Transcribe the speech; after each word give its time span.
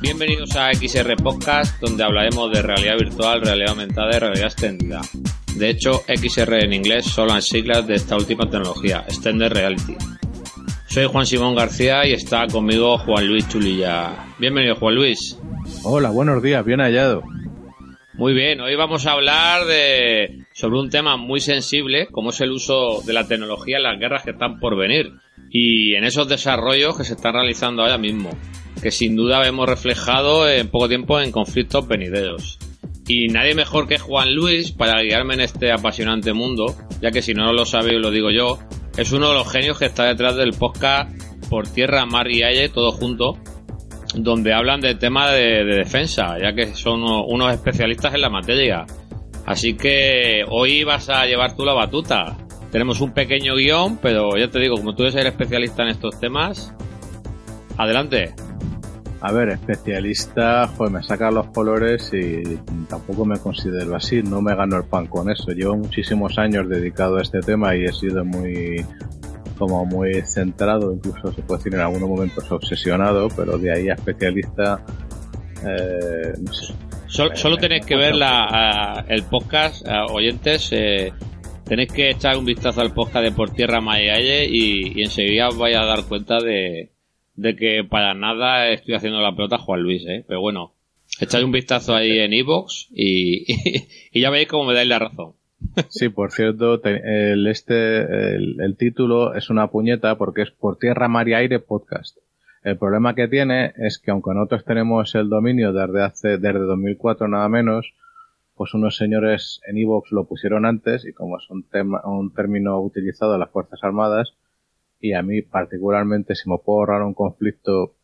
Bienvenidos 0.00 0.56
a 0.56 0.72
XR 0.72 1.16
Podcast, 1.22 1.80
donde 1.80 2.04
hablaremos 2.04 2.50
de 2.52 2.62
realidad 2.62 2.96
virtual, 2.98 3.40
realidad 3.42 3.70
aumentada 3.70 4.10
y 4.16 4.18
realidad 4.18 4.46
extendida. 4.46 5.00
De 5.56 5.70
hecho, 5.70 6.02
XR 6.08 6.64
en 6.64 6.72
inglés 6.72 7.06
son 7.06 7.28
las 7.28 7.46
siglas 7.46 7.86
de 7.86 7.94
esta 7.94 8.16
última 8.16 8.48
tecnología, 8.48 9.04
Extended 9.08 9.52
Reality. 9.52 9.96
Soy 10.90 11.06
Juan 11.06 11.24
Simón 11.24 11.54
García 11.54 12.04
y 12.04 12.14
está 12.14 12.48
conmigo 12.48 12.98
Juan 12.98 13.24
Luis 13.28 13.48
Chulilla. 13.48 14.26
Bienvenido, 14.40 14.74
Juan 14.74 14.96
Luis. 14.96 15.38
Hola, 15.84 16.10
buenos 16.10 16.42
días, 16.42 16.64
bien 16.64 16.80
hallado. 16.80 17.22
Muy 18.14 18.34
bien, 18.34 18.60
hoy 18.60 18.74
vamos 18.74 19.06
a 19.06 19.12
hablar 19.12 19.66
de 19.66 20.46
sobre 20.52 20.80
un 20.80 20.90
tema 20.90 21.16
muy 21.16 21.38
sensible, 21.38 22.08
como 22.10 22.30
es 22.30 22.40
el 22.40 22.50
uso 22.50 23.02
de 23.06 23.12
la 23.12 23.28
tecnología 23.28 23.76
en 23.76 23.84
las 23.84 24.00
guerras 24.00 24.24
que 24.24 24.32
están 24.32 24.58
por 24.58 24.76
venir 24.76 25.12
y 25.48 25.94
en 25.94 26.02
esos 26.02 26.28
desarrollos 26.28 26.98
que 26.98 27.04
se 27.04 27.14
están 27.14 27.34
realizando 27.34 27.82
ahora 27.82 27.96
mismo, 27.96 28.30
que 28.82 28.90
sin 28.90 29.14
duda 29.14 29.38
vemos 29.38 29.68
reflejado 29.68 30.50
en 30.50 30.66
poco 30.70 30.88
tiempo 30.88 31.20
en 31.20 31.30
conflictos 31.30 31.86
venideros. 31.86 32.58
Y 33.06 33.28
nadie 33.28 33.54
mejor 33.54 33.86
que 33.86 33.98
Juan 33.98 34.34
Luis 34.34 34.72
para 34.72 35.00
guiarme 35.02 35.34
en 35.34 35.42
este 35.42 35.70
apasionante 35.70 36.32
mundo, 36.32 36.74
ya 37.00 37.12
que 37.12 37.22
si 37.22 37.32
no 37.32 37.52
lo 37.52 37.64
sabéis 37.64 38.00
lo 38.00 38.10
digo 38.10 38.32
yo, 38.32 38.58
es 39.00 39.12
uno 39.12 39.30
de 39.30 39.34
los 39.34 39.50
genios 39.50 39.78
que 39.78 39.86
está 39.86 40.04
detrás 40.04 40.36
del 40.36 40.52
podcast 40.52 41.10
Por 41.48 41.66
Tierra, 41.66 42.04
Mar 42.04 42.30
y 42.30 42.42
Aire, 42.42 42.68
todo 42.68 42.92
junto, 42.92 43.38
donde 44.14 44.52
hablan 44.52 44.82
del 44.82 44.98
tema 44.98 45.30
de, 45.30 45.64
de 45.64 45.76
defensa, 45.76 46.36
ya 46.38 46.52
que 46.52 46.74
son 46.74 47.02
unos 47.02 47.50
especialistas 47.50 48.12
en 48.12 48.20
la 48.20 48.28
materia. 48.28 48.84
Así 49.46 49.74
que 49.74 50.44
hoy 50.46 50.84
vas 50.84 51.08
a 51.08 51.24
llevar 51.24 51.56
tú 51.56 51.64
la 51.64 51.72
batuta. 51.72 52.36
Tenemos 52.70 53.00
un 53.00 53.14
pequeño 53.14 53.54
guion, 53.54 53.98
pero 54.02 54.36
ya 54.36 54.48
te 54.48 54.60
digo, 54.60 54.76
como 54.76 54.94
tú 54.94 55.04
eres 55.04 55.14
el 55.14 55.28
especialista 55.28 55.82
en 55.82 55.88
estos 55.88 56.20
temas, 56.20 56.74
adelante. 57.78 58.34
A 59.22 59.32
ver, 59.32 59.50
especialista, 59.50 60.70
pues 60.78 60.90
me 60.90 61.02
saca 61.02 61.30
los 61.30 61.48
colores 61.48 62.10
y 62.14 62.42
tampoco 62.88 63.26
me 63.26 63.38
considero 63.38 63.94
así, 63.94 64.22
no 64.22 64.40
me 64.40 64.54
gano 64.54 64.78
el 64.78 64.84
pan 64.84 65.06
con 65.08 65.30
eso. 65.30 65.52
Llevo 65.52 65.76
muchísimos 65.76 66.38
años 66.38 66.68
dedicado 66.68 67.18
a 67.18 67.22
este 67.22 67.40
tema 67.40 67.76
y 67.76 67.84
he 67.84 67.92
sido 67.92 68.24
muy, 68.24 68.82
como 69.58 69.84
muy 69.84 70.22
centrado, 70.22 70.94
incluso 70.94 71.32
se 71.34 71.42
puede 71.42 71.58
decir 71.58 71.74
en 71.74 71.80
algunos 71.80 72.08
momentos 72.08 72.50
obsesionado, 72.50 73.28
pero 73.36 73.58
de 73.58 73.70
ahí 73.70 73.88
a 73.90 73.94
especialista, 73.94 74.82
eh, 75.66 76.32
no 76.40 76.52
sé. 76.52 76.72
Solo, 77.06 77.36
solo 77.36 77.56
tenéis 77.58 77.84
que 77.84 77.96
ver 77.96 78.14
la, 78.14 79.04
el 79.06 79.24
podcast, 79.24 79.86
oyentes, 80.12 80.70
eh, 80.72 81.12
tenéis 81.64 81.92
que 81.92 82.10
echar 82.10 82.38
un 82.38 82.46
vistazo 82.46 82.80
al 82.80 82.94
podcast 82.94 83.24
de 83.24 83.32
Por 83.32 83.50
Tierra 83.50 83.82
Mayaye 83.82 84.46
y, 84.46 84.98
y 84.98 85.02
enseguida 85.02 85.48
os 85.48 85.58
vais 85.58 85.76
a 85.76 85.84
dar 85.84 86.04
cuenta 86.04 86.38
de, 86.38 86.90
de 87.40 87.56
que 87.56 87.84
para 87.84 88.12
nada 88.12 88.68
estoy 88.68 88.94
haciendo 88.94 89.20
la 89.20 89.34
pelota 89.34 89.56
a 89.56 89.60
Juan 89.60 89.82
Luis, 89.82 90.04
¿eh? 90.06 90.24
Pero 90.28 90.42
bueno, 90.42 90.74
echáis 91.20 91.44
un 91.44 91.52
vistazo 91.52 91.94
ahí 91.94 92.18
en 92.18 92.34
Evox 92.34 92.88
y, 92.90 93.46
y, 94.12 94.20
ya 94.20 94.28
veis 94.28 94.46
cómo 94.46 94.66
me 94.66 94.74
dais 94.74 94.86
la 94.86 94.98
razón. 94.98 95.32
Sí, 95.88 96.10
por 96.10 96.32
cierto, 96.32 96.82
el, 96.84 97.46
este, 97.46 98.34
el, 98.34 98.60
el, 98.60 98.76
título 98.76 99.34
es 99.34 99.48
una 99.48 99.68
puñeta 99.68 100.18
porque 100.18 100.42
es 100.42 100.50
Por 100.50 100.78
Tierra, 100.78 101.08
Mar 101.08 101.28
y 101.28 101.34
Aire 101.34 101.60
Podcast. 101.60 102.18
El 102.62 102.76
problema 102.76 103.14
que 103.14 103.28
tiene 103.28 103.72
es 103.76 103.98
que 103.98 104.10
aunque 104.10 104.34
nosotros 104.34 104.64
tenemos 104.66 105.14
el 105.14 105.30
dominio 105.30 105.72
desde 105.72 106.02
hace, 106.02 106.28
desde 106.36 106.58
2004 106.58 107.26
nada 107.26 107.48
menos, 107.48 107.94
pues 108.54 108.74
unos 108.74 108.96
señores 108.96 109.62
en 109.66 109.78
Evox 109.78 110.12
lo 110.12 110.24
pusieron 110.24 110.66
antes 110.66 111.06
y 111.06 111.14
como 111.14 111.38
es 111.38 111.48
un 111.48 111.62
tema, 111.62 112.02
un 112.04 112.34
término 112.34 112.78
utilizado 112.80 113.32
en 113.32 113.40
las 113.40 113.50
Fuerzas 113.50 113.80
Armadas, 113.82 114.34
y 115.00 115.14
a 115.14 115.22
mí 115.22 115.42
particularmente 115.42 116.34
si 116.34 116.48
me 116.48 116.58
puedo 116.58 116.80
ahorrar 116.80 117.02
un 117.02 117.14
conflicto, 117.14 117.96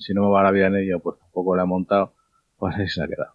si 0.00 0.14
no 0.14 0.22
me 0.22 0.30
va 0.30 0.42
la 0.42 0.50
vida 0.50 0.68
en 0.68 0.76
ello, 0.76 1.00
pues 1.00 1.18
tampoco 1.18 1.54
lo 1.54 1.62
he 1.62 1.66
montado, 1.66 2.14
pues 2.58 2.74
así 2.74 2.88
se 2.88 3.02
ha 3.02 3.06
quedado. 3.06 3.34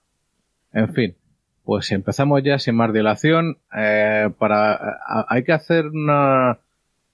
En 0.74 0.94
fin, 0.94 1.16
pues 1.63 1.91
empezamos 1.91 2.41
ya 2.44 2.59
sin 2.59 2.75
más 2.75 2.91
dilación, 2.91 3.59
eh, 3.75 4.30
para, 4.38 5.00
hay 5.28 5.44
que 5.44 5.53
hacer 5.53 5.88
una 5.88 6.59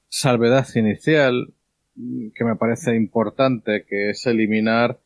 salvedad 0.09 0.67
inicial 0.75 1.53
que 1.95 2.45
me 2.45 2.55
parece 2.55 2.95
importante, 2.95 3.85
que 3.88 4.11
es 4.11 4.25
eliminar, 4.25 5.00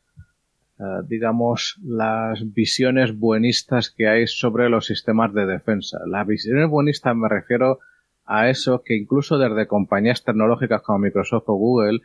eh, 0.78 0.82
digamos, 1.06 1.78
las 1.82 2.52
visiones 2.52 3.18
buenistas 3.18 3.90
que 3.90 4.08
hay 4.08 4.26
sobre 4.26 4.68
los 4.68 4.86
sistemas 4.86 5.34
de 5.34 5.46
defensa. 5.46 5.98
Las 6.06 6.26
visiones 6.26 6.68
buenistas 6.68 7.14
me 7.16 7.28
refiero 7.28 7.80
a 8.28 8.50
eso 8.50 8.82
que 8.84 8.94
incluso 8.94 9.38
desde 9.38 9.66
compañías 9.66 10.22
tecnológicas 10.22 10.82
como 10.82 10.98
Microsoft 10.98 11.44
o 11.46 11.54
Google, 11.54 12.00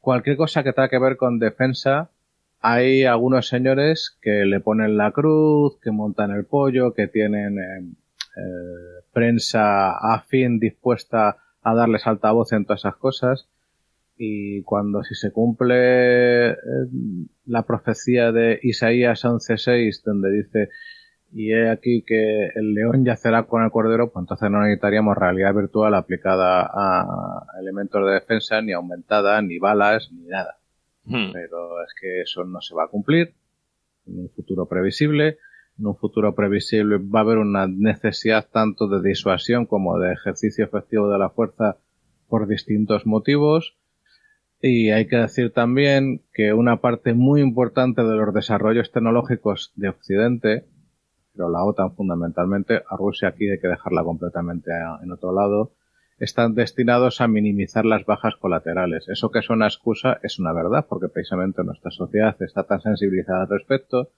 cualquier 0.00 0.36
cosa 0.36 0.62
que 0.62 0.72
tenga 0.72 0.90
que 0.90 0.98
ver 0.98 1.16
con 1.16 1.38
defensa, 1.38 2.10
hay 2.60 3.04
algunos 3.04 3.48
señores 3.48 4.16
que 4.20 4.44
le 4.44 4.60
ponen 4.60 4.98
la 4.98 5.10
cruz, 5.12 5.78
que 5.82 5.90
montan 5.90 6.30
el 6.30 6.44
pollo, 6.44 6.92
que 6.92 7.08
tienen 7.08 7.58
eh, 7.58 7.80
eh, 8.36 9.02
prensa 9.12 9.92
afín 10.14 10.60
dispuesta 10.60 11.38
a 11.62 11.74
darles 11.74 12.06
altavoz 12.06 12.52
en 12.52 12.64
todas 12.66 12.80
esas 12.80 12.96
cosas. 12.96 13.48
Y 14.18 14.62
cuando 14.62 15.02
si 15.02 15.14
se 15.14 15.32
cumple 15.32 16.50
eh, 16.50 16.56
la 17.46 17.62
profecía 17.62 18.30
de 18.30 18.60
Isaías 18.62 19.24
11.6, 19.24 20.02
donde 20.04 20.30
dice, 20.30 20.68
y 21.34 21.52
he 21.52 21.70
aquí 21.70 22.02
que 22.02 22.48
el 22.54 22.74
león 22.74 23.04
yacerá 23.04 23.44
con 23.44 23.64
el 23.64 23.70
cordero, 23.70 24.12
pues 24.12 24.22
entonces 24.22 24.50
no 24.50 24.60
necesitaríamos 24.60 25.16
realidad 25.16 25.54
virtual 25.54 25.94
aplicada 25.94 26.68
a 26.70 27.46
elementos 27.58 28.06
de 28.06 28.12
defensa, 28.12 28.60
ni 28.60 28.72
aumentada, 28.72 29.40
ni 29.40 29.58
balas, 29.58 30.10
ni 30.12 30.26
nada. 30.26 30.58
Hmm. 31.04 31.32
Pero 31.32 31.82
es 31.82 31.94
que 31.98 32.20
eso 32.20 32.44
no 32.44 32.60
se 32.60 32.74
va 32.74 32.84
a 32.84 32.88
cumplir 32.88 33.34
en 34.06 34.20
un 34.20 34.28
futuro 34.28 34.66
previsible. 34.66 35.38
En 35.78 35.86
un 35.86 35.96
futuro 35.96 36.34
previsible 36.34 36.98
va 36.98 37.20
a 37.20 37.22
haber 37.22 37.38
una 37.38 37.66
necesidad 37.66 38.46
tanto 38.52 38.86
de 38.88 39.08
disuasión 39.08 39.64
como 39.64 39.98
de 39.98 40.12
ejercicio 40.12 40.66
efectivo 40.66 41.10
de 41.10 41.18
la 41.18 41.30
fuerza 41.30 41.78
por 42.28 42.46
distintos 42.46 43.06
motivos. 43.06 43.74
Y 44.60 44.90
hay 44.90 45.08
que 45.08 45.16
decir 45.16 45.50
también 45.50 46.20
que 46.34 46.52
una 46.52 46.80
parte 46.82 47.14
muy 47.14 47.40
importante 47.40 48.02
de 48.02 48.16
los 48.16 48.34
desarrollos 48.34 48.92
tecnológicos 48.92 49.72
de 49.76 49.88
Occidente 49.88 50.66
pero 51.34 51.48
la 51.48 51.64
OTAN 51.64 51.94
fundamentalmente, 51.94 52.82
a 52.88 52.96
Rusia 52.96 53.28
aquí 53.28 53.48
hay 53.48 53.58
que 53.58 53.68
dejarla 53.68 54.04
completamente 54.04 54.70
en 55.02 55.12
otro 55.12 55.32
lado, 55.32 55.72
están 56.18 56.54
destinados 56.54 57.20
a 57.20 57.26
minimizar 57.26 57.84
las 57.84 58.04
bajas 58.04 58.36
colaterales. 58.36 59.08
Eso 59.08 59.30
que 59.30 59.40
es 59.40 59.50
una 59.50 59.66
excusa 59.66 60.18
es 60.22 60.38
una 60.38 60.52
verdad, 60.52 60.86
porque 60.88 61.08
precisamente 61.08 61.64
nuestra 61.64 61.90
sociedad 61.90 62.36
está 62.40 62.64
tan 62.64 62.80
sensibilizada 62.80 63.42
al 63.42 63.48
respecto 63.48 64.10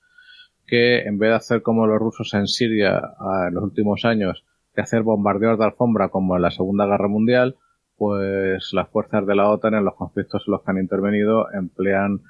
que 0.67 1.03
en 1.03 1.19
vez 1.19 1.31
de 1.31 1.37
hacer 1.37 1.63
como 1.63 1.87
los 1.87 1.99
rusos 1.99 2.35
en 2.35 2.47
Siria 2.47 3.01
en 3.49 3.55
los 3.55 3.65
últimos 3.65 4.05
años, 4.05 4.45
que 4.75 4.81
hacer 4.81 5.03
bombardeos 5.03 5.59
de 5.59 5.65
alfombra 5.65 6.09
como 6.09 6.37
en 6.37 6.43
la 6.43 6.51
Segunda 6.51 6.87
Guerra 6.87 7.09
Mundial, 7.09 7.57
pues 7.97 8.73
las 8.73 8.89
fuerzas 8.89 9.27
de 9.27 9.37
la 9.37 9.49
OTAN 9.49 9.75
en 9.75 9.85
los 9.85 9.95
conflictos 9.95 10.45
en 10.47 10.53
los 10.53 10.63
que 10.63 10.71
han 10.73 10.79
intervenido 10.79 11.51
emplean 11.53 12.21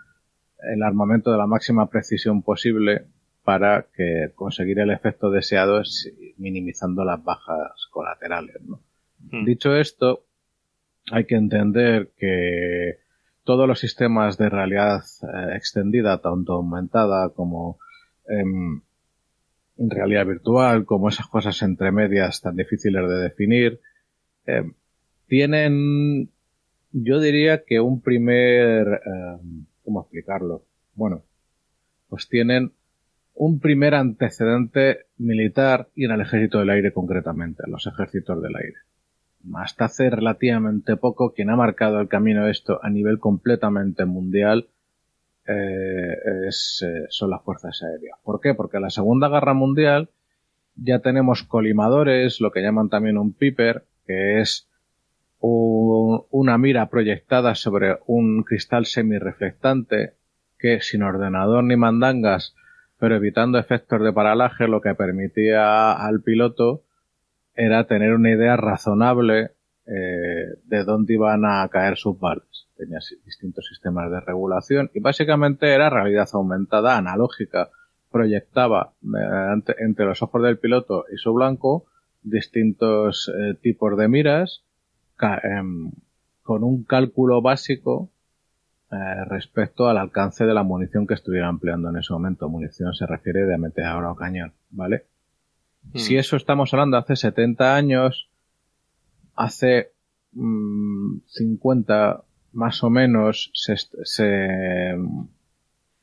el 0.72 0.82
armamento 0.82 1.30
de 1.30 1.38
la 1.38 1.46
máxima 1.46 1.88
precisión 1.88 2.42
posible 2.42 3.06
para 3.44 3.86
que 3.94 4.32
conseguir 4.34 4.80
el 4.80 4.90
efecto 4.90 5.30
deseado 5.30 5.80
es 5.80 6.12
minimizando 6.38 7.04
las 7.04 7.22
bajas 7.22 7.88
colaterales. 7.90 8.56
¿no? 8.62 8.80
Hmm. 9.30 9.44
Dicho 9.44 9.76
esto, 9.76 10.24
hay 11.12 11.26
que 11.26 11.36
entender 11.36 12.12
que 12.16 12.98
todos 13.44 13.68
los 13.68 13.78
sistemas 13.78 14.38
de 14.38 14.48
realidad 14.48 15.02
eh, 15.22 15.56
extendida, 15.56 16.20
tanto 16.22 16.54
aumentada 16.54 17.28
como 17.30 17.78
en 19.76 19.90
realidad 19.90 20.26
virtual, 20.26 20.84
como 20.84 21.08
esas 21.08 21.26
cosas 21.26 21.60
entre 21.62 21.92
medias 21.92 22.40
tan 22.40 22.56
difíciles 22.56 23.08
de 23.08 23.16
definir, 23.16 23.80
eh, 24.46 24.62
tienen, 25.26 26.30
yo 26.92 27.20
diría 27.20 27.64
que 27.64 27.80
un 27.80 28.00
primer, 28.00 28.86
eh, 28.86 29.38
¿cómo 29.84 30.02
explicarlo? 30.02 30.64
Bueno, 30.94 31.24
pues 32.08 32.28
tienen 32.28 32.72
un 33.34 33.58
primer 33.60 33.94
antecedente 33.94 35.06
militar 35.18 35.88
y 35.94 36.04
en 36.04 36.12
el 36.12 36.20
ejército 36.20 36.60
del 36.60 36.70
aire 36.70 36.92
concretamente, 36.92 37.64
los 37.66 37.86
ejércitos 37.86 38.40
del 38.42 38.56
aire. 38.56 38.76
Hasta 39.54 39.86
hace 39.86 40.08
relativamente 40.08 40.96
poco, 40.96 41.34
quien 41.34 41.50
ha 41.50 41.56
marcado 41.56 42.00
el 42.00 42.08
camino 42.08 42.46
de 42.46 42.52
esto 42.52 42.80
a 42.82 42.88
nivel 42.88 43.18
completamente 43.18 44.04
mundial 44.04 44.68
eh, 45.46 46.46
es, 46.48 46.82
eh, 46.86 47.04
son 47.10 47.30
las 47.30 47.42
fuerzas 47.42 47.82
aéreas. 47.82 48.18
¿Por 48.22 48.40
qué? 48.40 48.54
Porque 48.54 48.78
en 48.78 48.84
la 48.84 48.90
Segunda 48.90 49.28
Guerra 49.28 49.52
Mundial 49.52 50.08
ya 50.76 51.00
tenemos 51.00 51.42
colimadores, 51.42 52.40
lo 52.40 52.50
que 52.50 52.62
llaman 52.62 52.88
también 52.88 53.18
un 53.18 53.32
piper, 53.32 53.84
que 54.06 54.40
es 54.40 54.68
una 55.46 56.56
mira 56.56 56.88
proyectada 56.88 57.54
sobre 57.54 57.98
un 58.06 58.44
cristal 58.44 58.86
semireflectante 58.86 60.14
que 60.58 60.80
sin 60.80 61.02
ordenador 61.02 61.62
ni 61.64 61.76
mandangas, 61.76 62.54
pero 62.98 63.16
evitando 63.16 63.58
efectos 63.58 64.02
de 64.02 64.12
paralaje, 64.12 64.68
lo 64.68 64.80
que 64.80 64.94
permitía 64.94 65.92
al 65.92 66.22
piloto 66.22 66.82
era 67.54 67.86
tener 67.86 68.14
una 68.14 68.30
idea 68.30 68.56
razonable 68.56 69.50
eh, 69.86 70.58
de 70.64 70.84
dónde 70.84 71.14
iban 71.14 71.44
a 71.44 71.68
caer 71.68 71.96
sus 71.96 72.18
balas. 72.18 72.68
Tenía 72.76 72.98
distintos 73.24 73.66
sistemas 73.68 74.10
de 74.10 74.20
regulación 74.20 74.90
y 74.94 75.00
básicamente 75.00 75.72
era 75.72 75.90
realidad 75.90 76.28
aumentada, 76.32 76.96
analógica. 76.96 77.70
Proyectaba 78.10 78.92
eh, 79.02 79.62
entre 79.78 80.06
los 80.06 80.22
ojos 80.22 80.42
del 80.42 80.58
piloto 80.58 81.04
y 81.12 81.16
su 81.16 81.32
blanco 81.32 81.86
distintos 82.22 83.30
eh, 83.38 83.54
tipos 83.60 83.96
de 83.96 84.08
miras 84.08 84.64
em, 85.42 85.92
con 86.42 86.64
un 86.64 86.84
cálculo 86.84 87.42
básico 87.42 88.10
eh, 88.94 89.24
respecto 89.24 89.88
al 89.88 89.98
alcance 89.98 90.44
de 90.44 90.54
la 90.54 90.62
munición 90.62 91.06
que 91.06 91.14
estuviera 91.14 91.48
empleando 91.48 91.90
en 91.90 91.96
ese 91.96 92.12
momento. 92.12 92.48
Munición 92.48 92.94
se 92.94 93.06
refiere 93.06 93.44
de 93.44 93.58
meteora 93.58 94.12
o 94.12 94.16
cañón, 94.16 94.52
¿vale? 94.70 95.04
Hmm. 95.92 95.98
Si 95.98 96.16
eso 96.16 96.36
estamos 96.36 96.72
hablando 96.72 96.96
hace 96.96 97.16
70 97.16 97.74
años, 97.74 98.28
hace 99.34 99.92
50 100.32 102.22
mm, 102.52 102.58
más 102.58 102.82
o 102.84 102.90
menos 102.90 103.50
se, 103.52 103.76
se 103.76 104.96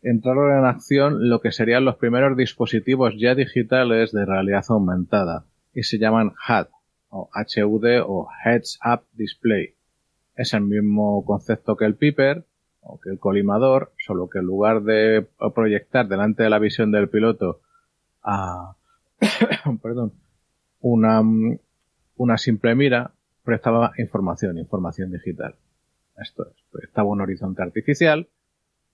entraron 0.02 0.58
en 0.58 0.66
acción 0.66 1.30
lo 1.30 1.40
que 1.42 1.52
serían 1.52 1.86
los 1.86 1.96
primeros 1.96 2.36
dispositivos 2.36 3.14
ya 3.18 3.36
digitales 3.36 4.12
de 4.12 4.26
realidad 4.26 4.66
aumentada 4.70 5.46
y 5.74 5.84
se 5.84 5.98
llaman 5.98 6.34
HUD 6.48 6.68
o 7.10 7.30
HUD 7.34 7.86
o 8.06 8.28
Heads 8.44 8.80
Up 8.86 9.04
Display. 9.14 9.76
Es 10.36 10.54
el 10.54 10.62
mismo 10.62 11.24
concepto 11.26 11.76
que 11.76 11.86
el 11.86 11.96
Piper, 11.96 12.46
o 12.82 13.00
que 13.00 13.10
el 13.10 13.20
colimador, 13.20 13.94
solo 13.98 14.30
que 14.30 14.40
en 14.40 14.46
lugar 14.46 14.84
de 14.84 15.28
proyectar 15.54 16.08
delante 16.08 16.44
de 16.44 16.50
la 16.50 16.60
visión 16.60 16.92
del 16.92 17.10
piloto 17.10 17.62
a, 18.24 18.76
perdón, 19.82 20.14
una, 20.80 21.22
una 22.18 22.38
simple 22.38 22.76
mira, 22.76 23.12
prestaba 23.44 23.94
información, 23.98 24.58
información 24.58 25.12
digital. 25.12 25.56
Esto 26.18 26.48
es, 26.48 26.56
proyectaba 26.72 27.10
un 27.10 27.22
horizonte 27.22 27.62
artificial, 27.62 28.28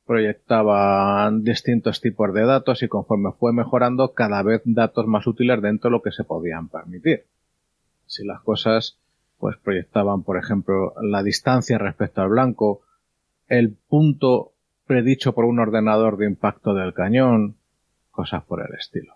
proyectaba 0.06 1.30
distintos 1.32 2.00
tipos 2.00 2.34
de 2.34 2.46
datos 2.46 2.82
y 2.84 2.88
conforme 2.88 3.32
fue 3.34 3.52
mejorando 3.52 4.14
cada 4.14 4.42
vez 4.42 4.62
datos 4.66 5.06
más 5.06 5.28
útiles 5.28 5.62
dentro 5.62 5.90
de 5.90 5.98
lo 5.98 6.02
que 6.02 6.12
se 6.12 6.24
podían 6.24 6.70
permitir. 6.70 7.26
Si 8.06 8.26
las 8.26 8.42
cosas 8.42 8.98
pues 9.38 9.58
proyectaban, 9.58 10.24
por 10.24 10.38
ejemplo, 10.38 10.94
la 11.02 11.22
distancia 11.22 11.78
respecto 11.78 12.22
al 12.22 12.30
blanco, 12.30 12.82
el 13.48 13.76
punto 13.88 14.54
predicho 14.86 15.34
por 15.34 15.46
un 15.46 15.60
ordenador 15.60 16.18
de 16.18 16.26
impacto 16.26 16.74
del 16.74 16.94
cañón, 16.94 17.56
cosas 18.12 18.44
por 18.44 18.66
el 18.66 18.74
estilo. 18.76 19.16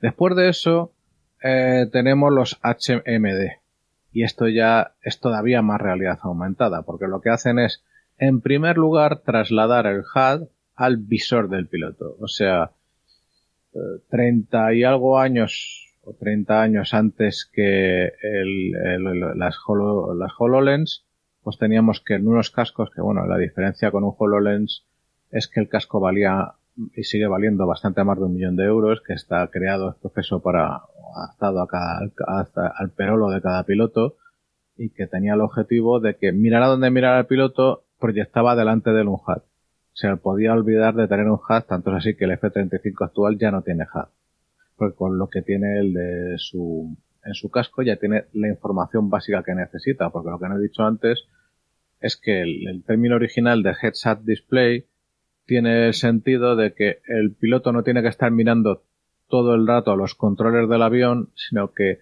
Después 0.00 0.34
de 0.36 0.48
eso, 0.48 0.92
eh, 1.42 1.86
tenemos 1.90 2.32
los 2.32 2.60
HMD. 2.62 3.60
Y 4.12 4.24
esto 4.24 4.48
ya 4.48 4.94
es 5.02 5.20
todavía 5.20 5.62
más 5.62 5.80
realidad 5.80 6.18
aumentada, 6.22 6.82
porque 6.82 7.06
lo 7.06 7.20
que 7.20 7.30
hacen 7.30 7.58
es, 7.58 7.84
en 8.18 8.40
primer 8.40 8.76
lugar, 8.76 9.20
trasladar 9.20 9.86
el 9.86 10.00
HUD 10.00 10.48
al 10.74 10.96
visor 10.96 11.48
del 11.48 11.68
piloto. 11.68 12.16
O 12.20 12.26
sea, 12.26 12.72
30 14.10 14.74
y 14.74 14.84
algo 14.84 15.18
años 15.18 15.86
o 16.02 16.14
30 16.14 16.60
años 16.60 16.94
antes 16.94 17.48
que 17.52 18.06
el, 18.22 18.72
las, 19.36 19.56
las 20.16 20.34
HoloLens, 20.38 21.04
pues 21.42 21.58
teníamos 21.58 22.02
que 22.04 22.14
en 22.14 22.28
unos 22.28 22.50
cascos, 22.50 22.90
que 22.94 23.00
bueno, 23.00 23.26
la 23.26 23.38
diferencia 23.38 23.90
con 23.90 24.04
un 24.04 24.14
HoloLens 24.16 24.84
es 25.30 25.48
que 25.48 25.60
el 25.60 25.68
casco 25.68 26.00
valía 26.00 26.54
y 26.94 27.04
sigue 27.04 27.26
valiendo 27.26 27.66
bastante 27.66 28.04
más 28.04 28.18
de 28.18 28.24
un 28.24 28.34
millón 28.34 28.56
de 28.56 28.64
euros, 28.64 29.02
que 29.06 29.12
está 29.12 29.46
creado, 29.48 29.90
es 29.90 29.96
profeso 29.96 30.40
para, 30.40 30.80
adaptado 31.16 31.60
a 31.60 31.68
cada, 31.68 32.72
al 32.76 32.90
perolo 32.90 33.30
de 33.30 33.40
cada 33.40 33.64
piloto, 33.64 34.16
y 34.76 34.90
que 34.90 35.06
tenía 35.06 35.34
el 35.34 35.40
objetivo 35.40 36.00
de 36.00 36.16
que 36.16 36.32
mirar 36.32 36.62
a 36.62 36.68
donde 36.68 36.90
mirar 36.90 37.16
al 37.16 37.26
piloto 37.26 37.84
proyectaba 37.98 38.56
delante 38.56 38.90
del 38.90 39.08
un 39.08 39.16
HUD. 39.16 39.42
Se 39.92 40.16
podía 40.16 40.52
olvidar 40.52 40.94
de 40.94 41.08
tener 41.08 41.26
un 41.26 41.38
HUD, 41.38 41.62
tanto 41.68 41.90
es 41.90 41.96
así 41.98 42.16
que 42.16 42.24
el 42.24 42.32
F-35 42.32 43.04
actual 43.04 43.38
ya 43.38 43.50
no 43.50 43.62
tiene 43.62 43.84
HUD. 43.84 44.08
Porque 44.76 44.96
con 44.96 45.18
lo 45.18 45.28
que 45.28 45.42
tiene 45.42 45.80
el 45.80 45.92
de 45.92 46.34
su, 46.38 46.96
en 47.24 47.34
su 47.34 47.50
casco 47.50 47.82
ya 47.82 47.96
tiene 47.96 48.24
la 48.32 48.48
información 48.48 49.10
básica 49.10 49.42
que 49.42 49.54
necesita, 49.54 50.10
porque 50.10 50.30
lo 50.30 50.38
que 50.38 50.48
no 50.48 50.56
he 50.56 50.62
dicho 50.62 50.82
antes 50.84 51.26
es 52.00 52.16
que 52.16 52.42
el, 52.42 52.82
término 52.86 53.16
original 53.16 53.62
de 53.62 53.74
headset 53.80 54.20
display 54.20 54.86
tiene 55.44 55.88
el 55.88 55.94
sentido 55.94 56.56
de 56.56 56.72
que 56.72 57.00
el 57.06 57.34
piloto 57.34 57.72
no 57.72 57.82
tiene 57.82 58.02
que 58.02 58.08
estar 58.08 58.30
mirando 58.30 58.84
todo 59.28 59.54
el 59.54 59.66
rato 59.66 59.92
a 59.92 59.96
los 59.96 60.14
controles 60.14 60.68
del 60.68 60.82
avión, 60.82 61.30
sino 61.34 61.72
que 61.72 61.98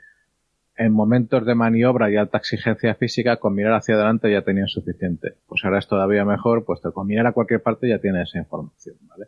en 0.76 0.92
momentos 0.92 1.44
de 1.44 1.56
maniobra 1.56 2.10
y 2.10 2.16
alta 2.16 2.38
exigencia 2.38 2.94
física, 2.94 3.38
con 3.38 3.54
mirar 3.54 3.72
hacia 3.72 3.96
adelante 3.96 4.30
ya 4.30 4.42
tenía 4.42 4.68
suficiente. 4.68 5.34
Pues 5.48 5.64
ahora 5.64 5.80
es 5.80 5.88
todavía 5.88 6.24
mejor, 6.24 6.64
puesto 6.64 6.90
que 6.90 6.94
con 6.94 7.08
mirar 7.08 7.26
a 7.26 7.32
cualquier 7.32 7.62
parte 7.62 7.88
ya 7.88 7.98
tiene 7.98 8.22
esa 8.22 8.38
información, 8.38 8.96
¿vale? 9.02 9.26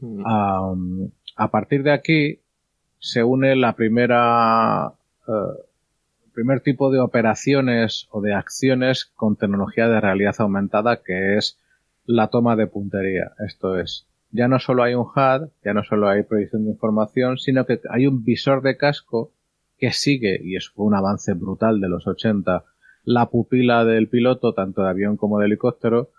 Mm. 0.00 1.06
a 1.36 1.50
partir 1.52 1.84
de 1.84 1.92
aquí 1.92 2.40
se 2.98 3.22
une 3.22 3.54
la 3.54 3.76
primera 3.76 4.92
eh, 5.28 5.32
primer 6.34 6.60
tipo 6.60 6.90
de 6.90 7.00
operaciones 7.00 8.08
o 8.10 8.20
de 8.20 8.34
acciones 8.34 9.04
con 9.04 9.36
tecnología 9.36 9.88
de 9.88 10.00
realidad 10.00 10.34
aumentada 10.38 11.02
que 11.02 11.36
es 11.36 11.58
la 12.06 12.28
toma 12.28 12.56
de 12.56 12.66
puntería. 12.66 13.32
Esto 13.46 13.78
es, 13.78 14.06
ya 14.30 14.48
no 14.48 14.58
solo 14.58 14.82
hay 14.82 14.94
un 14.94 15.06
HUD, 15.06 15.48
ya 15.64 15.72
no 15.72 15.84
solo 15.84 16.08
hay 16.08 16.24
proyección 16.24 16.64
de 16.64 16.72
información, 16.72 17.38
sino 17.38 17.64
que 17.66 17.80
hay 17.88 18.06
un 18.06 18.24
visor 18.24 18.62
de 18.62 18.76
casco 18.76 19.32
que 19.78 19.92
sigue, 19.92 20.40
y 20.42 20.56
eso 20.56 20.72
fue 20.74 20.86
un 20.86 20.94
avance 20.94 21.32
brutal 21.34 21.80
de 21.80 21.88
los 21.88 22.06
80, 22.06 22.64
la 23.04 23.30
pupila 23.30 23.84
del 23.84 24.08
piloto, 24.08 24.54
tanto 24.54 24.82
de 24.82 24.90
avión 24.90 25.16
como 25.16 25.38
de 25.38 25.46
helicóptero, 25.46 26.10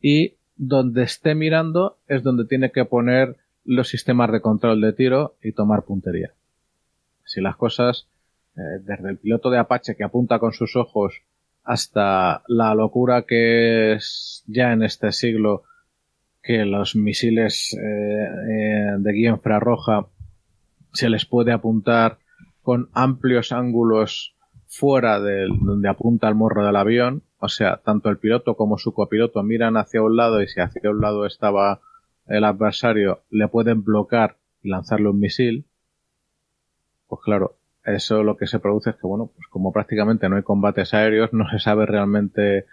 y 0.00 0.34
donde 0.56 1.02
esté 1.02 1.34
mirando 1.34 1.98
es 2.08 2.22
donde 2.22 2.44
tiene 2.44 2.70
que 2.70 2.84
poner 2.84 3.36
los 3.64 3.88
sistemas 3.88 4.30
de 4.30 4.40
control 4.40 4.80
de 4.80 4.92
tiro 4.92 5.34
y 5.42 5.52
tomar 5.52 5.84
puntería. 5.84 6.32
Si 7.24 7.40
las 7.40 7.56
cosas 7.56 8.06
eh, 8.56 8.80
desde 8.82 9.10
el 9.10 9.18
piloto 9.18 9.50
de 9.50 9.58
Apache 9.58 9.96
que 9.96 10.04
apunta 10.04 10.38
con 10.38 10.52
sus 10.52 10.76
ojos 10.76 11.22
hasta 11.64 12.42
la 12.46 12.74
locura 12.74 13.22
que 13.22 13.94
es 13.94 14.44
ya 14.46 14.72
en 14.72 14.82
este 14.82 15.12
siglo 15.12 15.64
que 16.42 16.64
los 16.66 16.94
misiles 16.94 17.72
eh, 17.72 17.78
eh, 17.80 18.94
de 18.98 19.12
guía 19.12 19.30
infrarroja 19.30 20.06
se 20.92 21.08
les 21.08 21.24
puede 21.24 21.52
apuntar 21.52 22.18
con 22.62 22.90
amplios 22.92 23.50
ángulos 23.50 24.36
fuera 24.66 25.20
de 25.20 25.46
donde 25.60 25.88
apunta 25.88 26.28
el 26.28 26.34
morro 26.34 26.66
del 26.66 26.76
avión, 26.76 27.22
o 27.38 27.48
sea, 27.48 27.80
tanto 27.84 28.08
el 28.10 28.18
piloto 28.18 28.56
como 28.56 28.76
su 28.78 28.92
copiloto 28.92 29.42
miran 29.42 29.76
hacia 29.76 30.02
un 30.02 30.16
lado 30.16 30.42
y 30.42 30.48
si 30.48 30.60
hacia 30.60 30.90
un 30.90 31.00
lado 31.00 31.26
estaba 31.26 31.80
el 32.26 32.44
adversario 32.44 33.22
le 33.30 33.48
pueden 33.48 33.84
bloquear 33.84 34.36
y 34.62 34.70
lanzarle 34.70 35.08
un 35.08 35.20
misil, 35.20 35.66
pues 37.06 37.20
claro, 37.22 37.56
eso 37.84 38.22
lo 38.22 38.36
que 38.36 38.46
se 38.46 38.58
produce 38.58 38.90
es 38.90 38.96
que, 38.96 39.06
bueno, 39.06 39.30
pues 39.34 39.46
como 39.48 39.72
prácticamente 39.72 40.28
no 40.28 40.36
hay 40.36 40.42
combates 40.42 40.94
aéreos, 40.94 41.32
no 41.32 41.48
se 41.50 41.58
sabe 41.58 41.86
realmente 41.86 42.66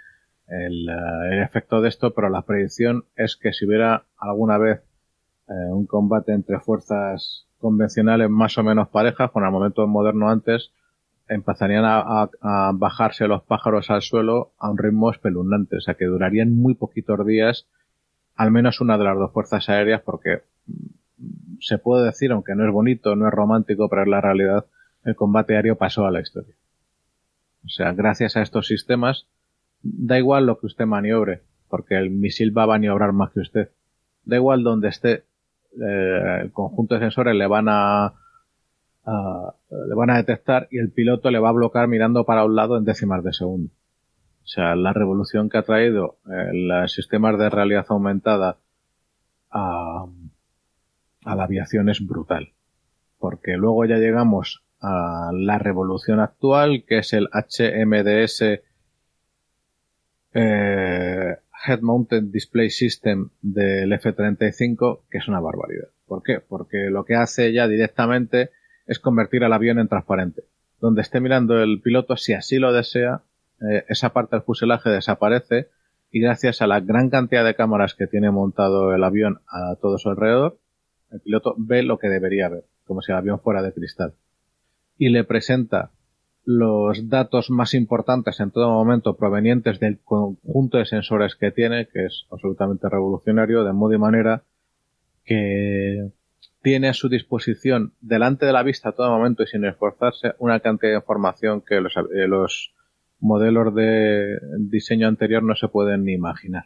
el, 0.47 0.89
eh, 0.89 1.43
efecto 1.43 1.81
de 1.81 1.89
esto, 1.89 2.13
pero 2.13 2.29
la 2.29 2.43
predicción 2.43 3.05
es 3.15 3.35
que 3.35 3.53
si 3.53 3.65
hubiera 3.65 4.05
alguna 4.17 4.57
vez 4.57 4.81
eh, 5.49 5.71
un 5.71 5.85
combate 5.85 6.33
entre 6.33 6.59
fuerzas 6.59 7.47
convencionales 7.59 8.29
más 8.29 8.57
o 8.57 8.63
menos 8.63 8.89
parejas, 8.89 9.31
con 9.31 9.43
el 9.43 9.51
momento 9.51 9.85
moderno 9.87 10.29
antes, 10.29 10.71
empezarían 11.27 11.85
a, 11.85 12.29
a, 12.41 12.71
bajarse 12.73 13.27
los 13.27 13.43
pájaros 13.43 13.89
al 13.89 14.01
suelo 14.01 14.51
a 14.57 14.69
un 14.69 14.77
ritmo 14.77 15.11
espeluznante, 15.11 15.77
o 15.77 15.81
sea 15.81 15.93
que 15.93 16.05
durarían 16.05 16.53
muy 16.53 16.73
poquitos 16.73 17.25
días, 17.25 17.67
al 18.35 18.51
menos 18.51 18.81
una 18.81 18.97
de 18.97 19.05
las 19.05 19.17
dos 19.17 19.31
fuerzas 19.31 19.69
aéreas, 19.69 20.01
porque 20.01 20.41
mm, 20.67 21.59
se 21.61 21.77
puede 21.77 22.05
decir, 22.05 22.31
aunque 22.31 22.55
no 22.55 22.65
es 22.65 22.73
bonito, 22.73 23.15
no 23.15 23.27
es 23.27 23.33
romántico, 23.33 23.87
pero 23.87 24.03
es 24.03 24.07
la 24.09 24.19
realidad, 24.19 24.65
el 25.03 25.15
combate 25.15 25.55
aéreo 25.55 25.75
pasó 25.75 26.05
a 26.05 26.11
la 26.11 26.21
historia. 26.21 26.55
O 27.65 27.69
sea, 27.69 27.93
gracias 27.93 28.37
a 28.37 28.41
estos 28.41 28.67
sistemas, 28.67 29.27
da 29.81 30.17
igual 30.17 30.45
lo 30.45 30.59
que 30.59 30.67
usted 30.67 30.85
maniobre, 30.85 31.41
porque 31.69 31.95
el 31.95 32.09
misil 32.09 32.55
va 32.55 32.63
a 32.63 32.67
maniobrar 32.67 33.13
más 33.13 33.31
que 33.31 33.39
usted. 33.39 33.69
Da 34.25 34.35
igual 34.35 34.63
donde 34.63 34.89
esté, 34.89 35.25
eh, 35.81 36.39
el 36.41 36.51
conjunto 36.51 36.95
de 36.95 37.01
sensores 37.01 37.35
le 37.35 37.47
van 37.47 37.67
a, 37.69 38.13
le 39.05 39.95
van 39.95 40.09
a 40.09 40.17
detectar 40.17 40.67
y 40.71 40.79
el 40.79 40.91
piloto 40.91 41.31
le 41.31 41.39
va 41.39 41.49
a 41.49 41.53
bloquear 41.53 41.87
mirando 41.87 42.25
para 42.25 42.45
un 42.45 42.55
lado 42.55 42.77
en 42.77 42.85
décimas 42.85 43.23
de 43.23 43.33
segundo. 43.33 43.69
O 44.43 44.47
sea, 44.47 44.75
la 44.75 44.91
revolución 44.91 45.49
que 45.49 45.57
ha 45.57 45.63
traído 45.63 46.17
eh, 46.29 46.51
los 46.53 46.91
sistemas 46.91 47.37
de 47.37 47.49
realidad 47.49 47.85
aumentada 47.89 48.57
a, 49.51 50.05
a 51.23 51.35
la 51.35 51.43
aviación 51.43 51.89
es 51.89 52.05
brutal. 52.05 52.49
Porque 53.19 53.55
luego 53.55 53.85
ya 53.85 53.97
llegamos 53.97 54.63
a 54.81 55.31
la 55.33 55.59
revolución 55.59 56.19
actual, 56.19 56.83
que 56.87 56.99
es 56.99 57.13
el 57.13 57.29
HMDS 57.31 58.61
eh, 60.33 61.35
Head 61.67 61.81
Mounted 61.81 62.23
Display 62.23 62.69
System 62.69 63.29
del 63.41 63.93
F-35, 63.93 65.01
que 65.09 65.17
es 65.19 65.27
una 65.27 65.39
barbaridad. 65.39 65.89
¿Por 66.07 66.23
qué? 66.23 66.39
Porque 66.39 66.89
lo 66.89 67.05
que 67.05 67.15
hace 67.15 67.53
ya 67.53 67.67
directamente 67.67 68.49
es 68.87 68.99
convertir 68.99 69.43
al 69.43 69.53
avión 69.53 69.79
en 69.79 69.87
transparente. 69.87 70.43
Donde 70.79 71.01
esté 71.01 71.19
mirando 71.19 71.61
el 71.61 71.81
piloto, 71.81 72.17
si 72.17 72.33
así 72.33 72.57
lo 72.57 72.73
desea, 72.73 73.21
eh, 73.61 73.85
esa 73.89 74.09
parte 74.11 74.35
del 74.35 74.43
fuselaje 74.43 74.89
desaparece 74.89 75.69
y 76.11 76.19
gracias 76.19 76.61
a 76.61 76.67
la 76.67 76.79
gran 76.79 77.09
cantidad 77.09 77.45
de 77.45 77.55
cámaras 77.55 77.93
que 77.93 78.07
tiene 78.07 78.31
montado 78.31 78.93
el 78.93 79.03
avión 79.03 79.41
a 79.47 79.75
todo 79.75 79.97
su 79.97 80.09
alrededor, 80.09 80.57
el 81.11 81.21
piloto 81.21 81.55
ve 81.57 81.83
lo 81.83 81.99
que 81.99 82.09
debería 82.09 82.49
ver, 82.49 82.65
como 82.85 83.01
si 83.01 83.11
el 83.11 83.17
avión 83.17 83.39
fuera 83.39 83.61
de 83.61 83.73
cristal. 83.73 84.13
Y 85.01 85.09
le 85.09 85.23
presenta 85.23 85.89
los 86.45 87.09
datos 87.09 87.49
más 87.49 87.73
importantes 87.73 88.39
en 88.39 88.51
todo 88.51 88.69
momento 88.69 89.17
provenientes 89.17 89.79
del 89.79 89.97
conjunto 89.97 90.77
de 90.77 90.85
sensores 90.85 91.35
que 91.35 91.49
tiene, 91.49 91.87
que 91.87 92.05
es 92.05 92.27
absolutamente 92.29 92.87
revolucionario, 92.87 93.63
de 93.63 93.73
modo 93.73 93.95
y 93.95 93.97
manera 93.97 94.43
que 95.25 96.11
tiene 96.61 96.87
a 96.87 96.93
su 96.93 97.09
disposición 97.09 97.93
delante 97.99 98.45
de 98.45 98.53
la 98.53 98.61
vista 98.61 98.89
a 98.89 98.91
todo 98.91 99.09
momento 99.09 99.41
y 99.41 99.47
sin 99.47 99.65
esforzarse 99.65 100.35
una 100.37 100.59
cantidad 100.59 100.91
de 100.91 100.97
información 100.97 101.61
que 101.61 101.81
los, 101.81 101.97
eh, 101.97 102.27
los 102.27 102.75
modelos 103.19 103.73
de 103.73 104.37
diseño 104.59 105.07
anterior 105.07 105.41
no 105.41 105.55
se 105.55 105.67
pueden 105.67 106.05
ni 106.05 106.13
imaginar. 106.13 106.65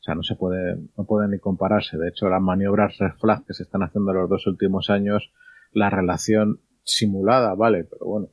O 0.00 0.02
sea, 0.02 0.16
no 0.16 0.24
se 0.24 0.34
puede, 0.34 0.78
no 0.98 1.04
pueden 1.04 1.30
ni 1.30 1.38
compararse. 1.38 1.96
De 1.96 2.08
hecho, 2.08 2.28
las 2.28 2.42
maniobras 2.42 2.98
red 2.98 3.12
que 3.46 3.54
se 3.54 3.62
están 3.62 3.84
haciendo 3.84 4.12
los 4.12 4.28
dos 4.28 4.48
últimos 4.48 4.90
años, 4.90 5.30
la 5.72 5.90
relación 5.90 6.58
simulada, 6.82 7.54
vale, 7.54 7.84
pero 7.84 8.06
bueno, 8.06 8.28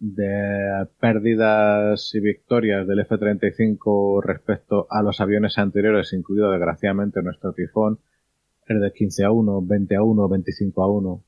de 0.00 0.86
pérdidas 0.98 2.14
y 2.14 2.20
victorias 2.20 2.86
del 2.86 3.00
F-35 3.00 4.22
respecto 4.22 4.86
a 4.90 5.02
los 5.02 5.20
aviones 5.20 5.58
anteriores, 5.58 6.12
incluido 6.14 6.50
desgraciadamente 6.50 7.22
nuestro 7.22 7.52
tifón, 7.52 7.98
es 8.66 8.80
de 8.80 8.92
15 8.92 9.24
a 9.24 9.30
1, 9.30 9.62
20 9.62 9.96
a 9.96 10.02
1, 10.02 10.28
25 10.28 10.82
a 10.82 10.90
1, 10.90 11.24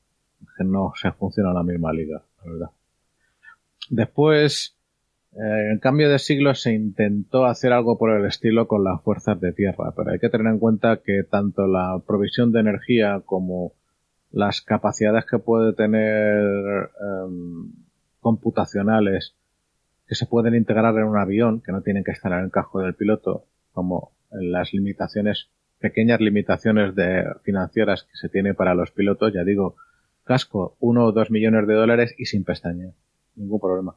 que 0.57 0.63
no 0.63 0.91
se 0.95 1.11
funciona 1.11 1.49
en 1.49 1.55
la 1.55 1.63
misma 1.63 1.93
liga, 1.93 2.23
la 2.43 2.51
verdad. 2.51 2.69
Después, 3.89 4.75
eh, 5.33 5.71
en 5.71 5.79
cambio 5.79 6.09
de 6.09 6.17
siglo 6.17 6.55
se 6.55 6.73
intentó 6.73 7.45
hacer 7.45 7.73
algo 7.73 7.97
por 7.99 8.11
el 8.11 8.25
estilo 8.25 8.67
con 8.67 8.83
las 8.83 9.01
fuerzas 9.03 9.39
de 9.39 9.53
tierra, 9.53 9.93
pero 9.95 10.11
hay 10.11 10.19
que 10.19 10.29
tener 10.29 10.47
en 10.47 10.59
cuenta 10.59 11.01
que 11.03 11.23
tanto 11.29 11.67
la 11.67 12.01
provisión 12.07 12.51
de 12.51 12.61
energía 12.61 13.21
como 13.25 13.73
las 14.33 14.61
capacidades 14.61 15.25
que 15.25 15.39
puede 15.39 15.73
tener 15.73 16.89
em, 16.99 17.71
computacionales 18.19 19.35
que 20.07 20.15
se 20.15 20.25
pueden 20.25 20.55
integrar 20.55 20.97
en 20.97 21.05
un 21.05 21.17
avión, 21.17 21.61
que 21.61 21.71
no 21.71 21.81
tienen 21.81 22.03
que 22.03 22.11
estar 22.11 22.31
en 22.33 22.39
el 22.39 22.51
casco 22.51 22.81
del 22.81 22.95
piloto, 22.95 23.45
como 23.71 24.11
las 24.31 24.73
limitaciones, 24.73 25.49
pequeñas 25.79 26.19
limitaciones 26.19 26.95
de 26.95 27.25
financieras 27.43 28.03
que 28.03 28.17
se 28.17 28.27
tiene 28.27 28.53
para 28.53 28.75
los 28.75 28.91
pilotos, 28.91 29.31
ya 29.33 29.43
digo, 29.43 29.75
casco, 30.23 30.75
uno 30.79 31.05
o 31.05 31.11
dos 31.11 31.31
millones 31.31 31.67
de 31.67 31.73
dólares 31.75 32.15
y 32.17 32.25
sin 32.25 32.43
pestaña. 32.43 32.91
Ningún 33.35 33.59
problema. 33.59 33.95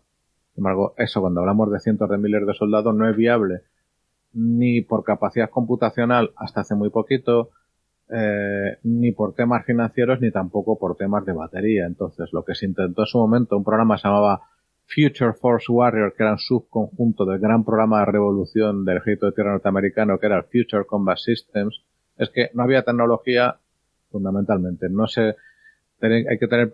Sin 0.54 0.60
embargo, 0.62 0.94
eso 0.98 1.20
cuando 1.20 1.40
hablamos 1.40 1.72
de 1.72 1.80
cientos 1.80 2.08
de 2.10 2.18
miles 2.18 2.46
de 2.46 2.54
soldados 2.54 2.94
no 2.94 3.08
es 3.08 3.16
viable 3.16 3.62
ni 4.38 4.82
por 4.82 5.02
capacidad 5.02 5.48
computacional 5.48 6.32
hasta 6.36 6.60
hace 6.60 6.74
muy 6.74 6.90
poquito, 6.90 7.50
eh, 8.08 8.78
ni 8.84 9.12
por 9.12 9.34
temas 9.34 9.64
financieros 9.64 10.20
ni 10.20 10.30
tampoco 10.30 10.78
por 10.78 10.96
temas 10.96 11.24
de 11.24 11.32
batería. 11.32 11.86
Entonces, 11.86 12.28
lo 12.32 12.44
que 12.44 12.54
se 12.54 12.66
intentó 12.66 13.02
en 13.02 13.06
su 13.06 13.18
momento, 13.18 13.56
un 13.56 13.64
programa 13.64 13.98
se 13.98 14.08
llamaba 14.08 14.42
Future 14.86 15.32
Force 15.32 15.70
Warrior, 15.70 16.14
que 16.14 16.22
era 16.22 16.32
un 16.32 16.38
subconjunto 16.38 17.24
del 17.24 17.40
gran 17.40 17.64
programa 17.64 18.00
de 18.00 18.06
revolución 18.06 18.84
del 18.84 18.98
ejército 18.98 19.26
de 19.26 19.32
tierra 19.32 19.52
norteamericano, 19.52 20.18
que 20.18 20.26
era 20.26 20.38
el 20.38 20.44
Future 20.44 20.86
Combat 20.86 21.18
Systems, 21.18 21.82
es 22.16 22.30
que 22.30 22.50
no 22.54 22.62
había 22.62 22.82
tecnología, 22.82 23.56
fundamentalmente. 24.10 24.88
No 24.88 25.06
se, 25.06 25.34
hay 26.00 26.38
que 26.38 26.48
tener 26.48 26.70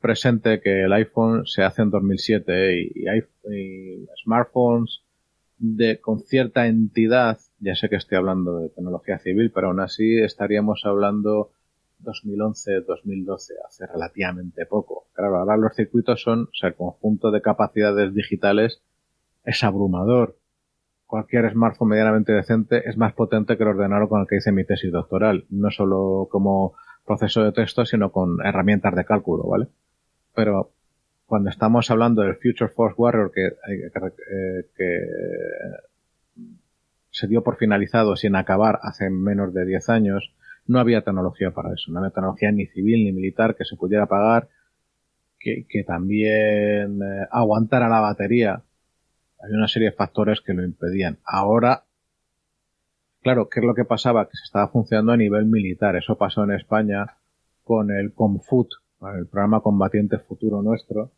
presente 0.00 0.60
que 0.60 0.84
el 0.84 0.92
iPhone 0.92 1.46
se 1.46 1.62
hace 1.62 1.82
en 1.82 1.90
2007 1.90 2.90
y, 2.94 3.06
hay, 3.08 3.22
smartphones 4.22 5.02
de 5.58 5.98
con 6.00 6.20
cierta 6.20 6.66
entidad, 6.66 7.38
ya 7.60 7.74
sé 7.74 7.88
que 7.88 7.96
estoy 7.96 8.18
hablando 8.18 8.58
de 8.58 8.70
tecnología 8.70 9.18
civil, 9.18 9.52
pero 9.54 9.68
aún 9.68 9.80
así 9.80 10.18
estaríamos 10.18 10.82
hablando 10.84 11.52
2011, 12.00 12.80
2012, 12.80 13.54
hace 13.66 13.86
relativamente 13.86 14.66
poco. 14.66 15.06
Claro, 15.12 15.36
ahora 15.36 15.56
los 15.56 15.74
circuitos 15.74 16.22
son, 16.22 16.44
o 16.44 16.54
sea, 16.54 16.70
el 16.70 16.74
conjunto 16.74 17.30
de 17.30 17.42
capacidades 17.42 18.14
digitales 18.14 18.82
es 19.44 19.62
abrumador. 19.62 20.36
Cualquier 21.06 21.50
smartphone 21.50 21.88
medianamente 21.88 22.32
decente 22.32 22.88
es 22.88 22.96
más 22.96 23.12
potente 23.12 23.56
que 23.56 23.62
el 23.62 23.70
ordenador 23.70 24.08
con 24.08 24.20
el 24.20 24.26
que 24.26 24.36
hice 24.36 24.52
mi 24.52 24.64
tesis 24.64 24.92
doctoral. 24.92 25.44
No 25.50 25.70
solo 25.70 26.28
como 26.30 26.74
proceso 27.04 27.42
de 27.42 27.52
texto, 27.52 27.84
sino 27.84 28.12
con 28.12 28.38
herramientas 28.44 28.94
de 28.94 29.04
cálculo, 29.04 29.44
¿vale? 29.44 29.66
Pero 30.34 30.70
cuando 31.26 31.50
estamos 31.50 31.90
hablando 31.90 32.22
del 32.22 32.36
Future 32.36 32.70
Force 32.70 32.94
Warrior 32.96 33.32
que, 33.32 33.46
eh, 33.46 34.66
que, 34.76 34.98
se 37.10 37.26
dio 37.26 37.42
por 37.42 37.56
finalizado 37.56 38.16
sin 38.16 38.36
acabar 38.36 38.78
hace 38.82 39.10
menos 39.10 39.52
de 39.52 39.64
10 39.64 39.88
años, 39.88 40.32
no 40.66 40.78
había 40.78 41.02
tecnología 41.02 41.50
para 41.50 41.72
eso, 41.74 41.90
no 41.90 41.98
había 41.98 42.10
tecnología 42.10 42.52
ni 42.52 42.66
civil 42.66 43.04
ni 43.04 43.12
militar 43.12 43.56
que 43.56 43.64
se 43.64 43.76
pudiera 43.76 44.06
pagar, 44.06 44.48
que, 45.38 45.66
que 45.68 45.84
también 45.84 47.00
eh, 47.02 47.26
aguantara 47.30 47.88
la 47.88 48.00
batería. 48.00 48.62
Había 49.42 49.56
una 49.56 49.68
serie 49.68 49.90
de 49.90 49.96
factores 49.96 50.40
que 50.42 50.52
lo 50.52 50.62
impedían. 50.62 51.18
Ahora 51.24 51.84
Claro, 53.22 53.50
¿qué 53.50 53.60
es 53.60 53.66
lo 53.66 53.74
que 53.74 53.84
pasaba? 53.84 54.26
Que 54.26 54.36
se 54.36 54.44
estaba 54.44 54.68
funcionando 54.68 55.12
a 55.12 55.16
nivel 55.16 55.44
militar. 55.44 55.94
Eso 55.94 56.16
pasó 56.16 56.42
en 56.44 56.52
España 56.52 57.18
con 57.64 57.90
el 57.90 58.14
COMFUT, 58.14 58.68
el 59.14 59.26
programa 59.26 59.60
combatiente 59.60 60.18
futuro 60.18 60.62
nuestro, 60.62 61.12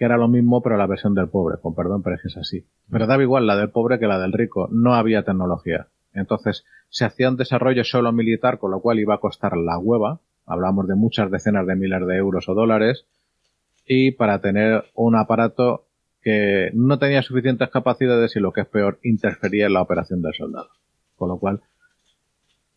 que 0.00 0.06
era 0.06 0.16
lo 0.16 0.28
mismo 0.28 0.62
pero 0.62 0.78
la 0.78 0.86
versión 0.86 1.14
del 1.14 1.28
pobre, 1.28 1.58
con 1.60 1.74
perdón, 1.74 2.02
pero 2.02 2.16
es 2.16 2.34
así. 2.38 2.64
Pero 2.90 3.06
daba 3.06 3.22
igual 3.22 3.46
la 3.46 3.54
del 3.54 3.68
pobre 3.68 3.98
que 3.98 4.06
la 4.06 4.18
del 4.18 4.32
rico. 4.32 4.66
No 4.72 4.94
había 4.94 5.24
tecnología. 5.24 5.88
Entonces, 6.14 6.64
se 6.88 7.04
hacía 7.04 7.28
un 7.28 7.36
desarrollo 7.36 7.84
solo 7.84 8.10
militar, 8.10 8.58
con 8.58 8.70
lo 8.70 8.80
cual 8.80 8.98
iba 8.98 9.16
a 9.16 9.18
costar 9.18 9.58
la 9.58 9.76
hueva. 9.76 10.20
Hablamos 10.46 10.88
de 10.88 10.94
muchas 10.94 11.30
decenas 11.30 11.66
de 11.66 11.76
miles 11.76 12.06
de 12.06 12.16
euros 12.16 12.48
o 12.48 12.54
dólares. 12.54 13.04
Y 13.84 14.12
para 14.12 14.40
tener 14.40 14.84
un 14.94 15.16
aparato 15.16 15.84
que 16.22 16.70
no 16.72 16.98
tenía 16.98 17.20
suficientes 17.20 17.68
capacidades 17.68 18.34
y 18.36 18.40
lo 18.40 18.52
que 18.52 18.62
es 18.62 18.68
peor, 18.68 19.00
interfería 19.02 19.66
en 19.66 19.74
la 19.74 19.82
operación 19.82 20.22
del 20.22 20.32
soldado. 20.32 20.70
Con 21.16 21.28
lo 21.28 21.38
cual, 21.38 21.60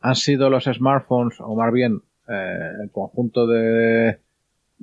han 0.02 0.16
sido 0.16 0.50
los 0.50 0.66
smartphones, 0.66 1.40
o 1.40 1.56
más 1.56 1.72
bien 1.72 2.02
eh, 2.28 2.72
el 2.84 2.92
conjunto 2.92 3.48
de, 3.48 4.20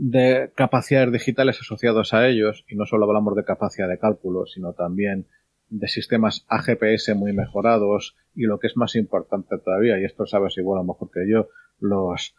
de 0.02 0.50
capacidades 0.54 1.12
digitales 1.12 1.60
asociados 1.60 2.14
a 2.14 2.26
ellos, 2.26 2.64
y 2.70 2.74
no 2.74 2.86
solo 2.86 3.04
hablamos 3.04 3.36
de 3.36 3.44
capacidad 3.44 3.86
de 3.86 3.98
cálculo, 3.98 4.46
sino 4.46 4.72
también 4.72 5.26
de 5.68 5.88
sistemas 5.88 6.46
AGPS 6.48 7.14
muy 7.16 7.34
mejorados, 7.34 8.16
y 8.34 8.44
lo 8.44 8.58
que 8.58 8.68
es 8.68 8.78
más 8.78 8.96
importante 8.96 9.58
todavía, 9.58 10.00
y 10.00 10.04
esto 10.04 10.24
sabes 10.24 10.56
igual 10.56 10.78
a 10.78 10.82
lo 10.82 10.94
mejor 10.94 11.10
que 11.10 11.30
yo, 11.30 11.48
los, 11.80 12.34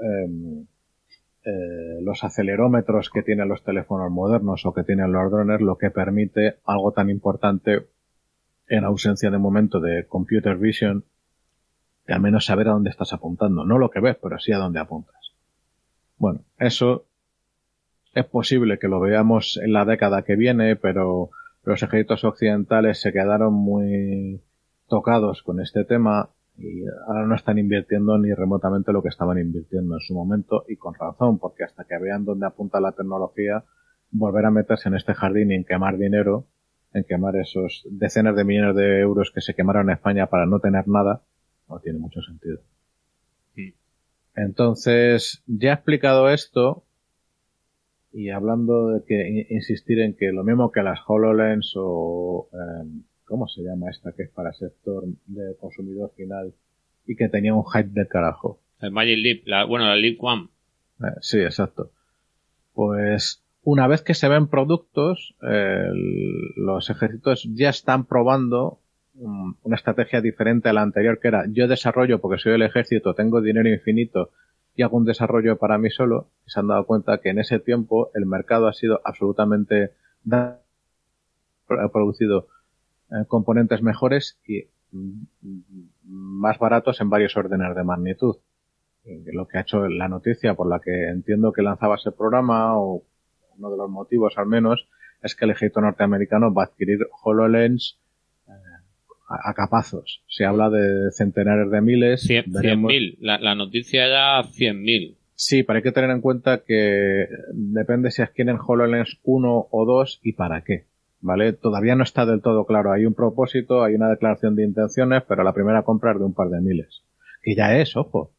em, 0.00 0.66
eh, 1.44 2.00
los 2.02 2.24
acelerómetros 2.24 3.10
que 3.10 3.22
tienen 3.22 3.48
los 3.48 3.62
teléfonos 3.62 4.10
modernos 4.10 4.66
o 4.66 4.74
que 4.74 4.82
tienen 4.82 5.12
los 5.12 5.30
drones, 5.30 5.60
lo 5.60 5.78
que 5.78 5.92
permite 5.92 6.56
algo 6.64 6.90
tan 6.90 7.10
importante 7.10 7.86
en 8.66 8.82
ausencia 8.82 9.30
de 9.30 9.38
momento 9.38 9.78
de 9.78 10.04
computer 10.08 10.56
vision, 10.56 11.04
de 12.08 12.14
al 12.14 12.20
menos 12.20 12.46
saber 12.46 12.66
a 12.66 12.72
dónde 12.72 12.90
estás 12.90 13.12
apuntando. 13.12 13.64
No 13.64 13.78
lo 13.78 13.90
que 13.90 14.00
ves, 14.00 14.16
pero 14.20 14.40
sí 14.40 14.50
a 14.50 14.58
dónde 14.58 14.80
apuntas. 14.80 15.33
Bueno, 16.24 16.40
eso 16.58 17.04
es 18.14 18.24
posible 18.24 18.78
que 18.78 18.88
lo 18.88 18.98
veamos 18.98 19.60
en 19.62 19.74
la 19.74 19.84
década 19.84 20.22
que 20.22 20.36
viene, 20.36 20.74
pero 20.74 21.28
los 21.64 21.82
ejércitos 21.82 22.24
occidentales 22.24 22.98
se 23.02 23.12
quedaron 23.12 23.52
muy 23.52 24.40
tocados 24.88 25.42
con 25.42 25.60
este 25.60 25.84
tema 25.84 26.30
y 26.56 26.86
ahora 27.06 27.26
no 27.26 27.34
están 27.34 27.58
invirtiendo 27.58 28.16
ni 28.16 28.32
remotamente 28.32 28.90
lo 28.90 29.02
que 29.02 29.10
estaban 29.10 29.38
invirtiendo 29.38 29.96
en 29.96 30.00
su 30.00 30.14
momento 30.14 30.64
y 30.66 30.76
con 30.76 30.94
razón, 30.94 31.38
porque 31.38 31.64
hasta 31.64 31.84
que 31.84 31.98
vean 31.98 32.24
dónde 32.24 32.46
apunta 32.46 32.80
la 32.80 32.92
tecnología, 32.92 33.62
volver 34.10 34.46
a 34.46 34.50
meterse 34.50 34.88
en 34.88 34.94
este 34.94 35.12
jardín 35.12 35.52
y 35.52 35.56
en 35.56 35.64
quemar 35.64 35.98
dinero 35.98 36.46
en 36.94 37.04
quemar 37.04 37.36
esos 37.36 37.86
decenas 37.90 38.34
de 38.34 38.44
millones 38.44 38.76
de 38.76 39.00
euros 39.00 39.30
que 39.30 39.42
se 39.42 39.52
quemaron 39.52 39.90
en 39.90 39.96
España 39.96 40.28
para 40.28 40.46
no 40.46 40.58
tener 40.58 40.88
nada, 40.88 41.20
no 41.68 41.80
tiene 41.80 41.98
mucho 41.98 42.22
sentido. 42.22 42.60
Entonces, 44.36 45.42
ya 45.46 45.74
explicado 45.74 46.28
esto 46.28 46.84
y 48.12 48.30
hablando 48.30 48.88
de 48.88 49.04
que 49.04 49.46
insistir 49.50 50.00
en 50.00 50.14
que 50.14 50.32
lo 50.32 50.44
mismo 50.44 50.70
que 50.72 50.82
las 50.82 51.00
HoloLens 51.06 51.72
o 51.76 52.48
em, 52.52 53.02
¿cómo 53.24 53.48
se 53.48 53.62
llama 53.62 53.90
esta 53.90 54.12
que 54.12 54.24
es 54.24 54.30
para 54.30 54.52
sector 54.52 55.04
de 55.26 55.56
consumidor 55.56 56.12
final 56.16 56.54
y 57.06 57.16
que 57.16 57.28
tenía 57.28 57.54
un 57.54 57.64
hype 57.64 57.90
de 57.90 58.06
carajo? 58.06 58.60
El 58.80 58.92
Magic 58.92 59.18
Leap, 59.18 59.46
la, 59.46 59.64
bueno, 59.64 59.86
la 59.86 59.96
Leap 59.96 60.22
One. 60.22 60.48
Eh, 61.00 61.16
sí, 61.20 61.40
exacto. 61.40 61.90
Pues 62.72 63.42
una 63.62 63.86
vez 63.86 64.02
que 64.02 64.14
se 64.14 64.28
ven 64.28 64.48
productos, 64.48 65.34
los 65.40 66.90
ejércitos 66.90 67.48
ya 67.54 67.70
están 67.70 68.04
probando 68.04 68.78
una 69.14 69.76
estrategia 69.76 70.20
diferente 70.20 70.68
a 70.68 70.72
la 70.72 70.82
anterior, 70.82 71.20
que 71.20 71.28
era 71.28 71.44
yo 71.48 71.68
desarrollo 71.68 72.20
porque 72.20 72.38
soy 72.38 72.54
el 72.54 72.62
ejército, 72.62 73.14
tengo 73.14 73.40
dinero 73.40 73.68
infinito 73.68 74.30
y 74.74 74.82
hago 74.82 74.96
un 74.96 75.04
desarrollo 75.04 75.56
para 75.56 75.78
mí 75.78 75.90
solo. 75.90 76.30
Y 76.46 76.50
se 76.50 76.60
han 76.60 76.68
dado 76.68 76.84
cuenta 76.86 77.18
que 77.18 77.30
en 77.30 77.38
ese 77.38 77.60
tiempo 77.60 78.10
el 78.14 78.26
mercado 78.26 78.66
ha 78.66 78.72
sido 78.72 79.00
absolutamente 79.04 79.92
ha 80.30 80.58
producido 81.92 82.48
eh, 83.10 83.24
componentes 83.28 83.82
mejores 83.82 84.38
y 84.46 84.64
más 86.04 86.58
baratos 86.58 87.00
en 87.00 87.10
varios 87.10 87.36
órdenes 87.36 87.74
de 87.74 87.84
magnitud. 87.84 88.36
Lo 89.04 89.46
que 89.46 89.58
ha 89.58 89.62
hecho 89.62 89.86
la 89.86 90.08
noticia 90.08 90.54
por 90.54 90.68
la 90.68 90.80
que 90.80 91.08
entiendo 91.08 91.52
que 91.52 91.62
lanzaba 91.62 91.96
ese 91.96 92.12
programa 92.12 92.78
o 92.78 93.02
uno 93.58 93.70
de 93.70 93.76
los 93.76 93.90
motivos 93.90 94.38
al 94.38 94.46
menos 94.46 94.88
es 95.22 95.34
que 95.34 95.44
el 95.44 95.50
ejército 95.50 95.80
norteamericano 95.80 96.54
va 96.54 96.62
a 96.62 96.66
adquirir 96.66 97.06
HoloLens 97.22 97.98
a, 99.28 99.54
capazos. 99.54 100.22
Se 100.28 100.44
habla 100.44 100.70
de 100.70 101.10
centenares 101.12 101.70
de 101.70 101.80
miles. 101.80 102.28
100.000. 102.28 103.16
La, 103.20 103.38
la, 103.38 103.54
noticia 103.54 104.08
ya 104.08 104.42
100.000. 104.42 105.16
Sí, 105.34 105.62
pero 105.62 105.78
hay 105.78 105.82
que 105.82 105.92
tener 105.92 106.10
en 106.10 106.20
cuenta 106.20 106.62
que 106.64 107.26
depende 107.52 108.10
si 108.10 108.22
adquieren 108.22 108.58
HoloLens 108.64 109.18
1 109.24 109.68
o 109.70 109.84
2 109.84 110.20
y 110.22 110.32
para 110.32 110.62
qué. 110.62 110.86
¿Vale? 111.20 111.54
Todavía 111.54 111.96
no 111.96 112.04
está 112.04 112.26
del 112.26 112.42
todo 112.42 112.66
claro. 112.66 112.92
Hay 112.92 113.06
un 113.06 113.14
propósito, 113.14 113.82
hay 113.82 113.94
una 113.94 114.10
declaración 114.10 114.56
de 114.56 114.64
intenciones, 114.64 115.22
pero 115.26 115.42
la 115.42 115.54
primera 115.54 115.82
compra 115.82 116.12
es 116.12 116.18
de 116.18 116.24
un 116.24 116.34
par 116.34 116.50
de 116.50 116.60
miles. 116.60 117.02
Que 117.42 117.54
ya 117.54 117.76
es, 117.78 117.96
ojo. 117.96 118.30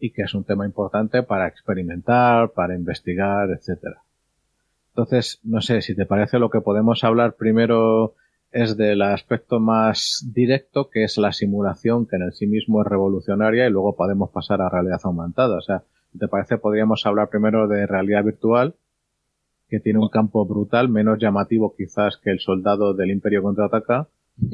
Y 0.00 0.10
que 0.10 0.22
es 0.22 0.34
un 0.34 0.44
tema 0.44 0.66
importante 0.66 1.22
para 1.22 1.46
experimentar, 1.46 2.50
para 2.50 2.74
investigar, 2.74 3.48
etcétera. 3.50 4.02
Entonces, 4.88 5.40
no 5.44 5.60
sé, 5.60 5.80
si 5.82 5.94
te 5.94 6.04
parece 6.04 6.38
lo 6.38 6.50
que 6.50 6.60
podemos 6.60 7.04
hablar 7.04 7.36
primero 7.36 8.14
es 8.52 8.76
del 8.76 9.02
aspecto 9.02 9.60
más 9.60 10.24
directo, 10.34 10.90
que 10.90 11.04
es 11.04 11.18
la 11.18 11.32
simulación, 11.32 12.06
que 12.06 12.16
en 12.16 12.30
sí 12.32 12.46
mismo 12.46 12.82
es 12.82 12.88
revolucionaria, 12.88 13.66
y 13.66 13.70
luego 13.70 13.96
podemos 13.96 14.30
pasar 14.30 14.60
a 14.60 14.68
realidad 14.68 15.00
aumentada. 15.04 15.56
O 15.56 15.62
sea, 15.62 15.82
¿te 16.18 16.28
parece? 16.28 16.58
Podríamos 16.58 17.04
hablar 17.06 17.30
primero 17.30 17.66
de 17.66 17.86
realidad 17.86 18.24
virtual, 18.24 18.74
que 19.68 19.80
tiene 19.80 19.98
un 19.98 20.10
campo 20.10 20.44
brutal, 20.44 20.88
menos 20.88 21.18
llamativo 21.18 21.74
quizás 21.76 22.18
que 22.18 22.30
el 22.30 22.40
soldado 22.40 22.92
del 22.92 23.10
Imperio 23.10 23.42
contraataca, 23.42 24.08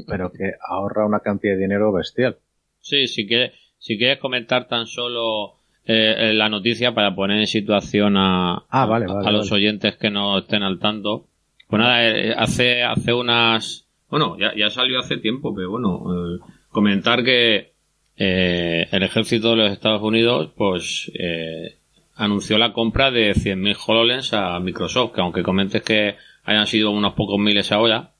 pero 0.07 0.31
que 0.31 0.53
ahorra 0.67 1.05
una 1.05 1.19
cantidad 1.19 1.53
de 1.53 1.61
dinero 1.61 1.91
bestial. 1.91 2.37
Sí, 2.79 3.07
si 3.07 3.27
quieres, 3.27 3.51
si 3.77 3.97
quieres 3.97 4.19
comentar 4.19 4.67
tan 4.67 4.85
solo 4.85 5.59
eh, 5.85 6.33
la 6.33 6.49
noticia 6.49 6.93
para 6.93 7.15
poner 7.15 7.39
en 7.39 7.47
situación 7.47 8.15
a, 8.15 8.63
ah, 8.69 8.83
a, 8.83 9.31
los 9.31 9.51
oyentes 9.51 9.97
que 9.97 10.11
no 10.11 10.37
estén 10.37 10.61
al 10.61 10.77
tanto. 10.77 11.25
Pues 11.67 11.79
nada, 11.81 12.07
eh, 12.07 12.33
hace, 12.37 12.83
hace 12.83 13.11
unas, 13.11 13.88
bueno, 14.09 14.37
ya, 14.39 14.53
ya 14.55 14.69
salió 14.69 14.99
hace 14.99 15.17
tiempo, 15.17 15.53
pero 15.53 15.71
bueno, 15.71 16.03
eh, 16.13 16.39
comentar 16.69 17.23
que 17.23 17.73
eh, 18.17 18.87
el 18.91 19.03
ejército 19.03 19.51
de 19.51 19.55
los 19.55 19.71
Estados 19.71 20.01
Unidos, 20.01 20.51
pues, 20.57 21.11
eh, 21.13 21.77
anunció 22.15 22.57
la 22.57 22.73
compra 22.73 23.11
de 23.11 23.33
100.000 23.33 23.77
HoloLens 23.85 24.33
a 24.33 24.59
Microsoft, 24.59 25.13
que 25.13 25.21
aunque 25.21 25.43
comentes 25.43 25.83
que 25.83 26.15
hayan 26.43 26.67
sido 26.67 26.91
unos 26.91 27.13
pocos 27.13 27.39
miles 27.39 27.71
ahora, 27.71 28.11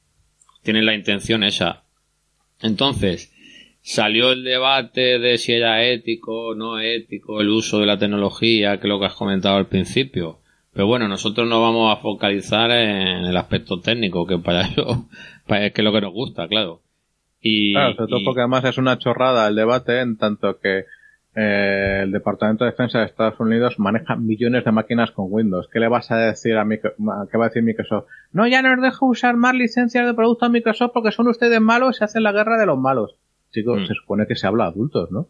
tienen 0.63 0.85
la 0.85 0.93
intención 0.93 1.43
esa. 1.43 1.83
Entonces, 2.61 3.33
salió 3.81 4.31
el 4.31 4.43
debate 4.43 5.19
de 5.19 5.37
si 5.37 5.53
era 5.53 5.83
ético 5.83 6.49
o 6.49 6.55
no 6.55 6.79
ético 6.79 7.41
el 7.41 7.49
uso 7.49 7.79
de 7.79 7.87
la 7.87 7.97
tecnología, 7.97 8.77
que 8.77 8.87
es 8.87 8.89
lo 8.89 8.99
que 8.99 9.07
has 9.07 9.15
comentado 9.15 9.57
al 9.57 9.67
principio. 9.67 10.39
Pero 10.73 10.88
bueno, 10.88 11.08
nosotros 11.08 11.47
nos 11.47 11.60
vamos 11.60 11.91
a 11.91 12.01
focalizar 12.01 12.71
en 12.71 13.25
el 13.25 13.38
aspecto 13.38 13.79
técnico, 13.79 14.25
que 14.25 14.38
para 14.38 14.62
eso 14.67 15.08
es 15.47 15.73
que 15.73 15.82
es 15.82 15.86
lo 15.86 15.91
que 15.91 16.01
nos 16.01 16.13
gusta, 16.13 16.47
claro. 16.47 16.82
Y, 17.41 17.73
claro, 17.73 17.95
sobre 17.95 18.10
todo 18.10 18.19
porque 18.25 18.41
además 18.41 18.65
es 18.65 18.77
una 18.77 18.97
chorrada 18.97 19.47
el 19.47 19.55
debate 19.55 20.01
en 20.01 20.17
tanto 20.17 20.60
que 20.60 20.86
eh, 21.36 22.01
el 22.03 22.12
Departamento 22.12 22.65
de 22.65 22.71
Defensa 22.71 22.99
de 22.99 23.05
Estados 23.05 23.39
Unidos 23.39 23.79
maneja 23.79 24.15
millones 24.15 24.65
de 24.65 24.71
máquinas 24.71 25.12
con 25.12 25.27
Windows. 25.29 25.69
¿Qué 25.71 25.79
le 25.79 25.88
vas 25.88 26.12
a 26.12 26.17
decir 26.17 26.58
a 26.58 26.65
Microsoft? 26.65 26.97
¿Qué 27.32 27.38
va 27.38 27.45
a 27.45 27.47
decir 27.49 27.63
Microsoft? 27.63 28.08
No, 28.34 28.47
ya 28.47 28.62
no 28.62 28.73
os 28.73 28.82
dejo 28.82 29.05
usar 29.05 29.38
más 29.38 29.55
licencias 29.55 30.05
de 30.05 30.13
productos 30.13 30.49
Microsoft 30.49 30.91
porque 30.93 31.12
son 31.12 31.27
ustedes 31.27 31.62
malos 31.62 31.95
y 31.95 31.99
se 31.99 32.03
hacen 32.05 32.23
la 32.23 32.32
guerra 32.32 32.60
de 32.60 32.65
los 32.65 32.77
malos. 32.77 33.15
Chicos, 33.51 33.82
mm. 33.82 33.86
se 33.86 33.93
supone 33.93 34.25
que 34.27 34.36
se 34.36 34.47
habla 34.47 34.65
a 34.65 34.67
adultos, 34.67 35.12
¿no? 35.12 35.27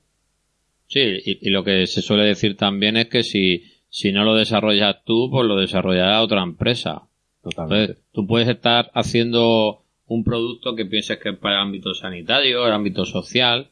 Sí, 0.87 1.21
y, 1.23 1.49
lo 1.51 1.63
que 1.63 1.85
se 1.85 2.01
suele 2.01 2.23
decir 2.23 2.57
también 2.57 2.97
es 2.97 3.09
que 3.09 3.21
si, 3.21 3.63
si 3.89 4.11
no 4.11 4.23
lo 4.23 4.35
desarrollas 4.35 5.03
tú, 5.05 5.29
pues 5.31 5.47
lo 5.47 5.55
desarrollará 5.57 6.21
otra 6.21 6.43
empresa. 6.43 7.03
Totalmente. 7.41 7.97
tú 8.11 8.27
puedes 8.27 8.49
estar 8.49 8.91
haciendo 8.93 9.81
un 10.07 10.23
producto 10.25 10.75
que 10.75 10.85
pienses 10.85 11.19
que 11.19 11.29
es 11.29 11.37
para 11.37 11.55
el 11.55 11.61
ámbito 11.61 11.93
sanitario, 11.93 12.67
el 12.67 12.73
ámbito 12.73 13.05
social, 13.05 13.69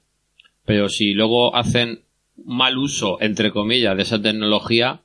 pero 0.65 0.87
si 0.87 1.13
luego 1.13 1.53
hacen 1.55 2.01
mal 2.45 2.77
uso, 2.77 3.17
entre 3.21 3.51
comillas, 3.51 3.95
de 3.97 4.03
esa 4.03 4.21
tecnología, 4.21 5.01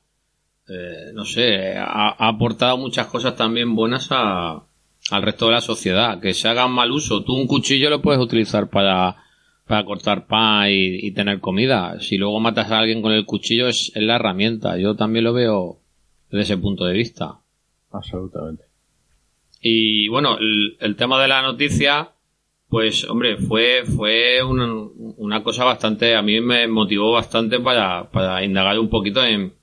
eh, 0.68 1.11
no 1.12 1.25
sé, 1.25 1.75
ha, 1.77 2.11
aportado 2.29 2.77
muchas 2.77 3.07
cosas 3.09 3.37
también 3.37 3.75
buenas 3.75 4.09
a, 4.11 4.62
al 5.11 5.22
resto 5.22 5.46
de 5.46 5.53
la 5.53 5.61
sociedad. 5.61 6.20
Que 6.20 6.35
se 6.35 6.48
hagan 6.48 6.70
mal 6.70 6.92
uso. 6.92 7.25
Tú 7.25 7.35
un 7.35 7.46
cuchillo 7.46 7.90
lo 7.90 8.03
puedes 8.03 8.20
utilizar 8.20 8.70
para, 8.70 9.16
para 9.72 9.87
cortar 9.87 10.26
pan 10.26 10.66
y, 10.68 11.12
tener 11.12 11.40
comida. 11.40 11.98
Si 11.98 12.18
luego 12.18 12.38
matas 12.40 12.70
a 12.70 12.80
alguien 12.80 13.00
con 13.00 13.11
el 13.11 13.24
cuchillo 13.24 13.68
es, 13.68 13.90
es 13.94 14.02
la 14.02 14.16
herramienta. 14.16 14.76
Yo 14.76 14.96
también 14.96 15.24
lo 15.24 15.32
veo 15.32 15.78
desde 16.30 16.42
ese 16.42 16.58
punto 16.58 16.85
de 16.85 16.92
vista. 16.92 17.38
Absolutamente. 17.90 18.64
Y 19.62 20.08
bueno, 20.08 20.37
el, 20.38 20.94
tema 20.96 21.18
de 21.22 21.28
la 21.28 21.40
noticia, 21.40 22.11
pues 22.68 23.08
hombre, 23.08 23.38
fue, 23.38 23.85
fue 23.87 24.42
una, 24.42 24.70
una, 25.16 25.42
cosa 25.42 25.64
bastante, 25.64 26.16
a 26.16 26.20
mí 26.20 26.38
me 26.42 26.68
motivó 26.68 27.11
bastante 27.11 27.58
para, 27.58 28.11
para 28.11 28.44
indagar 28.44 28.78
un 28.78 28.90
poquito 28.90 29.24
en, 29.24 29.54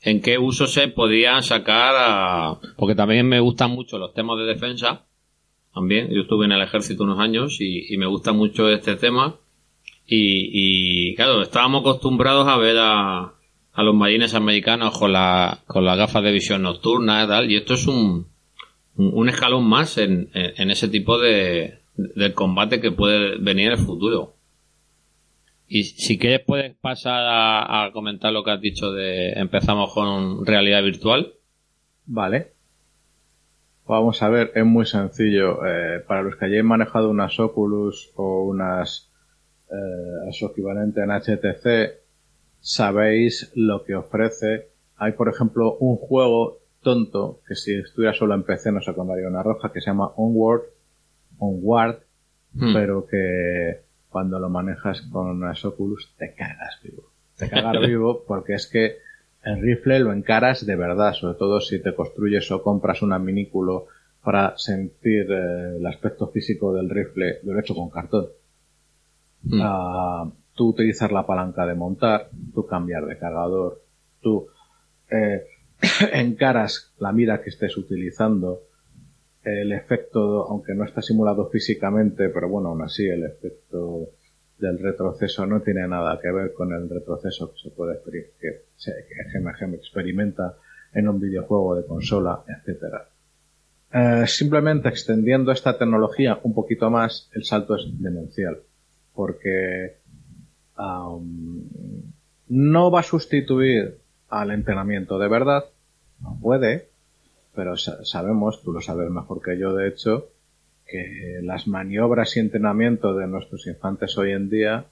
en 0.00 0.20
qué 0.20 0.38
uso 0.38 0.68
se 0.68 0.86
podían 0.86 1.42
sacar 1.42 1.92
a, 1.98 2.60
porque 2.76 2.94
también 2.94 3.26
me 3.26 3.40
gustan 3.40 3.72
mucho 3.72 3.98
los 3.98 4.14
temas 4.14 4.38
de 4.38 4.44
defensa. 4.44 5.06
También, 5.74 6.08
yo 6.10 6.22
estuve 6.22 6.44
en 6.44 6.52
el 6.52 6.62
ejército 6.62 7.02
unos 7.02 7.18
años 7.18 7.60
y, 7.60 7.92
y 7.92 7.96
me 7.96 8.06
gusta 8.06 8.32
mucho 8.32 8.68
este 8.68 8.94
tema. 8.94 9.40
Y, 10.08 11.14
claro, 11.16 11.42
estábamos 11.42 11.80
acostumbrados 11.80 12.46
a 12.46 12.56
ver 12.58 12.76
a, 12.78 13.34
a 13.72 13.82
los 13.82 13.94
marines 13.94 14.34
americanos 14.34 14.96
con 14.96 15.12
la, 15.12 15.64
con 15.66 15.84
las 15.84 15.98
gafas 15.98 16.22
de 16.22 16.32
visión 16.32 16.62
nocturna 16.62 17.24
y 17.24 17.26
tal, 17.26 17.50
y 17.50 17.56
esto 17.56 17.74
es 17.74 17.86
un, 17.88 18.28
un 18.96 19.28
escalón 19.28 19.64
más 19.64 19.98
en, 19.98 20.30
en 20.32 20.70
ese 20.70 20.88
tipo 20.88 21.18
de, 21.18 21.80
del 21.96 22.34
combate 22.34 22.80
que 22.80 22.92
puede 22.92 23.38
venir 23.38 23.66
en 23.66 23.72
el 23.72 23.78
futuro. 23.78 24.34
Y 25.68 25.84
si 25.84 26.18
quieres 26.18 26.42
puedes 26.46 26.76
pasar 26.76 27.24
a, 27.26 27.90
comentar 27.92 28.32
lo 28.32 28.44
que 28.44 28.52
has 28.52 28.60
dicho 28.60 28.92
de 28.92 29.32
empezamos 29.32 29.92
con 29.92 30.46
realidad 30.46 30.82
virtual. 30.82 31.34
Vale. 32.04 32.52
Vamos 33.86 34.22
a 34.22 34.28
ver, 34.28 34.52
es 34.54 34.64
muy 34.64 34.86
sencillo. 34.86 35.64
Eh, 35.66 36.00
para 36.06 36.22
los 36.22 36.36
que 36.36 36.44
hayáis 36.44 36.64
manejado 36.64 37.10
unas 37.10 37.38
Oculus 37.40 38.12
o 38.14 38.44
unas 38.44 39.05
eh, 39.70 40.32
su 40.32 40.46
equivalente 40.46 41.00
en 41.02 41.10
HTC, 41.10 41.98
sabéis 42.60 43.52
lo 43.54 43.84
que 43.84 43.94
ofrece. 43.94 44.68
Hay, 44.96 45.12
por 45.12 45.28
ejemplo, 45.28 45.76
un 45.78 45.96
juego 45.96 46.58
tonto 46.82 47.40
que 47.46 47.54
si 47.54 47.74
estuviera 47.74 48.14
solo 48.14 48.34
en 48.34 48.44
PC 48.44 48.70
no 48.72 48.80
se 48.80 48.94
comería 48.94 49.28
una 49.28 49.42
roja 49.42 49.72
que 49.72 49.80
se 49.80 49.90
llama 49.90 50.12
Onward, 50.16 50.62
Onward, 51.38 51.98
hmm. 52.54 52.72
pero 52.72 53.06
que 53.06 53.80
cuando 54.08 54.38
lo 54.38 54.48
manejas 54.48 55.02
con 55.12 55.26
unas 55.26 55.64
Oculus 55.64 56.14
te 56.16 56.34
cagas 56.34 56.78
vivo. 56.82 57.10
Te 57.36 57.50
cagas 57.50 57.80
vivo 57.86 58.24
porque 58.26 58.54
es 58.54 58.66
que 58.66 58.98
el 59.44 59.60
rifle 59.60 60.00
lo 60.00 60.12
encaras 60.12 60.64
de 60.64 60.76
verdad, 60.76 61.12
sobre 61.12 61.38
todo 61.38 61.60
si 61.60 61.80
te 61.80 61.94
construyes 61.94 62.50
o 62.50 62.62
compras 62.62 63.02
un 63.02 63.24
minículo 63.24 63.86
para 64.22 64.58
sentir 64.58 65.30
eh, 65.30 65.76
el 65.76 65.86
aspecto 65.86 66.28
físico 66.28 66.72
del 66.74 66.90
rifle, 66.90 67.38
lo 67.44 67.56
he 67.56 67.60
hecho 67.60 67.74
con 67.74 67.90
cartón. 67.90 68.26
Hmm. 69.42 69.60
Ah, 69.62 70.30
tú 70.54 70.68
utilizar 70.70 71.12
la 71.12 71.26
palanca 71.26 71.66
de 71.66 71.74
montar, 71.74 72.30
tú 72.54 72.66
cambiar 72.66 73.06
de 73.06 73.18
cargador, 73.18 73.82
tú 74.20 74.48
eh, 75.10 75.44
encaras 76.12 76.92
la 76.98 77.12
mira 77.12 77.42
que 77.42 77.50
estés 77.50 77.76
utilizando, 77.76 78.62
el 79.44 79.72
efecto, 79.72 80.48
aunque 80.48 80.74
no 80.74 80.84
está 80.84 81.00
simulado 81.02 81.48
físicamente, 81.50 82.30
pero 82.30 82.48
bueno, 82.48 82.70
aún 82.70 82.82
así 82.82 83.06
el 83.06 83.24
efecto 83.24 84.08
del 84.58 84.78
retroceso 84.78 85.46
no 85.46 85.60
tiene 85.60 85.86
nada 85.86 86.18
que 86.20 86.32
ver 86.32 86.52
con 86.52 86.72
el 86.72 86.88
retroceso 86.88 87.52
que 87.52 87.60
se 87.60 87.70
puede 87.70 88.00
que, 88.02 88.30
que 88.40 89.74
experimenta 89.76 90.56
en 90.94 91.08
un 91.08 91.20
videojuego 91.20 91.76
de 91.76 91.86
consola, 91.86 92.42
etcétera. 92.48 93.08
Eh, 93.92 94.24
simplemente 94.26 94.88
extendiendo 94.88 95.52
esta 95.52 95.78
tecnología 95.78 96.40
un 96.42 96.54
poquito 96.54 96.90
más, 96.90 97.30
el 97.34 97.44
salto 97.44 97.76
es 97.76 97.84
demencial, 98.00 98.58
porque 99.16 99.96
no 102.48 102.90
va 102.90 103.00
a 103.00 103.02
sustituir 103.02 103.98
al 104.28 104.50
entrenamiento 104.50 105.18
de 105.18 105.28
verdad, 105.28 105.64
no 106.20 106.38
puede, 106.40 106.88
pero 107.54 107.76
sabemos, 107.76 108.62
tú 108.62 108.72
lo 108.72 108.80
sabes 108.80 109.10
mejor 109.10 109.40
que 109.42 109.58
yo 109.58 109.74
de 109.74 109.88
hecho, 109.88 110.28
que 110.86 111.40
las 111.42 111.66
maniobras 111.66 112.36
y 112.36 112.40
entrenamiento 112.40 113.14
de 113.14 113.26
nuestros 113.26 113.66
infantes 113.66 114.16
hoy 114.18 114.32
en 114.32 114.50
día, 114.50 114.84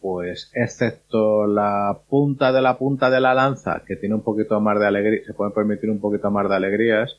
pues 0.00 0.50
excepto 0.54 1.46
la 1.46 2.00
punta 2.08 2.52
de 2.52 2.62
la 2.62 2.78
punta 2.78 3.10
de 3.10 3.20
la 3.20 3.34
lanza, 3.34 3.82
que 3.86 3.96
tiene 3.96 4.14
un 4.14 4.22
poquito 4.22 4.58
más 4.60 4.80
de 4.80 4.86
alegría, 4.86 5.20
se 5.26 5.34
pueden 5.34 5.52
permitir 5.52 5.90
un 5.90 6.00
poquito 6.00 6.30
más 6.30 6.48
de 6.48 6.56
alegrías, 6.56 7.18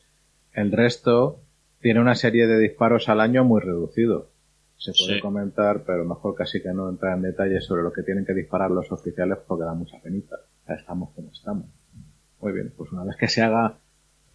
el 0.53 0.71
resto 0.71 1.39
tiene 1.79 2.01
una 2.01 2.15
serie 2.15 2.47
de 2.47 2.59
disparos 2.59 3.07
al 3.07 3.21
año 3.21 3.43
muy 3.43 3.61
reducido. 3.61 4.30
Se 4.81 4.93
puede 4.93 5.21
comentar, 5.21 5.83
pero 5.85 6.03
mejor 6.05 6.33
casi 6.33 6.59
que 6.59 6.73
no 6.73 6.89
entrar 6.89 7.15
en 7.15 7.21
detalles 7.21 7.65
sobre 7.65 7.83
lo 7.83 7.93
que 7.93 8.01
tienen 8.01 8.25
que 8.25 8.33
disparar 8.33 8.71
los 8.71 8.91
oficiales 8.91 9.37
porque 9.47 9.63
da 9.63 9.75
mucha 9.75 10.01
penita. 10.01 10.37
estamos 10.67 11.11
como 11.11 11.29
estamos. 11.31 11.67
Muy 12.39 12.51
bien, 12.51 12.73
pues 12.75 12.91
una 12.91 13.03
vez 13.03 13.15
que 13.15 13.27
se 13.27 13.43
haga 13.43 13.77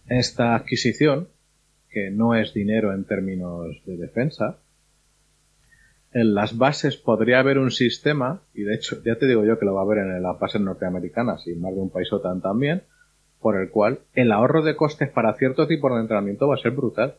esta 0.07 0.55
adquisición, 0.55 1.27
que 1.89 2.11
no 2.11 2.33
es 2.33 2.53
dinero 2.53 2.93
en 2.93 3.03
términos 3.03 3.75
de 3.85 3.97
defensa, 3.97 4.59
en 6.13 6.33
las 6.33 6.57
bases 6.57 6.95
podría 6.95 7.39
haber 7.39 7.57
un 7.57 7.69
sistema, 7.69 8.39
y 8.53 8.63
de 8.63 8.75
hecho 8.75 9.03
ya 9.03 9.17
te 9.17 9.27
digo 9.27 9.43
yo 9.43 9.59
que 9.59 9.65
lo 9.65 9.73
va 9.73 9.81
a 9.81 9.83
haber 9.83 9.97
en 9.97 10.23
las 10.23 10.39
bases 10.39 10.61
norteamericanas 10.61 11.45
y 11.45 11.55
más 11.55 11.75
de 11.75 11.81
un 11.81 11.89
país 11.89 12.13
OTAN 12.13 12.39
también, 12.39 12.83
por 13.41 13.57
el 13.59 13.69
cual 13.69 13.99
el 14.13 14.31
ahorro 14.31 14.63
de 14.63 14.77
costes 14.77 15.09
para 15.09 15.33
cierto 15.33 15.67
tipo 15.67 15.93
de 15.93 15.99
entrenamiento 15.99 16.47
va 16.47 16.55
a 16.55 16.59
ser 16.59 16.71
brutal. 16.71 17.15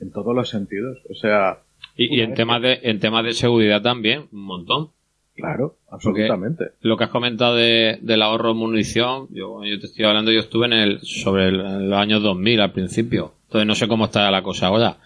En 0.00 0.10
todos 0.10 0.34
los 0.34 0.48
sentidos. 0.48 1.02
O 1.10 1.14
sea. 1.14 1.58
Y, 2.02 2.22
en 2.22 2.32
temas 2.32 2.62
de, 2.62 2.80
en 2.82 2.98
temas 2.98 3.24
de 3.24 3.34
seguridad 3.34 3.82
también, 3.82 4.26
un 4.32 4.44
montón. 4.44 4.90
Claro, 5.34 5.76
absolutamente. 5.90 6.72
lo 6.80 6.96
que 6.96 7.04
has 7.04 7.10
comentado 7.10 7.54
de, 7.56 7.98
del 8.00 8.22
ahorro 8.22 8.48
de 8.48 8.54
munición, 8.54 9.28
yo, 9.30 9.62
yo 9.64 9.78
te 9.78 9.86
estoy 9.86 10.06
hablando, 10.06 10.32
yo 10.32 10.40
estuve 10.40 10.66
en 10.66 10.72
el, 10.72 11.00
sobre 11.00 11.48
el, 11.48 11.88
los 11.90 11.98
años 11.98 12.22
2000 12.22 12.60
al 12.60 12.72
principio. 12.72 13.34
Entonces 13.44 13.66
no 13.66 13.74
sé 13.74 13.86
cómo 13.86 14.06
está 14.06 14.30
la 14.30 14.42
cosa 14.42 14.68
ahora. 14.68 14.96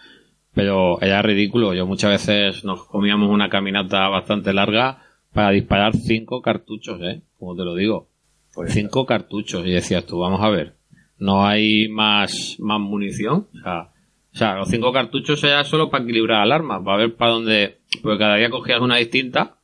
Pero 0.54 1.00
era 1.00 1.20
ridículo. 1.20 1.74
Yo 1.74 1.84
muchas 1.84 2.10
veces 2.10 2.64
nos 2.64 2.84
comíamos 2.84 3.28
una 3.28 3.48
caminata 3.48 4.08
bastante 4.08 4.52
larga 4.52 5.02
para 5.32 5.50
disparar 5.50 5.96
cinco 5.96 6.42
cartuchos, 6.42 7.00
¿eh? 7.02 7.22
Como 7.40 7.56
te 7.56 7.64
lo 7.64 7.74
digo. 7.74 8.06
Pues 8.54 8.72
cinco 8.72 9.04
cartuchos. 9.04 9.66
Y 9.66 9.72
decías 9.72 10.06
tú, 10.06 10.20
vamos 10.20 10.40
a 10.42 10.48
ver, 10.48 10.74
no 11.18 11.44
hay 11.44 11.88
más, 11.88 12.56
más 12.60 12.78
munición. 12.78 13.48
O 13.52 13.62
sea, 13.64 13.88
o 14.34 14.36
sea, 14.36 14.56
los 14.56 14.68
cinco 14.68 14.92
cartuchos 14.92 15.44
era 15.44 15.62
solo 15.62 15.90
para 15.90 16.02
equilibrar 16.02 16.44
el 16.44 16.50
arma, 16.50 16.82
para 16.82 16.96
ver 16.96 17.14
para 17.14 17.30
dónde, 17.30 17.76
porque 18.02 18.18
cada 18.18 18.34
día 18.34 18.50
cogías 18.50 18.80
una 18.80 18.96
distinta. 18.96 19.58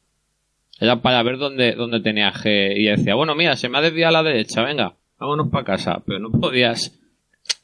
Era 0.79 1.03
para 1.03 1.21
ver 1.25 1.39
dónde, 1.39 1.73
dónde 1.73 1.99
tenía 1.99 2.33
G. 2.33 2.77
Y 2.77 2.85
decía, 2.85 3.17
bueno, 3.17 3.35
mira, 3.35 3.57
se 3.57 3.69
me 3.69 3.79
ha 3.79 3.81
desviado 3.81 4.17
a 4.17 4.23
la 4.23 4.31
derecha, 4.31 4.63
venga, 4.63 4.95
vámonos 5.19 5.49
para 5.49 5.65
casa. 5.65 6.01
Pero 6.07 6.21
no 6.21 6.31
podías. 6.31 6.97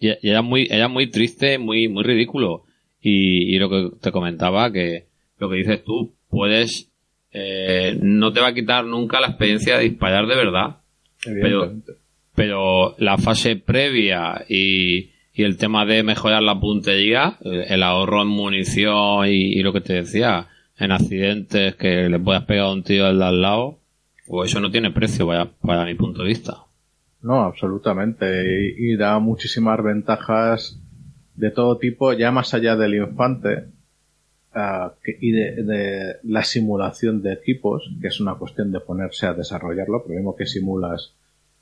Y, 0.01 0.09
era 0.29 0.43
muy, 0.43 0.67
era 0.69 0.89
muy 0.89 1.07
triste, 1.07 1.59
muy, 1.59 1.87
muy 1.87 2.03
ridículo. 2.03 2.65
Y, 3.01 3.55
y 3.55 3.59
lo 3.61 3.71
que 3.71 3.91
te 4.01 4.11
comentaba, 4.11 4.73
que 4.73 5.07
lo 5.39 5.49
que 5.49 5.57
dices 5.59 5.85
tú, 5.85 6.13
puedes, 6.29 6.91
eh, 7.31 7.97
no 8.03 8.33
te 8.33 8.41
va 8.41 8.49
a 8.49 8.55
quitar 8.55 8.85
nunca 8.85 9.21
la 9.21 9.29
experiencia 9.29 9.79
de 9.79 9.85
disparar 9.85 10.27
de 10.27 10.35
verdad. 10.35 10.79
Pero, 11.23 11.73
pero 12.35 12.97
la 12.99 13.17
fase 13.17 13.55
previa 13.55 14.45
y, 14.49 15.13
y 15.37 15.45
el 15.45 15.59
tema 15.59 15.85
de 15.85 16.03
mejorar 16.03 16.43
la 16.43 16.59
puntería, 16.59 17.37
el 17.43 17.83
ahorro 17.83 18.23
en 18.23 18.29
munición 18.29 19.27
y, 19.29 19.63
lo 19.63 19.75
que 19.75 19.83
te 19.83 19.93
decía, 19.93 20.49
en 20.79 20.93
accidentes 20.93 21.77
que 21.77 22.09
le 22.09 22.19
puedas 22.19 22.45
pegar 22.45 22.73
un 22.73 22.83
tío 22.83 23.05
al 23.05 23.19
de 23.19 23.25
al 23.27 23.43
lado, 23.43 23.79
pues 24.27 24.51
eso 24.51 24.61
no 24.61 24.71
tiene 24.71 24.91
precio 24.93 25.29
para, 25.61 25.85
mi 25.85 25.95
punto 25.95 26.23
de 26.23 26.29
vista. 26.29 26.65
No, 27.21 27.43
absolutamente. 27.43 28.75
Y, 28.79 28.97
da 28.97 29.19
muchísimas 29.19 29.83
ventajas 29.85 30.81
de 31.35 31.51
todo 31.51 31.77
tipo, 31.77 32.15
ya 32.15 32.31
más 32.31 32.55
allá 32.55 32.75
del 32.75 32.95
infante, 32.95 33.67
uh, 34.55 34.91
y 35.21 35.33
de, 35.33 35.63
de, 35.65 36.15
la 36.23 36.45
simulación 36.45 37.21
de 37.21 37.35
equipos, 37.35 37.91
que 38.01 38.09
es 38.09 38.21
una 38.21 38.37
cuestión 38.37 38.73
de 38.73 38.81
ponerse 38.81 39.27
a 39.27 39.35
desarrollarlo, 39.35 40.03
pero 40.03 40.15
mismo 40.15 40.35
que 40.35 40.47
simulas 40.47 41.13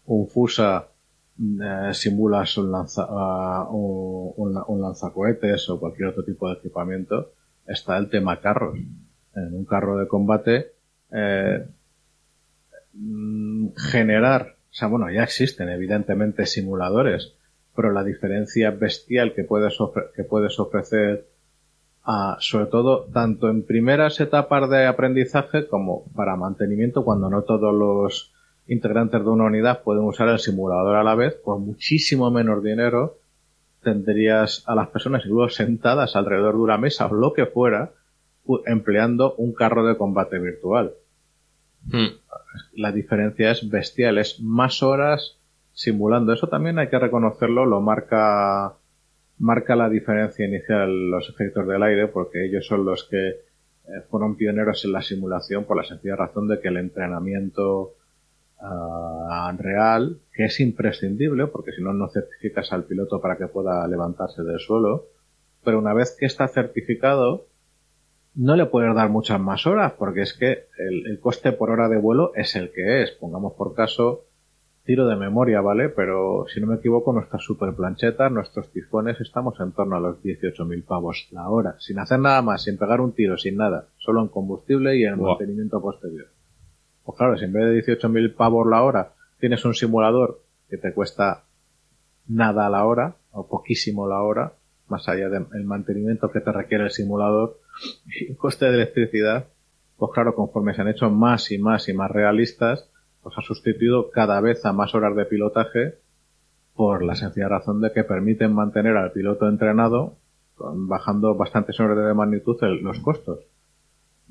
un 0.06 0.28
FUSA, 0.28 0.90
eh, 1.38 1.90
simulas 1.92 2.56
un, 2.58 2.70
lanza, 2.70 3.06
uh, 3.06 3.68
un, 4.36 4.62
un, 4.66 4.80
lanzacohetes 4.80 5.68
o 5.68 5.80
cualquier 5.80 6.08
otro 6.08 6.24
tipo 6.24 6.48
de 6.48 6.54
equipamiento, 6.54 7.32
está 7.66 7.96
el 7.96 8.08
tema 8.08 8.40
carros. 8.40 8.78
En 9.34 9.54
un 9.54 9.64
carro 9.64 9.98
de 9.98 10.06
combate, 10.06 10.72
eh, 11.10 11.66
mm, 12.92 13.68
generar, 13.76 14.56
o 14.70 14.74
sea, 14.74 14.88
bueno, 14.88 15.10
ya 15.10 15.24
existen 15.24 15.68
evidentemente 15.68 16.46
simuladores, 16.46 17.34
pero 17.74 17.90
la 17.90 18.04
diferencia 18.04 18.70
bestial 18.70 19.34
que 19.34 19.42
puedes, 19.42 19.76
que 20.14 20.22
puedes 20.24 20.60
ofrecer 20.60 21.26
sobre 22.38 22.66
todo 22.66 23.06
tanto 23.12 23.48
en 23.48 23.64
primeras 23.64 24.20
etapas 24.20 24.68
de 24.68 24.86
aprendizaje 24.86 25.66
como 25.66 26.04
para 26.14 26.36
mantenimiento 26.36 27.04
cuando 27.04 27.30
no 27.30 27.42
todos 27.42 27.74
los 27.74 28.33
integrantes 28.66 29.22
de 29.22 29.29
una 29.29 29.44
unidad 29.44 29.83
pueden 29.83 30.05
usar 30.05 30.29
el 30.29 30.38
simulador 30.38 30.96
a 30.96 31.05
la 31.05 31.14
vez 31.14 31.35
por 31.35 31.59
muchísimo 31.59 32.31
menos 32.31 32.62
dinero 32.62 33.18
tendrías 33.83 34.64
a 34.66 34.74
las 34.74 34.88
personas 34.88 35.22
incluso 35.27 35.57
sentadas 35.57 36.16
alrededor 36.16 36.55
de 36.55 36.62
una 36.62 36.79
mesa 36.79 37.07
o 37.07 37.14
lo 37.14 37.33
que 37.35 37.46
fuera 37.46 37.92
empleando 38.66 39.35
un 39.35 39.53
carro 39.53 39.87
de 39.87 39.96
combate 39.96 40.38
virtual 40.38 40.94
hmm. 41.87 42.07
la 42.77 42.92
diferencia 42.92 43.50
es 43.50 43.68
bestial 43.68 44.18
es 44.18 44.40
más 44.40 44.83
horas 44.83 45.38
simulando 45.72 46.33
eso 46.33 46.48
también 46.48 46.79
hay 46.79 46.88
que 46.88 46.98
reconocerlo 46.98 47.66
lo 47.66 47.83
marca 47.83 48.74
marca 49.38 49.77
la 49.77 49.90
diferencia 49.90 50.46
inicial 50.46 51.11
los 51.11 51.29
efectos 51.29 51.66
del 51.66 51.83
aire 51.83 52.09
porque 52.09 52.46
ellos 52.46 52.66
son 52.66 52.87
los 52.87 53.05
que 53.05 53.29
eh, 53.29 54.00
fueron 54.09 54.37
pioneros 54.37 54.83
en 54.87 54.92
la 54.92 55.03
simulación 55.03 55.64
por 55.64 55.77
la 55.77 55.85
sencilla 55.85 56.16
razón 56.16 56.48
de 56.48 56.61
que 56.61 56.68
el 56.68 56.79
entrenamiento 56.79 57.92
uh, 58.64 59.57
real, 59.57 60.18
que 60.33 60.44
es 60.46 60.61
imprescindible 60.61 61.46
porque 61.46 61.72
si 61.72 61.83
no 61.83 61.92
no 61.92 62.09
certificas 62.09 62.72
al 62.72 62.85
piloto 62.85 63.20
para 63.20 63.37
que 63.37 63.46
pueda 63.46 63.87
levantarse 63.87 64.42
del 64.42 64.59
suelo, 64.59 65.07
pero 65.64 65.79
una 65.79 65.94
vez 65.94 66.16
que 66.18 66.27
está 66.27 66.48
certificado 66.48 67.46
no 68.35 68.57
le 68.57 68.66
puedes 68.66 68.94
dar 68.94 69.11
muchas 69.11 69.40
más 69.40 69.66
horas 69.66 69.92
porque 69.98 70.22
es 70.22 70.35
que 70.35 70.66
el, 70.79 71.07
el 71.07 71.20
coste 71.20 71.53
por 71.53 71.70
hora 71.70 71.88
de 71.88 71.98
vuelo 71.98 72.33
es 72.35 72.57
el 72.57 72.72
que 72.72 73.03
es. 73.03 73.12
Pongamos 73.12 73.53
por 73.55 73.74
caso 73.74 74.24
tiro 74.85 75.07
de 75.07 75.16
memoria, 75.16 75.61
¿vale? 75.61 75.88
Pero 75.88 76.44
si 76.53 76.61
no 76.61 76.66
me 76.66 76.77
equivoco, 76.77 77.12
nuestras 77.12 77.42
super 77.42 77.74
planchetas, 77.74 78.31
nuestros 78.31 78.70
tifones, 78.70 79.20
estamos 79.20 79.59
en 79.61 79.72
torno 79.72 79.96
a 79.96 80.00
los 80.00 80.22
18.000 80.22 80.85
pavos 80.85 81.29
la 81.33 81.48
hora, 81.48 81.77
sin 81.79 81.98
hacer 81.98 82.20
nada 82.20 82.42
más, 82.42 82.62
sin 82.62 82.77
pegar 82.77 83.00
un 83.00 83.12
tiro, 83.12 83.38
sin 83.38 83.57
nada, 83.57 83.88
solo 83.96 84.20
en 84.20 84.29
combustible 84.29 84.96
y 84.96 85.05
en 85.05 85.20
mantenimiento 85.20 85.81
posterior. 85.81 86.27
Pues 87.04 87.18
claro, 87.18 87.36
si 87.36 87.44
en 87.44 87.52
vez 87.52 87.86
de 87.86 87.98
18.000 87.98 88.34
pavos 88.34 88.66
la 88.66 88.82
hora 88.82 89.12
tienes 89.38 89.64
un 89.64 89.74
simulador 89.74 90.40
que 90.68 90.78
te 90.78 90.92
cuesta 90.92 91.44
nada 92.26 92.66
a 92.66 92.70
la 92.70 92.86
hora, 92.86 93.16
o 93.32 93.46
poquísimo 93.46 94.08
la 94.08 94.22
hora, 94.22 94.54
más 94.88 95.08
allá 95.08 95.28
del 95.28 95.64
mantenimiento 95.64 96.30
que 96.30 96.40
te 96.40 96.52
requiere 96.52 96.84
el 96.84 96.90
simulador 96.90 97.58
y 98.06 98.30
el 98.30 98.36
coste 98.36 98.66
de 98.66 98.74
electricidad, 98.74 99.46
pues 99.96 100.12
claro, 100.12 100.34
conforme 100.34 100.74
se 100.74 100.82
han 100.82 100.88
hecho 100.88 101.10
más 101.10 101.50
y 101.50 101.58
más 101.58 101.88
y 101.88 101.94
más 101.94 102.10
realistas, 102.10 102.88
pues 103.22 103.36
ha 103.38 103.42
sustituido 103.42 104.10
cada 104.10 104.40
vez 104.40 104.64
a 104.64 104.72
más 104.72 104.94
horas 104.94 105.16
de 105.16 105.24
pilotaje 105.24 105.98
por 106.74 107.04
la 107.04 107.14
sencilla 107.14 107.48
razón 107.48 107.80
de 107.80 107.92
que 107.92 108.04
permiten 108.04 108.52
mantener 108.52 108.96
al 108.96 109.12
piloto 109.12 109.48
entrenado 109.48 110.16
bajando 110.58 111.34
bastantes 111.34 111.78
horas 111.80 112.06
de 112.06 112.14
magnitud 112.14 112.56
los 112.82 113.00
costos. 113.00 113.40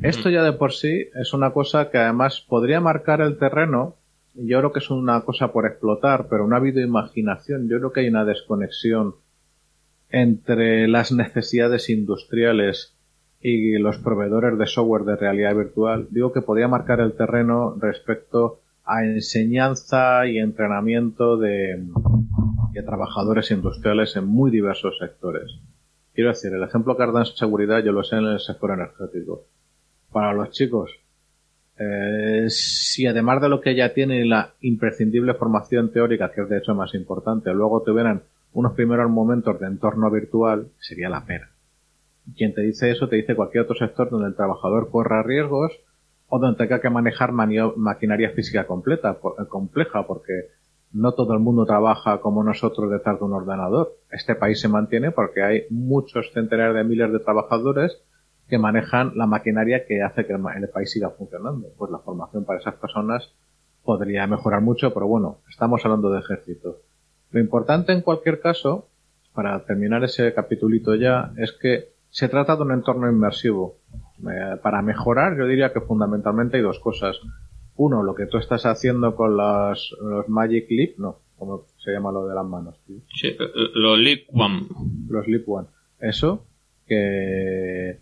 Esto 0.01 0.29
ya 0.29 0.43
de 0.43 0.53
por 0.53 0.73
sí 0.73 1.07
es 1.13 1.33
una 1.33 1.51
cosa 1.51 1.89
que 1.89 1.97
además 1.97 2.41
podría 2.41 2.81
marcar 2.81 3.21
el 3.21 3.37
terreno. 3.37 3.95
Yo 4.33 4.57
creo 4.59 4.73
que 4.73 4.79
es 4.79 4.89
una 4.89 5.21
cosa 5.21 5.51
por 5.51 5.65
explotar, 5.65 6.27
pero 6.29 6.47
no 6.47 6.55
ha 6.55 6.59
habido 6.59 6.81
imaginación. 6.81 7.69
Yo 7.69 7.77
creo 7.77 7.91
que 7.91 8.01
hay 8.01 8.07
una 8.09 8.25
desconexión 8.25 9.15
entre 10.09 10.87
las 10.87 11.11
necesidades 11.11 11.89
industriales 11.89 12.95
y 13.39 13.77
los 13.77 13.97
proveedores 13.97 14.57
de 14.57 14.67
software 14.67 15.03
de 15.03 15.15
realidad 15.15 15.55
virtual. 15.55 16.07
Digo 16.09 16.31
que 16.33 16.41
podría 16.41 16.67
marcar 16.67 16.99
el 16.99 17.13
terreno 17.13 17.75
respecto 17.79 18.61
a 18.85 19.03
enseñanza 19.05 20.25
y 20.25 20.39
entrenamiento 20.39 21.37
de, 21.37 21.83
trabajadores 22.85 23.51
industriales 23.51 24.15
en 24.15 24.25
muy 24.25 24.51
diversos 24.51 24.97
sectores. 24.97 25.59
Quiero 26.13 26.31
decir, 26.31 26.53
el 26.53 26.63
ejemplo 26.63 26.97
que 26.97 27.03
en 27.03 27.25
seguridad 27.25 27.83
yo 27.83 27.91
lo 27.91 28.03
sé 28.03 28.17
en 28.17 28.25
el 28.25 28.39
sector 28.39 28.71
energético 28.71 29.45
para 30.13 30.33
los 30.33 30.51
chicos, 30.51 30.91
eh, 31.77 32.45
si 32.49 33.07
además 33.07 33.41
de 33.41 33.49
lo 33.49 33.59
que 33.59 33.75
ya 33.75 33.93
tienen 33.93 34.29
la 34.29 34.53
imprescindible 34.61 35.33
formación 35.33 35.91
teórica, 35.91 36.31
que 36.31 36.41
es 36.41 36.49
de 36.49 36.59
hecho 36.59 36.75
más 36.75 36.93
importante, 36.93 37.53
luego 37.53 37.81
tuvieran 37.81 38.21
unos 38.53 38.73
primeros 38.73 39.09
momentos 39.09 39.59
de 39.59 39.67
entorno 39.67 40.09
virtual, 40.11 40.67
sería 40.79 41.09
la 41.09 41.25
pena. 41.25 41.49
Quien 42.37 42.53
te 42.53 42.61
dice 42.61 42.91
eso 42.91 43.09
te 43.09 43.17
dice 43.17 43.35
cualquier 43.35 43.63
otro 43.63 43.75
sector 43.75 44.09
donde 44.09 44.27
el 44.27 44.35
trabajador 44.35 44.89
corra 44.89 45.23
riesgos 45.23 45.73
o 46.29 46.39
donde 46.39 46.57
tenga 46.57 46.79
que 46.79 46.89
manejar 46.89 47.31
maquinaria 47.31 48.29
física 48.31 48.65
completa, 48.65 49.17
eh, 49.39 49.45
compleja, 49.49 50.07
porque 50.07 50.49
no 50.93 51.13
todo 51.13 51.33
el 51.33 51.39
mundo 51.39 51.65
trabaja 51.65 52.21
como 52.21 52.43
nosotros 52.43 52.89
detrás 52.91 53.19
de 53.19 53.25
un 53.25 53.33
ordenador. 53.33 53.97
Este 54.11 54.35
país 54.35 54.61
se 54.61 54.69
mantiene 54.69 55.11
porque 55.11 55.41
hay 55.41 55.63
muchos 55.69 56.31
centenares 56.33 56.75
de 56.75 56.83
miles 56.83 57.11
de 57.11 57.19
trabajadores 57.19 57.99
que 58.47 58.57
manejan 58.57 59.13
la 59.15 59.25
maquinaria 59.25 59.85
que 59.85 60.01
hace 60.01 60.25
que 60.25 60.33
el 60.33 60.69
país 60.69 60.91
siga 60.91 61.09
funcionando. 61.09 61.69
Pues 61.77 61.91
la 61.91 61.99
formación 61.99 62.45
para 62.45 62.59
esas 62.59 62.75
personas 62.75 63.33
podría 63.83 64.27
mejorar 64.27 64.61
mucho, 64.61 64.93
pero 64.93 65.07
bueno, 65.07 65.39
estamos 65.49 65.83
hablando 65.83 66.09
de 66.11 66.19
ejército. 66.19 66.77
Lo 67.31 67.39
importante 67.39 67.91
en 67.91 68.01
cualquier 68.01 68.39
caso, 68.39 68.87
para 69.33 69.65
terminar 69.65 70.03
ese 70.03 70.33
capitulito 70.33 70.95
ya, 70.95 71.33
es 71.37 71.51
que 71.51 71.93
se 72.09 72.29
trata 72.29 72.55
de 72.55 72.61
un 72.61 72.71
entorno 72.71 73.09
inmersivo. 73.09 73.77
Eh, 74.19 74.57
para 74.61 74.81
mejorar, 74.81 75.35
yo 75.37 75.47
diría 75.47 75.73
que 75.73 75.81
fundamentalmente 75.81 76.57
hay 76.57 76.63
dos 76.63 76.79
cosas. 76.79 77.19
Uno, 77.75 78.03
lo 78.03 78.13
que 78.13 78.27
tú 78.27 78.37
estás 78.37 78.65
haciendo 78.67 79.15
con 79.15 79.35
los, 79.35 79.97
los 79.99 80.29
Magic 80.29 80.67
Leap, 80.69 80.99
no, 80.99 81.17
como 81.37 81.65
se 81.77 81.91
llama 81.91 82.11
lo 82.11 82.27
de 82.27 82.35
las 82.35 82.45
manos. 82.45 82.75
Sí, 83.15 83.27
eh, 83.27 83.37
los 83.73 83.97
Leap 83.97 84.27
One. 84.31 84.67
Los 85.09 85.27
Leap 85.27 85.49
One. 85.49 85.67
Eso, 85.99 86.45
que 86.85 87.99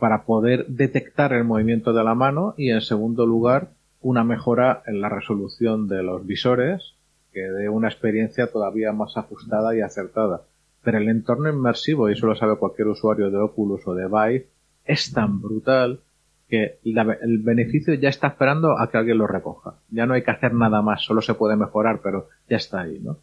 para 0.00 0.24
poder 0.24 0.66
detectar 0.66 1.32
el 1.32 1.44
movimiento 1.44 1.92
de 1.92 2.02
la 2.02 2.16
mano 2.16 2.54
y 2.56 2.70
en 2.70 2.80
segundo 2.80 3.26
lugar 3.26 3.68
una 4.00 4.24
mejora 4.24 4.82
en 4.86 5.00
la 5.00 5.08
resolución 5.08 5.86
de 5.86 6.02
los 6.02 6.26
visores 6.26 6.94
que 7.32 7.42
dé 7.42 7.68
una 7.68 7.88
experiencia 7.88 8.50
todavía 8.50 8.92
más 8.92 9.16
ajustada 9.16 9.76
y 9.76 9.80
acertada. 9.80 10.42
Pero 10.82 10.98
el 10.98 11.08
entorno 11.08 11.50
inmersivo, 11.50 12.08
y 12.08 12.14
eso 12.14 12.26
lo 12.26 12.34
sabe 12.34 12.56
cualquier 12.56 12.88
usuario 12.88 13.30
de 13.30 13.38
Oculus 13.38 13.86
o 13.86 13.94
de 13.94 14.06
Vive, 14.06 14.48
es 14.84 15.12
tan 15.12 15.40
brutal 15.40 16.00
que 16.48 16.78
el 16.84 17.38
beneficio 17.38 17.94
ya 17.94 18.08
está 18.08 18.28
esperando 18.28 18.76
a 18.76 18.90
que 18.90 18.98
alguien 18.98 19.18
lo 19.18 19.28
recoja. 19.28 19.74
Ya 19.90 20.06
no 20.06 20.14
hay 20.14 20.22
que 20.22 20.32
hacer 20.32 20.52
nada 20.52 20.82
más, 20.82 21.02
solo 21.02 21.22
se 21.22 21.34
puede 21.34 21.54
mejorar, 21.54 22.00
pero 22.02 22.28
ya 22.48 22.56
está 22.56 22.80
ahí, 22.80 22.98
¿no? 22.98 23.18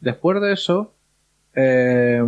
Después 0.00 0.40
de 0.40 0.52
eso, 0.52 0.92
eh, 1.54 2.20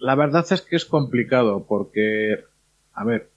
la 0.00 0.14
verdad 0.14 0.44
es 0.50 0.62
que 0.62 0.76
es 0.76 0.84
complicado 0.84 1.64
porque, 1.68 2.44
a 2.94 3.04
ver, 3.04 3.28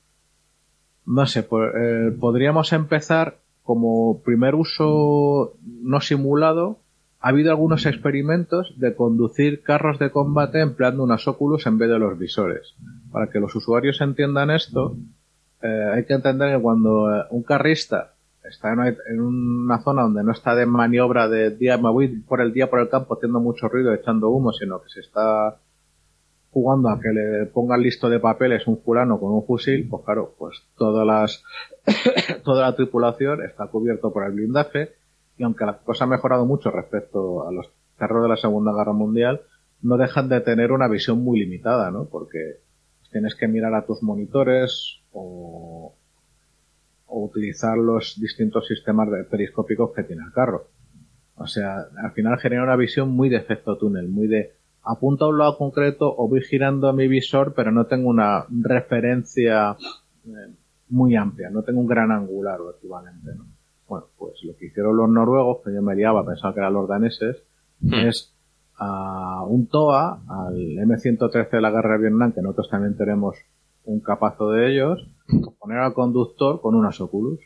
no 1.05 1.25
sé, 1.25 1.41
eh, 1.41 2.15
podríamos 2.19 2.73
empezar 2.73 3.37
como 3.63 4.21
primer 4.23 4.55
uso 4.55 5.53
no 5.61 6.01
simulado, 6.01 6.79
ha 7.19 7.29
habido 7.29 7.51
algunos 7.51 7.85
experimentos 7.85 8.73
de 8.77 8.95
conducir 8.95 9.61
carros 9.61 9.99
de 9.99 10.11
combate 10.11 10.59
empleando 10.59 11.03
unos 11.03 11.27
óculos 11.27 11.65
en 11.67 11.77
vez 11.77 11.89
de 11.89 11.99
los 11.99 12.17
visores. 12.17 12.75
Para 13.11 13.27
que 13.27 13.39
los 13.39 13.55
usuarios 13.55 14.01
entiendan 14.01 14.51
esto, 14.51 14.97
eh, 15.61 15.91
hay 15.93 16.05
que 16.05 16.13
entender 16.13 16.55
que 16.55 16.61
cuando 16.61 17.13
eh, 17.13 17.23
un 17.29 17.43
carrista 17.43 18.13
está 18.43 18.73
en 18.73 19.21
una, 19.21 19.81
zona 19.81 20.01
donde 20.01 20.23
no 20.23 20.33
está 20.33 20.55
de 20.55 20.65
maniobra 20.65 21.29
de 21.29 21.51
día, 21.51 21.77
me 21.77 21.89
voy 21.89 22.09
por 22.09 22.41
el 22.41 22.51
día 22.51 22.69
por 22.69 22.81
el 22.81 22.89
campo 22.89 23.15
haciendo 23.15 23.39
mucho 23.39 23.69
ruido, 23.69 23.93
echando 23.93 24.29
humo, 24.29 24.51
sino 24.51 24.81
que 24.81 24.89
se 24.89 24.99
está 24.99 25.57
jugando 26.53 26.89
a 26.89 26.99
que 26.99 27.09
le 27.09 27.45
pongan 27.47 27.81
listo 27.81 28.09
de 28.09 28.19
papeles 28.19 28.67
un 28.67 28.77
fulano 28.77 29.19
con 29.19 29.31
un 29.31 29.43
fusil, 29.43 29.87
pues 29.89 30.03
claro, 30.05 30.35
pues 30.37 30.61
todas 30.77 31.05
las, 31.05 31.43
toda 32.43 32.69
la 32.69 32.75
tripulación 32.75 33.43
está 33.43 33.67
cubierto 33.67 34.13
por 34.13 34.23
el 34.25 34.33
blindaje 34.33 34.91
y 35.37 35.43
aunque 35.43 35.65
la 35.65 35.79
cosa 35.79 36.03
ha 36.03 36.07
mejorado 36.07 36.45
mucho 36.45 36.69
respecto 36.69 37.47
a 37.47 37.51
los 37.51 37.71
terrores 37.97 38.23
de 38.23 38.29
la 38.29 38.37
Segunda 38.37 38.71
Guerra 38.71 38.93
Mundial, 38.93 39.41
no 39.81 39.97
dejan 39.97 40.29
de 40.29 40.41
tener 40.41 40.71
una 40.71 40.87
visión 40.87 41.23
muy 41.23 41.39
limitada, 41.39 41.89
¿no? 41.89 42.05
Porque 42.05 42.59
tienes 43.11 43.35
que 43.35 43.47
mirar 43.47 43.73
a 43.73 43.85
tus 43.85 44.03
monitores 44.03 45.01
o, 45.11 45.95
o 47.07 47.25
utilizar 47.25 47.77
los 47.77 48.19
distintos 48.19 48.67
sistemas 48.67 49.09
periscópicos 49.29 49.91
que 49.95 50.03
tiene 50.03 50.23
el 50.23 50.31
carro. 50.31 50.67
O 51.35 51.47
sea, 51.47 51.87
al 51.97 52.11
final 52.11 52.37
genera 52.37 52.63
una 52.63 52.75
visión 52.75 53.09
muy 53.09 53.29
de 53.29 53.37
efecto 53.37 53.75
túnel, 53.75 54.07
muy 54.07 54.27
de 54.27 54.53
apunto 54.83 55.25
a 55.25 55.29
un 55.29 55.37
lado 55.37 55.57
concreto 55.57 56.13
o 56.15 56.27
voy 56.27 56.41
girando 56.41 56.91
mi 56.93 57.07
visor, 57.07 57.53
pero 57.55 57.71
no 57.71 57.85
tengo 57.85 58.09
una 58.09 58.45
referencia 58.49 59.77
eh, 60.25 60.53
muy 60.89 61.15
amplia, 61.15 61.49
no 61.49 61.63
tengo 61.63 61.79
un 61.79 61.87
gran 61.87 62.11
angular 62.11 62.59
o 62.61 62.71
equivalente, 62.71 63.35
¿no? 63.35 63.45
Bueno, 63.87 64.07
pues 64.17 64.33
lo 64.43 64.55
que 64.57 64.67
hicieron 64.67 64.95
los 64.95 65.09
noruegos, 65.09 65.59
que 65.63 65.73
yo 65.73 65.81
me 65.81 65.95
liaba, 65.95 66.25
pensaba 66.25 66.53
que 66.53 66.59
eran 66.59 66.73
los 66.73 66.87
daneses, 66.87 67.43
hmm. 67.81 67.93
es 67.93 68.33
a 68.75 69.43
un 69.47 69.67
TOA, 69.67 70.23
al 70.27 70.55
M113 70.55 71.49
de 71.49 71.61
la 71.61 71.71
guerra 71.71 71.93
de 71.93 72.09
Vietnam, 72.09 72.31
que 72.33 72.41
nosotros 72.41 72.69
también 72.69 72.97
tenemos 72.97 73.35
un 73.85 73.99
capazo 73.99 74.51
de 74.51 74.71
ellos, 74.71 75.07
poner 75.59 75.79
al 75.79 75.93
conductor 75.93 76.61
con 76.61 76.75
unas 76.75 76.99
Oculus 76.99 77.39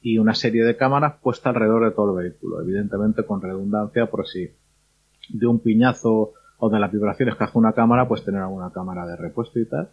y 0.00 0.18
una 0.18 0.34
serie 0.34 0.64
de 0.64 0.76
cámaras 0.76 1.18
puestas 1.22 1.54
alrededor 1.54 1.84
de 1.84 1.94
todo 1.94 2.18
el 2.18 2.24
vehículo, 2.24 2.60
evidentemente 2.62 3.24
con 3.24 3.42
redundancia 3.42 4.06
por 4.10 4.26
si 4.26 4.50
de 5.28 5.46
un 5.46 5.60
piñazo 5.60 6.32
o 6.60 6.68
de 6.68 6.78
las 6.78 6.92
vibraciones 6.92 7.36
que 7.36 7.44
hace 7.44 7.58
una 7.58 7.72
cámara, 7.72 8.06
pues 8.06 8.24
tener 8.24 8.42
alguna 8.42 8.70
cámara 8.70 9.06
de 9.06 9.16
repuesto 9.16 9.58
y 9.58 9.66
tal. 9.66 9.90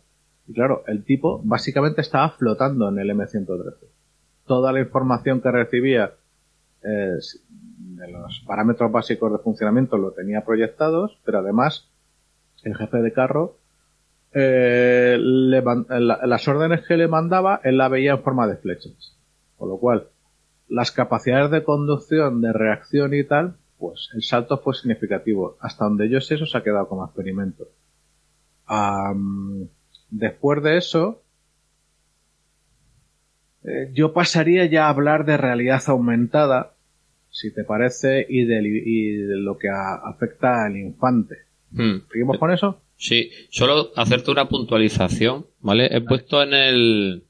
Y 0.48 0.54
claro, 0.54 0.84
el 0.88 1.04
tipo 1.04 1.42
básicamente 1.44 2.02
estaba 2.02 2.30
flotando 2.32 2.90
en 2.90 3.00
el 3.00 3.10
M113. 3.10 3.74
Toda 4.46 4.72
la 4.72 4.82
información 4.82 5.42
que 5.42 5.52
recibía 5.52 6.12
eh, 6.84 7.18
de 7.98 8.12
los 8.12 8.44
parámetros 8.46 8.92
básicos 8.92 9.32
de 9.32 9.40
funcionamiento 9.40 9.98
lo 9.98 10.12
tenía 10.12 10.46
proyectados, 10.46 11.18
pero 11.26 11.40
además 11.40 11.90
el 12.64 12.76
jefe 12.76 12.98
de 12.98 13.14
carro 13.14 13.58
eh, 14.34 15.18
las 15.20 16.48
órdenes 16.48 16.86
que 16.86 16.98
le 16.98 17.08
mandaba 17.08 17.62
él 17.64 17.78
la 17.78 17.88
veía 17.88 18.12
en 18.12 18.24
forma 18.24 18.48
de 18.48 18.58
flechas. 18.58 19.18
Con 19.58 19.70
lo 19.70 19.78
cual, 19.78 20.10
las 20.68 20.92
capacidades 20.92 21.50
de 21.50 21.64
conducción, 21.64 22.42
de 22.42 22.54
reacción 22.54 23.14
y 23.14 23.24
tal, 23.24 23.56
pues 23.78 24.10
el 24.14 24.24
salto 24.24 24.58
fue 24.58 24.74
significativo. 24.74 25.58
Hasta 25.60 25.86
donde 25.86 26.10
yo 26.10 26.20
sé, 26.22 26.36
eso 26.36 26.46
se 26.46 26.58
ha 26.58 26.64
quedado 26.64 26.88
como 26.88 27.06
experimento. 27.06 27.68
después 30.10 30.64
de 30.64 30.78
eso, 30.78 31.22
eh, 33.64 33.92
yo 33.94 34.14
pasaría 34.14 34.66
ya 34.66 34.86
a 34.86 34.90
hablar 34.90 35.26
de 35.26 35.38
realidad 35.38 35.82
aumentada, 35.88 36.74
si 37.30 37.54
te 37.54 37.64
parece, 37.64 38.26
y 38.28 38.46
de, 38.46 38.62
lo 39.38 39.58
que 39.58 39.68
afecta 39.70 40.66
al 40.66 40.78
infante. 40.78 41.36
Hmm. 41.72 41.98
¿Seguimos 42.12 42.38
con 42.38 42.52
eso? 42.52 42.82
Sí, 42.96 43.30
solo 43.50 43.92
hacerte 43.96 44.32
una 44.32 44.50
puntualización, 44.50 45.46
¿vale? 45.60 45.88
He 45.92 46.02
puesto 46.02 46.42
en 46.42 46.54
el, 46.54 47.24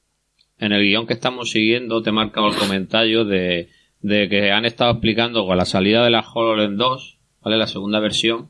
en 0.59 0.71
el 0.71 0.83
guion 0.83 1.07
que 1.07 1.13
estamos 1.13 1.51
siguiendo, 1.51 2.01
te 2.01 2.09
he 2.09 2.13
marcado 2.13 2.47
el 2.47 2.55
comentario 2.55 3.25
de 3.25 3.69
de 4.01 4.29
que 4.29 4.51
han 4.51 4.65
estado 4.65 4.91
explicando 4.91 5.45
con 5.45 5.57
la 5.57 5.65
salida 5.65 6.03
de 6.03 6.11
la 6.11 6.21
HoloLens 6.21 6.77
2, 6.77 7.17
¿vale? 7.41 7.57
La 7.57 7.67
segunda 7.67 7.99
versión. 7.99 8.49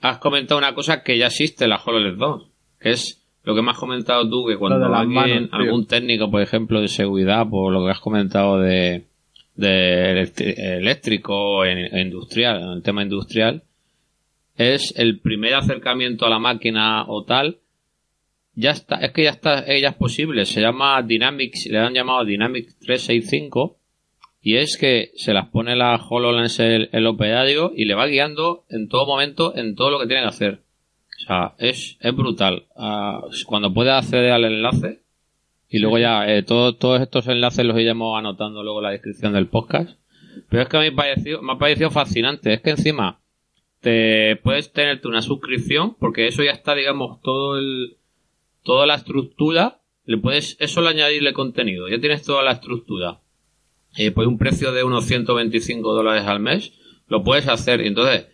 Has 0.00 0.18
comentado 0.18 0.58
una 0.58 0.74
cosa 0.74 1.02
que 1.02 1.18
ya 1.18 1.26
existe 1.26 1.64
en 1.64 1.70
la 1.70 1.80
HoloLens 1.84 2.18
2, 2.18 2.50
que 2.80 2.90
es 2.90 3.24
lo 3.44 3.54
que 3.54 3.62
me 3.62 3.70
has 3.70 3.78
comentado 3.78 4.28
tú, 4.28 4.46
que 4.46 4.56
cuando 4.56 4.86
alguien, 4.94 5.48
algún 5.52 5.86
técnico, 5.86 6.30
por 6.30 6.42
ejemplo, 6.42 6.80
de 6.80 6.88
seguridad, 6.88 7.48
por 7.48 7.72
lo 7.72 7.84
que 7.84 7.90
has 7.90 8.00
comentado 8.00 8.58
de, 8.58 9.04
de 9.54 10.30
eléctrico 10.78 11.64
e 11.64 12.00
industrial, 12.00 12.62
en 12.62 12.68
el 12.70 12.82
tema 12.82 13.02
industrial, 13.02 13.62
es 14.56 14.94
el 14.96 15.20
primer 15.20 15.54
acercamiento 15.54 16.26
a 16.26 16.30
la 16.30 16.38
máquina 16.38 17.04
o 17.06 17.24
tal, 17.24 17.58
ya 18.54 18.70
está, 18.70 18.96
es 18.96 19.12
que 19.12 19.24
ya 19.24 19.30
está, 19.30 19.66
ya 19.66 19.88
es 19.88 19.96
posible, 19.96 20.44
se 20.44 20.60
llama 20.60 21.02
Dynamics, 21.02 21.66
le 21.66 21.78
han 21.78 21.92
llamado 21.92 22.24
Dynamics 22.24 22.78
365, 22.78 23.76
y 24.46 24.58
es 24.58 24.76
que 24.76 25.10
se 25.16 25.32
las 25.32 25.48
pone 25.48 25.74
la 25.74 25.96
HoloLens 25.96 26.60
el, 26.60 26.90
el 26.92 27.06
operario 27.06 27.72
y 27.74 27.86
le 27.86 27.94
va 27.94 28.06
guiando 28.06 28.66
en 28.68 28.90
todo 28.90 29.06
momento 29.06 29.56
en 29.56 29.74
todo 29.74 29.90
lo 29.90 29.98
que 29.98 30.06
tiene 30.06 30.20
que 30.20 30.28
hacer. 30.28 30.60
O 31.16 31.20
sea, 31.26 31.54
es, 31.56 31.96
es 31.98 32.14
brutal. 32.14 32.66
Ah, 32.76 33.22
cuando 33.46 33.72
puede 33.72 33.90
acceder 33.90 34.32
al 34.32 34.44
enlace, 34.44 35.00
y 35.70 35.78
luego 35.78 35.96
ya 35.96 36.28
eh, 36.30 36.42
todos 36.42 37.00
estos 37.00 37.26
enlaces 37.28 37.64
los 37.64 37.80
iremos 37.80 38.18
anotando 38.18 38.62
luego 38.62 38.80
en 38.80 38.84
la 38.84 38.90
descripción 38.90 39.32
del 39.32 39.46
podcast. 39.46 39.98
Pero 40.50 40.62
es 40.62 40.68
que 40.68 40.76
me 40.76 40.88
ha 40.88 40.94
parecido, 40.94 41.40
me 41.40 41.54
ha 41.54 41.58
parecido 41.58 41.90
fascinante. 41.90 42.52
Es 42.52 42.60
que 42.60 42.70
encima 42.70 43.20
te 43.80 44.36
puedes 44.36 44.74
tenerte 44.74 45.08
una 45.08 45.22
suscripción, 45.22 45.96
porque 45.98 46.26
eso 46.26 46.42
ya 46.44 46.50
está, 46.50 46.74
digamos, 46.74 47.22
todo 47.22 47.56
el, 47.56 47.96
toda 48.62 48.84
la 48.84 48.96
estructura. 48.96 49.80
Le 50.04 50.18
puedes, 50.18 50.58
eso 50.60 50.82
le 50.82 50.90
añadirle 50.90 51.32
contenido. 51.32 51.88
Ya 51.88 51.98
tienes 51.98 52.24
toda 52.24 52.42
la 52.42 52.52
estructura 52.52 53.23
eh, 53.96 54.10
pues 54.10 54.26
un 54.26 54.38
precio 54.38 54.72
de 54.72 54.84
unos 54.84 55.06
125 55.06 55.94
dólares 55.94 56.24
al 56.26 56.40
mes, 56.40 56.72
lo 57.08 57.22
puedes 57.22 57.48
hacer. 57.48 57.80
Entonces, 57.80 58.26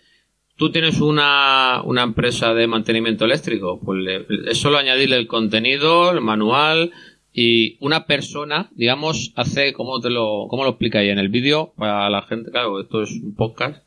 tú 0.56 0.70
tienes 0.70 1.00
una, 1.00 1.82
una 1.84 2.02
empresa 2.02 2.54
de 2.54 2.66
mantenimiento 2.66 3.24
eléctrico, 3.24 3.80
pues 3.80 4.04
es 4.46 4.58
solo 4.58 4.78
añadirle 4.78 5.16
el 5.16 5.26
contenido, 5.26 6.10
el 6.10 6.20
manual 6.20 6.92
y 7.32 7.76
una 7.80 8.06
persona, 8.06 8.70
digamos, 8.74 9.32
hace, 9.36 9.72
¿cómo 9.72 10.00
te 10.00 10.10
lo, 10.10 10.46
cómo 10.48 10.64
lo 10.64 10.70
explica 10.70 10.98
ahí? 10.98 11.10
En 11.10 11.18
el 11.18 11.28
vídeo, 11.28 11.72
para 11.76 12.10
la 12.10 12.22
gente, 12.22 12.50
claro, 12.50 12.80
esto 12.80 13.02
es 13.02 13.10
un 13.12 13.34
podcast. 13.34 13.84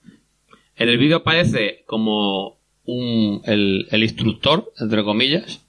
En 0.75 0.89
el 0.89 0.97
vídeo 0.97 1.17
aparece 1.17 1.83
como 1.86 2.57
un, 2.86 3.41
el, 3.45 3.88
el 3.91 4.03
instructor, 4.03 4.71
entre 4.79 5.03
comillas, 5.03 5.65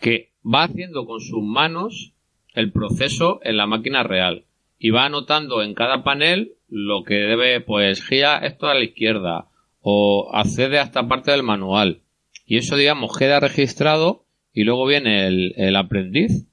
que 0.00 0.32
va 0.44 0.64
haciendo 0.64 1.06
con 1.06 1.20
sus 1.20 1.42
manos 1.42 2.12
el 2.54 2.72
proceso 2.72 3.40
en 3.42 3.56
la 3.56 3.66
máquina 3.66 4.02
real 4.02 4.44
y 4.78 4.90
va 4.90 5.06
anotando 5.06 5.62
en 5.62 5.74
cada 5.74 6.04
panel 6.04 6.54
lo 6.68 7.04
que 7.04 7.14
debe, 7.14 7.60
pues 7.60 8.04
gira 8.04 8.38
esto 8.38 8.66
a 8.66 8.74
la 8.74 8.84
izquierda, 8.84 9.48
o 9.80 10.30
accede 10.32 10.78
a 10.78 10.82
esta 10.82 11.06
parte 11.08 11.30
del 11.30 11.42
manual. 11.42 12.02
Y 12.46 12.56
eso, 12.56 12.76
digamos, 12.76 13.16
queda 13.16 13.40
registrado 13.40 14.24
y 14.52 14.64
luego 14.64 14.86
viene 14.86 15.26
el, 15.26 15.76
aprendiz 15.76 16.46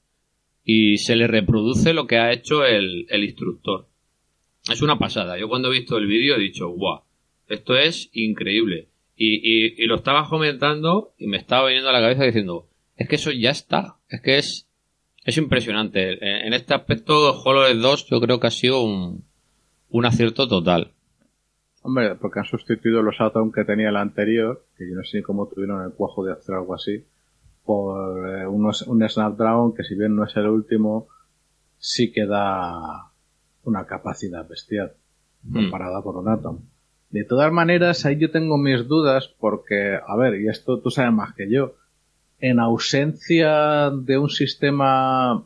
y 0.64 0.98
se 0.98 1.16
le 1.16 1.28
reproduce 1.28 1.94
lo 1.94 2.08
que 2.08 2.18
ha 2.18 2.32
hecho 2.32 2.66
el, 2.66 3.08
instructor. 3.12 3.88
Es 4.70 4.82
una 4.82 5.00
pasada. 5.00 5.40
Yo 5.40 5.48
cuando 5.50 5.70
he 5.70 5.80
visto 5.80 5.98
el 5.98 6.08
vídeo 6.08 6.36
he 6.36 6.40
dicho, 6.40 6.70
guau, 6.70 7.04
esto 7.48 7.78
es 7.78 8.10
increíble. 8.14 8.90
Y, 9.16 9.84
y, 9.84 9.86
lo 9.86 9.96
estaba 9.96 10.28
comentando 10.28 11.14
y 11.18 11.28
me 11.28 11.38
estaba 11.38 11.68
viniendo 11.68 11.90
a 11.90 11.94
la 11.94 12.02
cabeza 12.02 12.26
diciendo, 12.26 12.68
es 12.96 13.08
que 13.08 13.16
eso 13.16 13.32
ya 13.32 13.52
está. 13.52 13.98
Es 14.10 14.22
que 14.22 14.38
es, 14.38 14.68
es 15.24 15.38
impresionante. 15.38 16.46
En, 16.46 16.54
este 16.54 16.74
aspecto, 16.74 17.42
HoloLED 17.44 17.82
2 17.82 18.08
yo 18.10 18.22
creo 18.22 18.40
que 18.40 18.48
ha 18.48 18.52
sido 18.52 18.84
un, 18.84 19.24
un 19.90 20.06
acierto 20.06 20.48
total. 20.48 20.92
Hombre, 21.84 22.16
porque 22.16 22.40
han 22.40 22.46
sustituido 22.46 23.02
los 23.02 23.20
Atom 23.20 23.52
que 23.52 23.66
tenía 23.66 23.90
el 23.90 23.98
anterior, 23.98 24.66
que 24.78 24.88
yo 24.88 24.96
no 24.96 25.04
sé 25.04 25.24
cómo 25.24 25.48
tuvieron 25.48 25.84
el 25.84 25.94
cuajo 25.94 26.24
de 26.24 26.34
hacer 26.34 26.56
algo 26.56 26.76
así, 26.76 27.04
por 27.66 28.30
eh, 28.30 28.48
unos, 28.48 28.84
un 28.84 29.08
Snapdragon 29.08 29.74
que 29.74 29.84
si 29.84 29.96
bien 29.96 30.16
no 30.16 30.26
es 30.26 30.36
el 30.36 30.48
último, 30.48 31.08
sí 31.78 32.12
que 32.12 32.26
da 32.26 33.12
una 33.64 33.86
capacidad 33.86 34.48
bestial 34.48 34.94
hmm. 35.44 35.54
comparada 35.54 36.02
con 36.02 36.18
un 36.18 36.30
Atom. 36.30 36.60
De 37.10 37.26
todas 37.26 37.52
maneras, 37.52 38.06
ahí 38.06 38.18
yo 38.18 38.32
tengo 38.32 38.58
mis 38.58 38.88
dudas 38.88 39.34
porque, 39.40 40.00
a 40.06 40.16
ver, 40.16 40.40
y 40.40 40.48
esto 40.48 40.80
tú 40.80 40.92
sabes 40.92 41.12
más 41.12 41.34
que 41.34 41.50
yo, 41.50 41.76
en 42.42 42.60
ausencia 42.60 43.92
de 43.92 44.18
un 44.18 44.30
sistema 44.30 45.46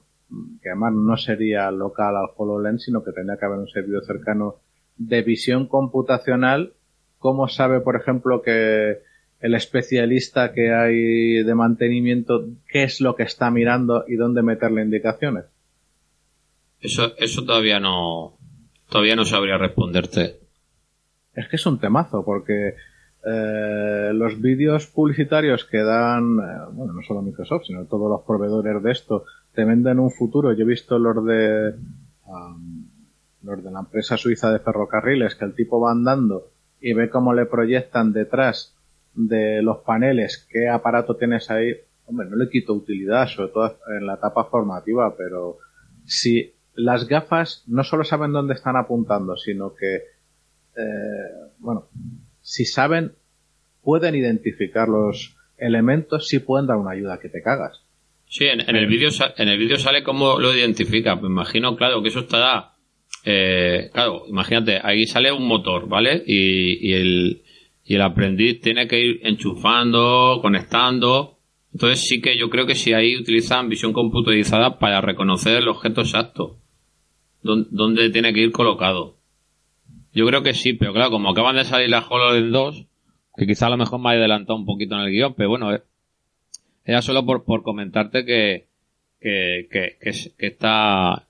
que 0.61 0.69
además 0.69 0.93
no 0.93 1.17
sería 1.17 1.69
local 1.69 2.15
al 2.15 2.29
HoloLens, 2.35 2.83
sino 2.83 3.03
que 3.03 3.11
tendría 3.11 3.37
que 3.37 3.45
haber 3.45 3.59
un 3.59 3.67
servidor 3.67 4.03
cercano 4.05 4.55
de 4.97 5.21
visión 5.21 5.67
computacional, 5.67 6.73
¿cómo 7.19 7.47
sabe, 7.47 7.81
por 7.81 7.95
ejemplo, 7.95 8.41
que 8.41 8.99
el 9.41 9.53
especialista 9.53 10.53
que 10.53 10.73
hay 10.73 11.43
de 11.43 11.55
mantenimiento, 11.55 12.45
qué 12.67 12.83
es 12.83 13.01
lo 13.01 13.15
que 13.15 13.23
está 13.23 13.51
mirando 13.51 14.05
y 14.07 14.15
dónde 14.15 14.41
meterle 14.41 14.81
indicaciones? 14.81 15.45
Eso, 16.79 17.13
eso 17.17 17.43
todavía 17.43 17.79
no, 17.79 18.37
todavía 18.89 19.15
no 19.15 19.25
sabría 19.25 19.57
responderte. 19.57 20.39
Es 21.33 21.49
que 21.49 21.57
es 21.57 21.65
un 21.65 21.79
temazo, 21.79 22.23
porque 22.23 22.75
eh, 23.25 24.11
los 24.13 24.39
vídeos 24.39 24.85
publicitarios 24.87 25.65
que 25.65 25.79
dan, 25.79 26.37
eh, 26.39 26.71
bueno, 26.73 26.93
no 26.93 27.01
solo 27.01 27.21
Microsoft, 27.21 27.65
sino 27.65 27.85
todos 27.85 28.09
los 28.09 28.21
proveedores 28.21 28.83
de 28.83 28.91
esto, 28.91 29.25
te 29.53 29.65
venden 29.65 29.99
un 29.99 30.11
futuro. 30.11 30.53
Yo 30.53 30.63
he 30.63 30.67
visto 30.67 30.99
los 30.99 31.25
de, 31.25 31.73
los 33.41 33.63
de 33.63 33.71
la 33.71 33.79
empresa 33.79 34.17
suiza 34.17 34.51
de 34.51 34.59
ferrocarriles, 34.59 35.35
que 35.35 35.45
el 35.45 35.55
tipo 35.55 35.79
va 35.79 35.91
andando 35.91 36.49
y 36.79 36.93
ve 36.93 37.09
cómo 37.09 37.33
le 37.33 37.45
proyectan 37.47 38.13
detrás 38.13 38.75
de 39.15 39.61
los 39.61 39.77
paneles 39.79 40.45
qué 40.51 40.69
aparato 40.69 41.15
tienes 41.15 41.49
ahí, 41.49 41.73
hombre, 42.05 42.27
no 42.29 42.35
le 42.35 42.49
quito 42.49 42.73
utilidad, 42.73 43.27
sobre 43.27 43.49
todo 43.49 43.77
en 43.97 44.05
la 44.05 44.15
etapa 44.15 44.45
formativa, 44.45 45.15
pero 45.17 45.57
si 46.05 46.53
las 46.75 47.07
gafas 47.07 47.63
no 47.67 47.83
solo 47.83 48.03
saben 48.03 48.33
dónde 48.33 48.53
están 48.53 48.75
apuntando, 48.75 49.37
sino 49.37 49.73
que, 49.73 49.95
eh, 49.95 51.51
bueno, 51.59 51.87
si 52.45 52.65
saben, 52.65 53.13
pueden 53.81 54.13
identificar 54.13 54.87
los 54.87 55.35
elementos, 55.57 56.27
sí 56.27 56.37
pueden 56.37 56.67
dar 56.67 56.77
una 56.77 56.91
ayuda 56.91 57.19
que 57.19 57.27
te 57.27 57.41
cagas. 57.41 57.81
Sí, 58.27 58.45
en, 58.45 58.61
el 58.75 58.85
vídeo 58.85 59.09
en 59.37 59.49
el 59.49 59.57
vídeo 59.57 59.77
sale 59.77 60.03
cómo 60.03 60.39
lo 60.39 60.55
identifica. 60.55 61.15
Me 61.15 61.27
imagino, 61.27 61.75
claro, 61.75 62.03
que 62.03 62.09
eso 62.09 62.19
está 62.19 62.75
eh, 63.23 63.89
claro, 63.91 64.25
imagínate, 64.29 64.79
ahí 64.83 65.07
sale 65.07 65.31
un 65.31 65.47
motor, 65.47 65.89
¿vale? 65.89 66.23
Y, 66.27 66.93
el, 66.93 67.41
y 67.83 67.95
el 67.95 68.01
aprendiz 68.03 68.61
tiene 68.61 68.87
que 68.87 68.99
ir 68.99 69.19
enchufando, 69.23 70.37
conectando. 70.39 71.39
Entonces 71.73 72.07
sí 72.07 72.21
que 72.21 72.37
yo 72.37 72.51
creo 72.51 72.67
que 72.67 72.75
si 72.75 72.93
ahí 72.93 73.17
utilizan 73.17 73.69
visión 73.69 73.91
computarizada 73.91 74.77
para 74.77 75.01
reconocer 75.01 75.57
el 75.57 75.67
objeto 75.67 76.01
exacto, 76.01 76.59
dónde 77.41 78.11
tiene 78.11 78.31
que 78.31 78.41
ir 78.41 78.51
colocado. 78.51 79.15
Yo 80.15 80.25
creo 80.25 80.41
que 80.41 80.53
sí, 80.53 80.73
pero 80.73 80.93
claro, 80.93 81.11
como 81.11 81.29
acaban 81.29 81.55
de 81.57 81.65
salir 81.65 81.89
las 81.89 82.09
HoloLens 82.09 82.51
2, 82.51 82.87
que 83.37 83.45
quizá 83.45 83.67
a 83.67 83.69
lo 83.69 83.77
mejor 83.77 83.99
me 83.99 84.09
ha 84.09 84.11
adelantado 84.13 84.57
un 84.57 84.65
poquito 84.65 84.95
en 84.95 85.01
el 85.01 85.11
guion, 85.11 85.33
pero 85.35 85.49
bueno, 85.49 85.73
eh, 85.73 85.83
era 86.85 87.01
solo 87.01 87.25
por, 87.25 87.43
por 87.43 87.61
comentarte 87.63 88.25
que, 88.25 88.65
que, 89.19 89.67
que, 89.69 89.99
que 90.01 90.47
está 90.47 91.27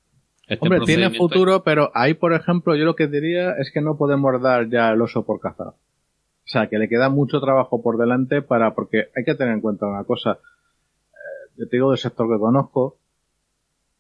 este 0.47 0.63
Hombre, 0.63 0.81
tiene 0.85 1.09
futuro, 1.09 1.63
pero 1.63 1.91
ahí, 1.95 2.13
por 2.13 2.33
ejemplo, 2.33 2.75
yo 2.75 2.85
lo 2.85 2.95
que 2.95 3.07
diría 3.07 3.53
es 3.57 3.71
que 3.71 3.81
no 3.81 3.97
podemos 3.97 4.39
dar 4.41 4.69
ya 4.69 4.91
el 4.91 5.01
oso 5.01 5.25
por 5.25 5.39
cazar. 5.39 5.67
O 5.67 6.47
sea, 6.47 6.67
que 6.67 6.77
le 6.77 6.87
queda 6.87 7.09
mucho 7.09 7.41
trabajo 7.41 7.81
por 7.81 7.97
delante 7.97 8.43
para, 8.43 8.75
porque 8.75 9.07
hay 9.15 9.23
que 9.25 9.33
tener 9.33 9.55
en 9.55 9.61
cuenta 9.61 9.87
una 9.87 10.03
cosa. 10.03 10.33
Eh, 10.33 11.51
yo 11.57 11.67
te 11.67 11.77
digo 11.77 11.89
del 11.89 11.97
sector 11.97 12.31
que 12.31 12.39
conozco, 12.39 12.97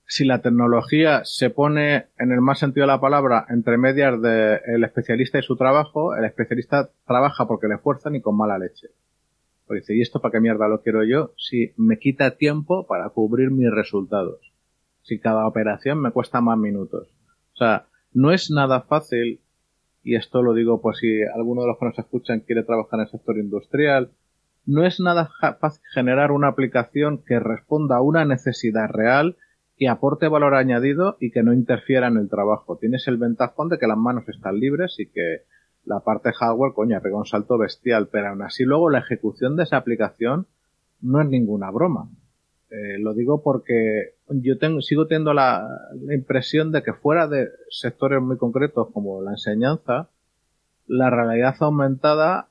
si 0.07 0.25
la 0.25 0.41
tecnología 0.41 1.21
se 1.23 1.49
pone, 1.49 2.07
en 2.17 2.31
el 2.31 2.41
más 2.41 2.59
sentido 2.59 2.85
de 2.85 2.93
la 2.93 3.01
palabra, 3.01 3.45
entre 3.49 3.77
medias 3.77 4.21
del 4.21 4.83
especialista 4.83 5.39
y 5.39 5.43
su 5.43 5.55
trabajo, 5.55 6.15
el 6.15 6.25
especialista 6.25 6.89
trabaja 7.07 7.47
porque 7.47 7.67
le 7.67 7.77
fuerzan 7.77 8.15
y 8.15 8.21
con 8.21 8.37
mala 8.37 8.57
leche. 8.57 8.89
Pues 9.67 9.81
dice, 9.81 9.95
¿y 9.95 10.01
esto 10.01 10.21
para 10.21 10.33
qué 10.33 10.39
mierda 10.39 10.67
lo 10.67 10.81
quiero 10.81 11.03
yo? 11.03 11.33
Si 11.37 11.73
me 11.77 11.97
quita 11.97 12.37
tiempo 12.37 12.85
para 12.85 13.09
cubrir 13.09 13.49
mis 13.49 13.71
resultados 13.71 14.55
si 15.05 15.19
cada 15.19 15.47
operación 15.47 16.01
me 16.01 16.11
cuesta 16.11 16.41
más 16.41 16.57
minutos. 16.57 17.07
O 17.53 17.57
sea, 17.57 17.85
no 18.13 18.31
es 18.31 18.49
nada 18.49 18.81
fácil, 18.81 19.39
y 20.03 20.15
esto 20.15 20.41
lo 20.41 20.53
digo 20.53 20.81
por 20.81 20.95
si 20.95 21.21
alguno 21.23 21.61
de 21.61 21.67
los 21.67 21.77
que 21.79 21.85
nos 21.85 21.99
escuchan 21.99 22.41
quiere 22.41 22.63
trabajar 22.63 22.99
en 22.99 23.05
el 23.05 23.11
sector 23.11 23.37
industrial, 23.37 24.11
no 24.65 24.83
es 24.83 24.99
nada 24.99 25.29
fácil 25.59 25.81
generar 25.93 26.31
una 26.31 26.47
aplicación 26.47 27.19
que 27.23 27.39
responda 27.39 27.97
a 27.97 28.01
una 28.01 28.25
necesidad 28.25 28.89
real 28.89 29.37
y 29.77 29.87
aporte 29.87 30.27
valor 30.27 30.55
añadido 30.55 31.17
y 31.19 31.31
que 31.31 31.43
no 31.43 31.53
interfiera 31.53 32.07
en 32.07 32.17
el 32.17 32.29
trabajo. 32.29 32.77
Tienes 32.77 33.07
el 33.07 33.17
ventajón 33.17 33.69
de 33.69 33.77
que 33.77 33.87
las 33.87 33.97
manos 33.97 34.27
están 34.29 34.59
libres 34.59 34.95
y 34.99 35.07
que 35.07 35.43
la 35.83 35.99
parte 35.99 36.31
hardware, 36.33 36.73
coña, 36.73 37.01
pega 37.01 37.17
un 37.17 37.25
salto 37.25 37.57
bestial, 37.57 38.07
pero 38.11 38.29
aún 38.29 38.41
así 38.41 38.63
luego 38.63 38.89
la 38.89 38.99
ejecución 38.99 39.55
de 39.55 39.63
esa 39.63 39.77
aplicación 39.77 40.47
no 41.01 41.21
es 41.21 41.27
ninguna 41.27 41.69
broma. 41.71 42.09
Eh, 42.69 42.97
lo 42.99 43.13
digo 43.13 43.43
porque 43.43 44.15
yo 44.27 44.57
tengo, 44.57 44.81
sigo 44.81 45.07
teniendo 45.07 45.33
la, 45.33 45.67
impresión 46.11 46.71
de 46.71 46.81
que 46.81 46.93
fuera 46.93 47.27
de 47.27 47.49
sectores 47.69 48.21
muy 48.21 48.37
concretos 48.37 48.87
como 48.91 49.21
la 49.21 49.31
enseñanza, 49.31 50.09
la 50.87 51.09
realidad 51.09 51.55
aumentada, 51.59 52.47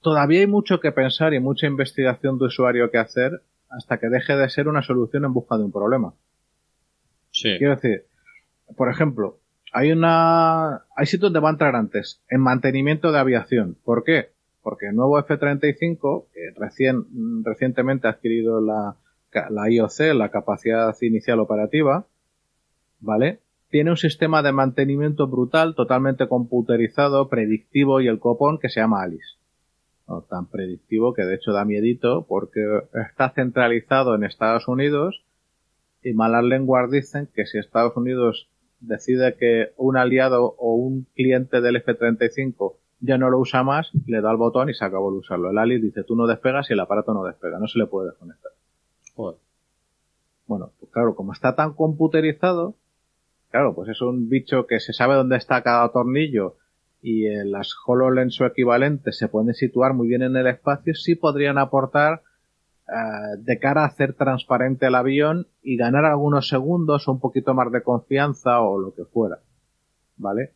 todavía 0.00 0.40
hay 0.40 0.46
mucho 0.46 0.80
que 0.80 0.92
pensar 0.92 1.34
y 1.34 1.40
mucha 1.40 1.66
investigación 1.66 2.38
de 2.38 2.46
usuario 2.46 2.90
que 2.90 2.98
hacer 2.98 3.42
hasta 3.68 3.98
que 3.98 4.08
deje 4.08 4.36
de 4.36 4.48
ser 4.48 4.68
una 4.68 4.82
solución 4.82 5.24
en 5.24 5.32
busca 5.32 5.56
de 5.56 5.64
un 5.64 5.72
problema. 5.72 6.14
Sí. 7.36 7.50
Quiero 7.58 7.76
decir, 7.76 8.04
por 8.76 8.90
ejemplo, 8.90 9.38
hay 9.72 9.92
una, 9.92 10.84
hay 10.96 11.04
sitios 11.04 11.30
donde 11.30 11.40
va 11.40 11.50
a 11.50 11.52
entrar 11.52 11.76
antes, 11.76 12.22
en 12.30 12.40
mantenimiento 12.40 13.12
de 13.12 13.18
aviación. 13.18 13.76
¿Por 13.84 14.04
qué? 14.04 14.30
Porque 14.62 14.86
el 14.86 14.96
nuevo 14.96 15.18
F-35, 15.18 16.24
que 16.32 16.58
recién, 16.58 17.04
recientemente 17.44 18.06
ha 18.06 18.12
adquirido 18.12 18.62
la, 18.62 18.96
la 19.50 19.70
IOC, 19.70 20.14
la 20.14 20.30
capacidad 20.30 20.96
inicial 21.02 21.38
operativa, 21.40 22.06
¿vale? 23.00 23.40
Tiene 23.68 23.90
un 23.90 23.98
sistema 23.98 24.42
de 24.42 24.52
mantenimiento 24.52 25.26
brutal, 25.26 25.74
totalmente 25.74 26.28
computerizado, 26.28 27.28
predictivo 27.28 28.00
y 28.00 28.08
el 28.08 28.18
copón 28.18 28.58
que 28.58 28.70
se 28.70 28.80
llama 28.80 29.02
Alice. 29.02 29.36
No, 30.08 30.22
tan 30.22 30.46
predictivo 30.46 31.12
que 31.12 31.24
de 31.24 31.34
hecho 31.34 31.52
da 31.52 31.66
miedito 31.66 32.24
porque 32.26 32.60
está 33.10 33.28
centralizado 33.34 34.14
en 34.14 34.24
Estados 34.24 34.68
Unidos 34.68 35.25
y 36.02 36.12
malas 36.12 36.44
lenguas 36.44 36.90
dicen 36.90 37.28
que 37.34 37.46
si 37.46 37.58
Estados 37.58 37.96
Unidos 37.96 38.48
decide 38.80 39.36
que 39.36 39.72
un 39.76 39.96
aliado 39.96 40.54
o 40.58 40.74
un 40.74 41.06
cliente 41.14 41.60
del 41.60 41.76
F-35 41.76 42.76
ya 43.00 43.18
no 43.18 43.30
lo 43.30 43.38
usa 43.38 43.62
más, 43.62 43.90
le 44.06 44.20
da 44.20 44.30
el 44.30 44.36
botón 44.36 44.70
y 44.70 44.74
se 44.74 44.84
acabó 44.84 45.12
de 45.12 45.18
usarlo. 45.18 45.50
El 45.50 45.58
Alice 45.58 45.84
dice 45.84 46.04
tú 46.04 46.16
no 46.16 46.26
despegas 46.26 46.70
y 46.70 46.72
el 46.72 46.80
aparato 46.80 47.12
no 47.12 47.24
despega, 47.24 47.58
no 47.58 47.66
se 47.66 47.78
le 47.78 47.86
puede 47.86 48.10
desconectar. 48.10 48.52
Bueno, 50.46 50.72
pues 50.78 50.92
claro, 50.92 51.14
como 51.14 51.32
está 51.32 51.56
tan 51.56 51.74
computerizado, 51.74 52.76
claro, 53.50 53.74
pues 53.74 53.88
es 53.88 54.00
un 54.00 54.28
bicho 54.28 54.66
que 54.66 54.80
se 54.80 54.92
sabe 54.92 55.14
dónde 55.14 55.36
está 55.36 55.62
cada 55.62 55.88
tornillo 55.90 56.56
y 57.02 57.26
en 57.26 57.50
las 57.50 57.74
HoloLens 57.86 58.40
o 58.40 58.46
equivalentes 58.46 59.18
se 59.18 59.28
pueden 59.28 59.54
situar 59.54 59.94
muy 59.94 60.08
bien 60.08 60.22
en 60.22 60.36
el 60.36 60.46
espacio, 60.46 60.94
sí 60.94 61.14
podrían 61.14 61.58
aportar 61.58 62.22
eh, 62.88 63.36
de 63.38 63.58
cara 63.58 63.82
a 63.82 63.86
hacer 63.86 64.14
transparente 64.14 64.86
el 64.86 64.94
avión 64.94 65.48
y 65.62 65.76
ganar 65.76 66.04
algunos 66.04 66.48
segundos 66.48 67.08
o 67.08 67.12
un 67.12 67.20
poquito 67.20 67.54
más 67.54 67.72
de 67.72 67.82
confianza 67.82 68.60
o 68.60 68.78
lo 68.78 68.94
que 68.94 69.04
fuera. 69.04 69.40
¿Vale? 70.16 70.54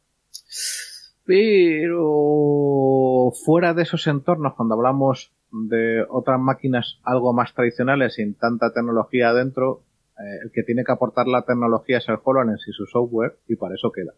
Pero 1.25 3.33
fuera 3.45 3.75
de 3.75 3.83
esos 3.83 4.07
entornos, 4.07 4.55
cuando 4.55 4.75
hablamos 4.75 5.33
de 5.53 6.05
otras 6.09 6.41
máquinas 6.41 7.01
algo 7.03 7.33
más 7.33 7.53
tradicionales 7.55 8.15
sin 8.15 8.35
tanta 8.35 8.73
tecnología 8.73 9.31
adentro, 9.31 9.83
eh, 10.19 10.45
el 10.45 10.53
que 10.53 10.63
tiene 10.63 10.85
que 10.85 10.93
aportar 10.93 11.27
la 11.27 11.43
tecnología 11.43 11.99
es 11.99 12.09
el 12.09 12.19
HoloLens 12.23 12.67
y 12.69 12.73
su 12.73 12.87
software 12.87 13.39
y 13.49 13.57
para 13.57 13.75
eso 13.75 13.91
queda. 13.91 14.13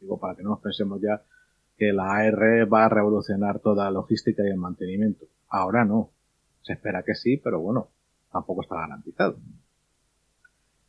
Digo, 0.00 0.18
para 0.18 0.34
que 0.34 0.42
no 0.42 0.50
nos 0.50 0.60
pensemos 0.60 1.00
ya 1.00 1.22
que 1.76 1.92
la 1.92 2.16
AR 2.16 2.72
va 2.72 2.84
a 2.84 2.88
revolucionar 2.88 3.60
toda 3.60 3.84
la 3.84 3.90
logística 3.90 4.42
y 4.42 4.50
el 4.50 4.56
mantenimiento. 4.56 5.26
Ahora 5.48 5.84
no. 5.84 6.10
Se 6.62 6.74
espera 6.74 7.02
que 7.04 7.14
sí, 7.14 7.36
pero 7.42 7.60
bueno, 7.60 7.88
tampoco 8.32 8.62
está 8.62 8.76
garantizado. 8.76 9.36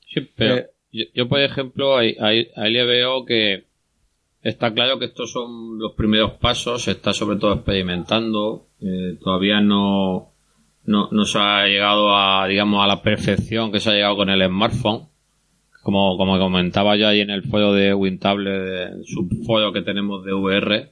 Sí, 0.08 0.22
pero 0.36 0.58
eh, 0.58 1.10
yo, 1.14 1.28
por 1.28 1.40
ejemplo, 1.40 1.98
ahí, 1.98 2.16
ahí, 2.20 2.48
ahí 2.56 2.72
le 2.72 2.86
veo 2.86 3.26
que 3.26 3.66
Está 4.44 4.74
claro 4.74 5.00
que 5.00 5.06
estos 5.06 5.32
son 5.32 5.80
los 5.80 5.94
primeros 5.94 6.34
pasos, 6.34 6.84
se 6.84 6.92
está 6.92 7.14
sobre 7.14 7.38
todo 7.38 7.54
experimentando, 7.54 8.68
eh, 8.82 9.18
todavía 9.24 9.62
no, 9.62 10.34
no, 10.84 11.26
se 11.26 11.40
ha 11.40 11.66
llegado 11.66 12.14
a, 12.14 12.46
digamos, 12.46 12.84
a 12.84 12.88
la 12.88 13.02
perfección 13.02 13.72
que 13.72 13.80
se 13.80 13.90
ha 13.90 13.94
llegado 13.94 14.18
con 14.18 14.30
el 14.30 14.46
smartphone. 14.46 15.08
Como, 15.82 16.18
como 16.18 16.38
comentaba 16.40 16.98
yo 16.98 17.08
ahí 17.08 17.22
en 17.22 17.30
el 17.30 17.44
foro 17.44 17.74
de 17.74 17.94
Wintable, 17.94 18.84
el 18.84 19.06
subforo 19.06 19.72
que 19.72 19.82
tenemos 19.82 20.26
de 20.26 20.34
VR, 20.34 20.92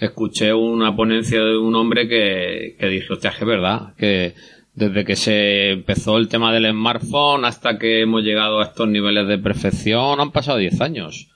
escuché 0.00 0.52
una 0.52 0.96
ponencia 0.96 1.40
de 1.40 1.58
un 1.58 1.74
hombre 1.76 2.08
que, 2.08 2.76
que 2.78 2.88
dijo, 2.88 3.14
hostia, 3.14 3.30
que 3.30 3.44
es 3.44 3.46
verdad, 3.46 3.94
que 3.96 4.34
desde 4.74 5.04
que 5.04 5.16
se 5.16 5.72
empezó 5.72 6.16
el 6.16 6.28
tema 6.28 6.52
del 6.52 6.70
smartphone 6.70 7.44
hasta 7.44 7.78
que 7.78 8.00
hemos 8.00 8.22
llegado 8.22 8.60
a 8.60 8.64
estos 8.64 8.88
niveles 8.88 9.28
de 9.28 9.38
perfección 9.38 10.20
han 10.20 10.32
pasado 10.32 10.58
10 10.58 10.80
años. 10.80 11.28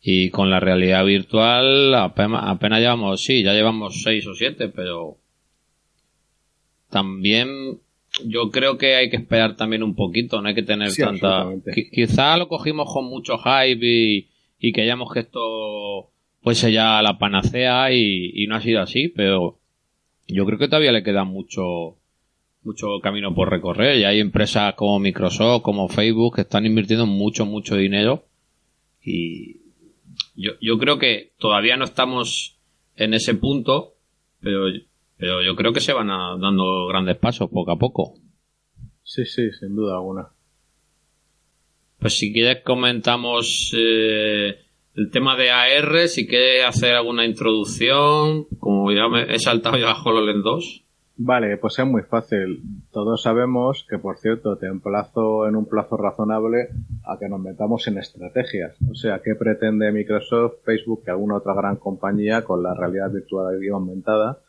Y 0.00 0.30
con 0.30 0.50
la 0.50 0.58
realidad 0.58 1.04
virtual 1.04 1.94
apenas, 1.94 2.42
apenas 2.46 2.80
llevamos, 2.80 3.22
sí, 3.22 3.42
ya 3.42 3.52
llevamos 3.52 4.02
seis 4.02 4.26
o 4.26 4.34
siete, 4.34 4.68
pero 4.68 5.18
también 6.90 7.78
yo 8.24 8.50
creo 8.50 8.78
que 8.78 8.96
hay 8.96 9.10
que 9.10 9.16
esperar 9.16 9.54
también 9.56 9.82
un 9.82 9.94
poquito, 9.94 10.40
no 10.40 10.48
hay 10.48 10.54
que 10.54 10.64
tener 10.64 10.92
tanta... 10.96 11.46
Quizá 11.92 12.36
lo 12.36 12.48
cogimos 12.48 12.92
con 12.92 13.04
mucho 13.04 13.38
hype 13.38 13.86
y, 13.86 14.28
y 14.58 14.72
creíamos 14.72 15.12
que 15.12 15.20
esto 15.20 16.11
fuese 16.42 16.72
ya 16.72 17.00
la 17.02 17.18
panacea 17.18 17.92
y, 17.92 18.32
y 18.34 18.46
no 18.46 18.56
ha 18.56 18.60
sido 18.60 18.82
así, 18.82 19.08
pero 19.08 19.58
yo 20.28 20.44
creo 20.46 20.58
que 20.58 20.68
todavía 20.68 20.92
le 20.92 21.02
queda 21.02 21.24
mucho 21.24 21.96
mucho 22.64 23.00
camino 23.02 23.34
por 23.34 23.50
recorrer 23.50 23.98
y 23.98 24.04
hay 24.04 24.20
empresas 24.20 24.74
como 24.74 25.00
Microsoft, 25.00 25.62
como 25.62 25.88
Facebook 25.88 26.36
que 26.36 26.42
están 26.42 26.64
invirtiendo 26.64 27.06
mucho, 27.06 27.44
mucho 27.44 27.74
dinero 27.76 28.24
y, 29.04 29.62
yo, 30.34 30.52
yo 30.60 30.78
creo 30.78 30.98
que 30.98 31.32
todavía 31.38 31.76
no 31.76 31.84
estamos 31.84 32.56
en 32.96 33.14
ese 33.14 33.34
punto, 33.34 33.94
pero, 34.40 34.66
pero 35.16 35.42
yo 35.42 35.56
creo 35.56 35.72
que 35.72 35.80
se 35.80 35.92
van 35.92 36.08
dando 36.08 36.86
grandes 36.86 37.16
pasos 37.16 37.50
poco 37.50 37.72
a 37.72 37.78
poco. 37.78 38.14
Sí, 39.02 39.24
sí, 39.24 39.50
sin 39.52 39.74
duda 39.74 39.94
alguna. 39.94 40.28
Pues 41.98 42.18
si 42.18 42.32
quieres 42.32 42.62
comentamos 42.62 43.72
eh, 43.76 44.61
el 44.94 45.10
tema 45.10 45.36
de 45.36 45.50
AR, 45.50 46.08
si 46.08 46.26
quieres 46.26 46.66
hacer 46.66 46.94
alguna 46.94 47.24
introducción, 47.24 48.46
como 48.58 48.92
ya 48.92 49.08
me 49.08 49.34
he 49.34 49.38
saltado 49.38 49.78
ya 49.78 49.90
a 49.90 50.02
HoloLens 50.02 50.44
2. 50.44 50.84
Vale, 51.16 51.56
pues 51.58 51.78
es 51.78 51.86
muy 51.86 52.02
fácil. 52.02 52.62
Todos 52.90 53.22
sabemos 53.22 53.86
que, 53.88 53.98
por 53.98 54.18
cierto, 54.18 54.56
te 54.56 54.66
emplazo 54.66 55.46
en 55.46 55.56
un 55.56 55.66
plazo 55.66 55.96
razonable 55.96 56.68
a 57.04 57.18
que 57.18 57.28
nos 57.28 57.40
metamos 57.40 57.86
en 57.86 57.98
estrategias. 57.98 58.76
O 58.90 58.94
sea, 58.94 59.20
¿qué 59.22 59.34
pretende 59.34 59.92
Microsoft, 59.92 60.64
Facebook, 60.64 61.04
que 61.04 61.10
alguna 61.10 61.36
otra 61.36 61.54
gran 61.54 61.76
compañía 61.76 62.42
con 62.42 62.62
la 62.62 62.74
realidad 62.74 63.10
virtual 63.12 63.62
y 63.62 63.68
aumentada? 63.68 64.40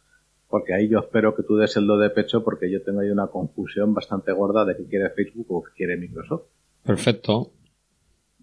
Porque 0.50 0.74
ahí 0.74 0.88
yo 0.88 1.00
espero 1.00 1.36
que 1.36 1.44
tú 1.44 1.58
des 1.58 1.76
el 1.78 1.86
do 1.86 1.98
de 1.98 2.10
pecho 2.10 2.44
porque 2.44 2.72
yo 2.72 2.82
tengo 2.82 3.02
ahí 3.02 3.10
una 3.10 3.28
confusión 3.28 3.94
bastante 3.94 4.32
gorda 4.32 4.66
de 4.66 4.78
qué 4.78 4.86
quiere 4.86 5.10
Facebook 5.10 5.48
o 5.50 5.64
qué 5.64 5.72
quiere 5.76 5.98
Microsoft. 5.98 6.44
Perfecto. 6.86 7.52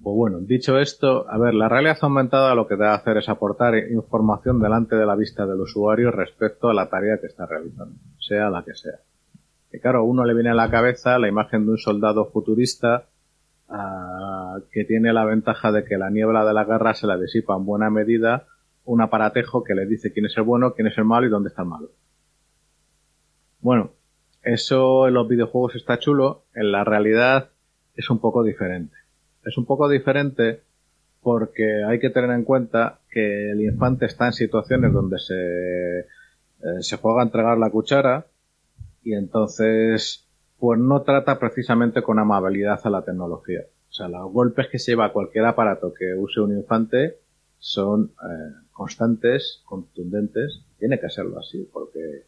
Pues 0.02 0.16
bueno, 0.16 0.38
dicho 0.40 0.78
esto, 0.78 1.28
a 1.28 1.36
ver, 1.36 1.52
la 1.52 1.68
realidad 1.68 1.98
aumentada 2.00 2.54
lo 2.54 2.66
que 2.66 2.76
debe 2.76 2.88
hacer 2.88 3.18
es 3.18 3.28
aportar 3.28 3.74
información 3.76 4.58
delante 4.58 4.96
de 4.96 5.04
la 5.04 5.14
vista 5.14 5.44
del 5.44 5.60
usuario 5.60 6.10
respecto 6.10 6.70
a 6.70 6.74
la 6.74 6.88
tarea 6.88 7.18
que 7.20 7.26
está 7.26 7.44
realizando, 7.44 7.96
sea 8.18 8.48
la 8.48 8.64
que 8.64 8.74
sea. 8.74 9.00
Y 9.70 9.78
claro, 9.78 10.04
uno 10.04 10.24
le 10.24 10.32
viene 10.32 10.50
a 10.50 10.54
la 10.54 10.70
cabeza 10.70 11.18
la 11.18 11.28
imagen 11.28 11.66
de 11.66 11.72
un 11.72 11.78
soldado 11.78 12.30
futurista 12.30 13.08
ah, 13.68 14.56
que 14.72 14.84
tiene 14.84 15.12
la 15.12 15.26
ventaja 15.26 15.70
de 15.70 15.84
que 15.84 15.98
la 15.98 16.08
niebla 16.08 16.46
de 16.46 16.54
la 16.54 16.64
guerra 16.64 16.94
se 16.94 17.06
la 17.06 17.18
disipa 17.18 17.54
en 17.54 17.66
buena 17.66 17.90
medida 17.90 18.46
un 18.84 19.02
aparatejo 19.02 19.62
que 19.62 19.74
le 19.74 19.84
dice 19.84 20.12
quién 20.14 20.24
es 20.24 20.36
el 20.38 20.44
bueno, 20.44 20.72
quién 20.72 20.86
es 20.88 20.96
el 20.96 21.04
malo 21.04 21.26
y 21.26 21.30
dónde 21.30 21.50
está 21.50 21.60
el 21.60 21.68
malo. 21.68 21.90
Bueno, 23.60 23.92
eso 24.42 25.06
en 25.08 25.12
los 25.12 25.28
videojuegos 25.28 25.76
está 25.76 25.98
chulo, 25.98 26.44
en 26.54 26.72
la 26.72 26.84
realidad 26.84 27.50
es 27.94 28.08
un 28.08 28.18
poco 28.18 28.42
diferente 28.42 28.96
es 29.44 29.56
un 29.56 29.64
poco 29.64 29.88
diferente 29.88 30.62
porque 31.22 31.84
hay 31.84 31.98
que 31.98 32.10
tener 32.10 32.30
en 32.30 32.44
cuenta 32.44 33.00
que 33.10 33.50
el 33.50 33.60
infante 33.60 34.06
está 34.06 34.26
en 34.26 34.32
situaciones 34.32 34.92
donde 34.92 35.18
se, 35.18 36.00
eh, 36.00 36.80
se 36.80 36.96
juega 36.96 37.20
a 37.20 37.24
entregar 37.24 37.58
la 37.58 37.70
cuchara 37.70 38.26
y 39.02 39.14
entonces 39.14 40.26
pues 40.58 40.78
no 40.78 41.02
trata 41.02 41.38
precisamente 41.38 42.02
con 42.02 42.18
amabilidad 42.18 42.80
a 42.84 42.90
la 42.90 43.02
tecnología. 43.02 43.60
O 43.88 43.92
sea, 43.92 44.08
los 44.08 44.30
golpes 44.32 44.68
que 44.68 44.78
se 44.78 44.92
lleva 44.92 45.12
cualquier 45.12 45.46
aparato 45.46 45.92
que 45.92 46.14
use 46.14 46.40
un 46.40 46.56
infante 46.56 47.16
son 47.58 48.12
eh, 48.22 48.52
constantes, 48.70 49.62
contundentes. 49.64 50.62
Tiene 50.78 51.00
que 51.00 51.10
serlo 51.10 51.38
así, 51.38 51.68
porque 51.72 52.24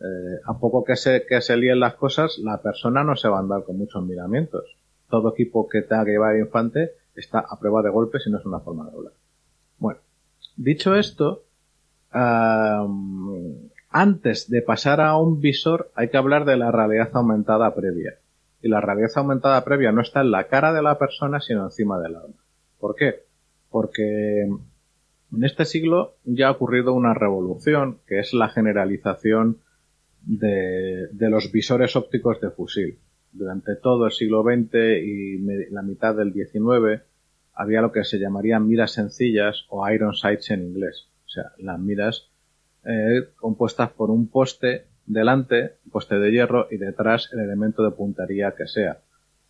eh, 0.00 0.40
a 0.46 0.58
poco 0.58 0.82
que 0.82 0.96
se, 0.96 1.24
que 1.26 1.40
se 1.40 1.56
líen 1.56 1.80
las 1.80 1.94
cosas, 1.94 2.38
la 2.38 2.60
persona 2.60 3.04
no 3.04 3.16
se 3.16 3.28
va 3.28 3.36
a 3.36 3.40
andar 3.40 3.64
con 3.64 3.78
muchos 3.78 4.02
miramientos 4.04 4.77
todo 5.08 5.32
equipo 5.32 5.68
que 5.68 5.82
tenga 5.82 6.04
que 6.04 6.12
llevar 6.12 6.36
infante 6.36 6.92
está 7.14 7.40
a 7.40 7.58
prueba 7.58 7.82
de 7.82 7.90
golpes 7.90 8.22
y 8.26 8.30
no 8.30 8.38
es 8.38 8.46
una 8.46 8.60
forma 8.60 8.84
de 8.84 8.96
hablar. 8.96 9.12
Bueno, 9.78 10.00
dicho 10.56 10.94
esto, 10.94 11.42
antes 13.90 14.50
de 14.50 14.62
pasar 14.62 15.00
a 15.00 15.16
un 15.16 15.40
visor 15.40 15.90
hay 15.94 16.08
que 16.08 16.16
hablar 16.16 16.44
de 16.44 16.56
la 16.56 16.70
realidad 16.70 17.10
aumentada 17.14 17.74
previa. 17.74 18.18
Y 18.62 18.68
la 18.68 18.80
realidad 18.80 19.10
aumentada 19.16 19.64
previa 19.64 19.92
no 19.92 20.00
está 20.02 20.20
en 20.20 20.30
la 20.30 20.48
cara 20.48 20.72
de 20.72 20.82
la 20.82 20.98
persona, 20.98 21.40
sino 21.40 21.64
encima 21.64 22.00
del 22.00 22.16
arma. 22.16 22.34
¿Por 22.78 22.94
qué? 22.94 23.24
Porque 23.70 24.42
en 24.42 25.44
este 25.44 25.64
siglo 25.64 26.14
ya 26.24 26.48
ha 26.48 26.52
ocurrido 26.52 26.92
una 26.92 27.14
revolución, 27.14 27.98
que 28.06 28.18
es 28.18 28.32
la 28.32 28.48
generalización 28.48 29.58
de 30.22 31.08
los 31.30 31.52
visores 31.52 31.96
ópticos 31.96 32.40
de 32.40 32.50
fusil 32.50 32.98
durante 33.32 33.76
todo 33.76 34.06
el 34.06 34.12
siglo 34.12 34.42
XX 34.42 34.74
y 35.02 35.38
la 35.70 35.82
mitad 35.82 36.14
del 36.14 36.32
XIX 36.32 37.02
había 37.54 37.80
lo 37.80 37.92
que 37.92 38.04
se 38.04 38.18
llamarían 38.18 38.66
miras 38.66 38.92
sencillas 38.92 39.66
o 39.68 39.88
iron 39.90 40.14
sights 40.14 40.50
en 40.50 40.62
inglés. 40.62 41.08
O 41.26 41.28
sea, 41.28 41.52
las 41.58 41.78
miras 41.78 42.30
eh, 42.84 43.28
compuestas 43.36 43.90
por 43.90 44.10
un 44.10 44.28
poste 44.28 44.86
delante, 45.06 45.72
poste 45.90 46.18
de 46.18 46.30
hierro 46.30 46.68
y 46.70 46.76
detrás 46.76 47.30
el 47.32 47.40
elemento 47.40 47.82
de 47.82 47.90
puntería 47.90 48.54
que 48.56 48.66
sea. 48.66 49.00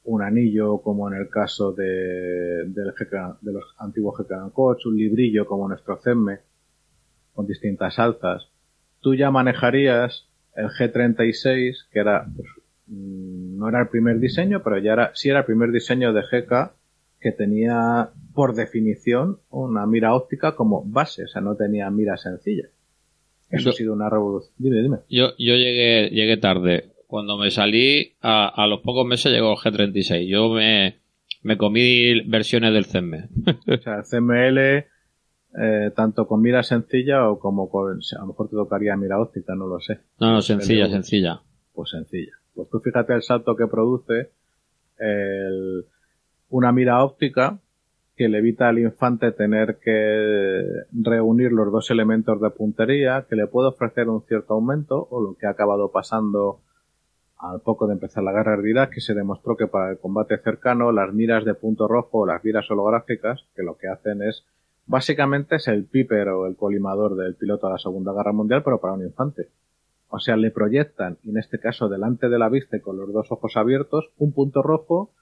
Un 0.05 0.22
anillo 0.22 0.79
como 0.79 1.07
en 1.12 1.20
el 1.20 1.29
caso 1.29 1.72
de, 1.72 2.64
del 2.66 2.95
de 3.41 3.53
los 3.53 3.74
antiguos 3.79 4.16
Coach, 4.55 4.87
un 4.87 4.97
librillo 4.97 5.47
como 5.47 5.68
nuestro 5.68 5.99
CEMME 5.99 6.39
con 7.35 7.47
distintas 7.47 7.99
alzas. 7.99 8.49
Tú 9.01 9.14
ya 9.14 9.31
manejarías 9.31 10.29
el 10.55 10.68
G36 10.70 11.89
que 11.93 12.01
era 12.01 12.26
pues, 12.35 12.49
no 12.89 13.68
era 13.68 13.82
el 13.82 13.89
primer 13.89 14.18
diseño, 14.18 14.62
pero 14.62 14.78
ya 14.78 14.93
era, 14.93 15.11
sí 15.14 15.28
era 15.28 15.41
el 15.41 15.45
primer 15.45 15.70
diseño 15.70 16.12
de 16.12 16.22
GK 16.22 16.72
que 17.20 17.32
tenía 17.32 18.11
por 18.34 18.55
definición 18.55 19.39
una 19.51 19.86
mira 19.86 20.14
óptica 20.14 20.55
como 20.55 20.84
base, 20.84 21.24
o 21.24 21.28
sea, 21.28 21.43
no 21.43 21.57
tenía 21.57 21.91
mira 21.91 22.16
sencilla. 22.16 22.68
Eso 23.51 23.70
ha 23.70 23.72
sido 23.72 23.95
una 23.95 24.11
revolución. 24.11 24.55
Dime, 24.59 24.82
dime. 24.82 24.99
Yo, 25.09 25.30
yo 25.39 25.55
llegué, 25.55 26.11
llegué 26.11 26.36
tarde. 26.36 26.93
Cuando 27.07 27.39
me 27.39 27.51
salí, 27.51 28.12
a, 28.20 28.66
los 28.68 28.80
pocos 28.80 29.07
meses 29.07 29.32
llegó 29.32 29.53
el 29.53 29.57
G36. 29.57 30.28
Yo 30.28 30.51
me, 30.51 30.99
me 31.43 31.57
comí 31.57 32.20
versiones 32.28 32.74
del 32.74 32.84
CM. 32.84 33.28
o 33.47 33.78
sea, 33.78 33.97
el 33.97 34.05
CML, 34.05 34.59
eh, 34.59 35.91
tanto 35.97 36.26
con 36.26 36.43
mira 36.43 36.62
sencilla 36.62 37.30
o 37.30 37.39
como 37.39 37.70
con, 37.70 37.99
a 37.99 38.20
lo 38.20 38.26
mejor 38.26 38.51
te 38.51 38.57
tocaría 38.57 38.97
mira 38.97 39.18
óptica, 39.18 39.55
no 39.55 39.66
lo 39.66 39.80
sé. 39.80 40.01
No, 40.20 40.32
no, 40.32 40.43
sencilla, 40.43 40.91
sencilla. 40.91 41.41
Pues 41.72 41.91
sencilla. 41.91 42.32
Pues 42.59 42.70
tú 42.70 42.80
fíjate 42.80 43.14
el 43.14 43.22
salto 43.22 43.54
que 43.54 43.68
produce 43.68 44.32
una 46.50 46.72
mira 46.72 47.04
óptica 47.04 47.61
que 48.16 48.28
le 48.28 48.38
evita 48.38 48.68
al 48.68 48.80
infante 48.80 49.30
tener 49.30 49.78
que 49.78 50.64
reunir 50.90 51.52
los 51.52 51.70
dos 51.70 51.88
elementos 51.92 52.40
de 52.40 52.50
puntería, 52.50 53.26
que 53.28 53.36
le 53.36 53.46
puede 53.46 53.68
ofrecer 53.68 54.09
un 54.09 54.22
cierto 54.22 54.54
aumento, 54.54 55.06
o 55.09 55.22
lo 55.22 55.34
que 55.34 55.46
ha 55.46 55.50
acabado 55.50 55.92
pasando 55.92 56.59
al 57.36 57.61
poco 57.61 57.86
de 57.86 57.92
empezar 57.92 58.24
la 58.24 58.32
guerra 58.32 58.56
de 58.56 58.88
que 58.92 59.00
se 59.00 59.14
demostró 59.14 59.56
que 59.56 59.68
para 59.68 59.92
el 59.92 60.00
combate 60.00 60.36
cercano 60.38 60.90
las 60.90 61.14
miras 61.14 61.44
de 61.44 61.54
punto 61.54 61.86
rojo 61.86 62.22
o 62.22 62.26
las 62.26 62.42
miras 62.42 62.68
holográficas, 62.68 63.46
que 63.54 63.62
lo 63.62 63.76
que 63.76 63.86
hacen 63.86 64.20
es 64.20 64.44
básicamente 64.84 65.54
es 65.56 65.68
el 65.68 65.84
piper 65.84 66.30
o 66.30 66.46
el 66.46 66.56
colimador 66.56 67.14
del 67.14 67.36
piloto 67.36 67.68
de 67.68 67.74
la 67.74 67.78
Segunda 67.78 68.12
Guerra 68.12 68.32
Mundial, 68.32 68.64
pero 68.64 68.80
para 68.80 68.94
un 68.94 69.04
infante. 69.04 69.46
O 70.09 70.20
sea, 70.20 70.36
le 70.36 70.50
proyectan, 70.50 71.18
en 71.24 71.36
este 71.36 71.59
caso 71.59 71.88
delante 71.88 72.28
de 72.28 72.38
la 72.38 72.48
vista 72.48 72.76
y 72.76 72.80
con 72.80 72.96
los 72.96 73.12
dos 73.12 73.30
ojos 73.30 73.56
abiertos, 73.56 74.11
un 74.16 74.32
punto 74.32 74.62
rojo 74.62 75.12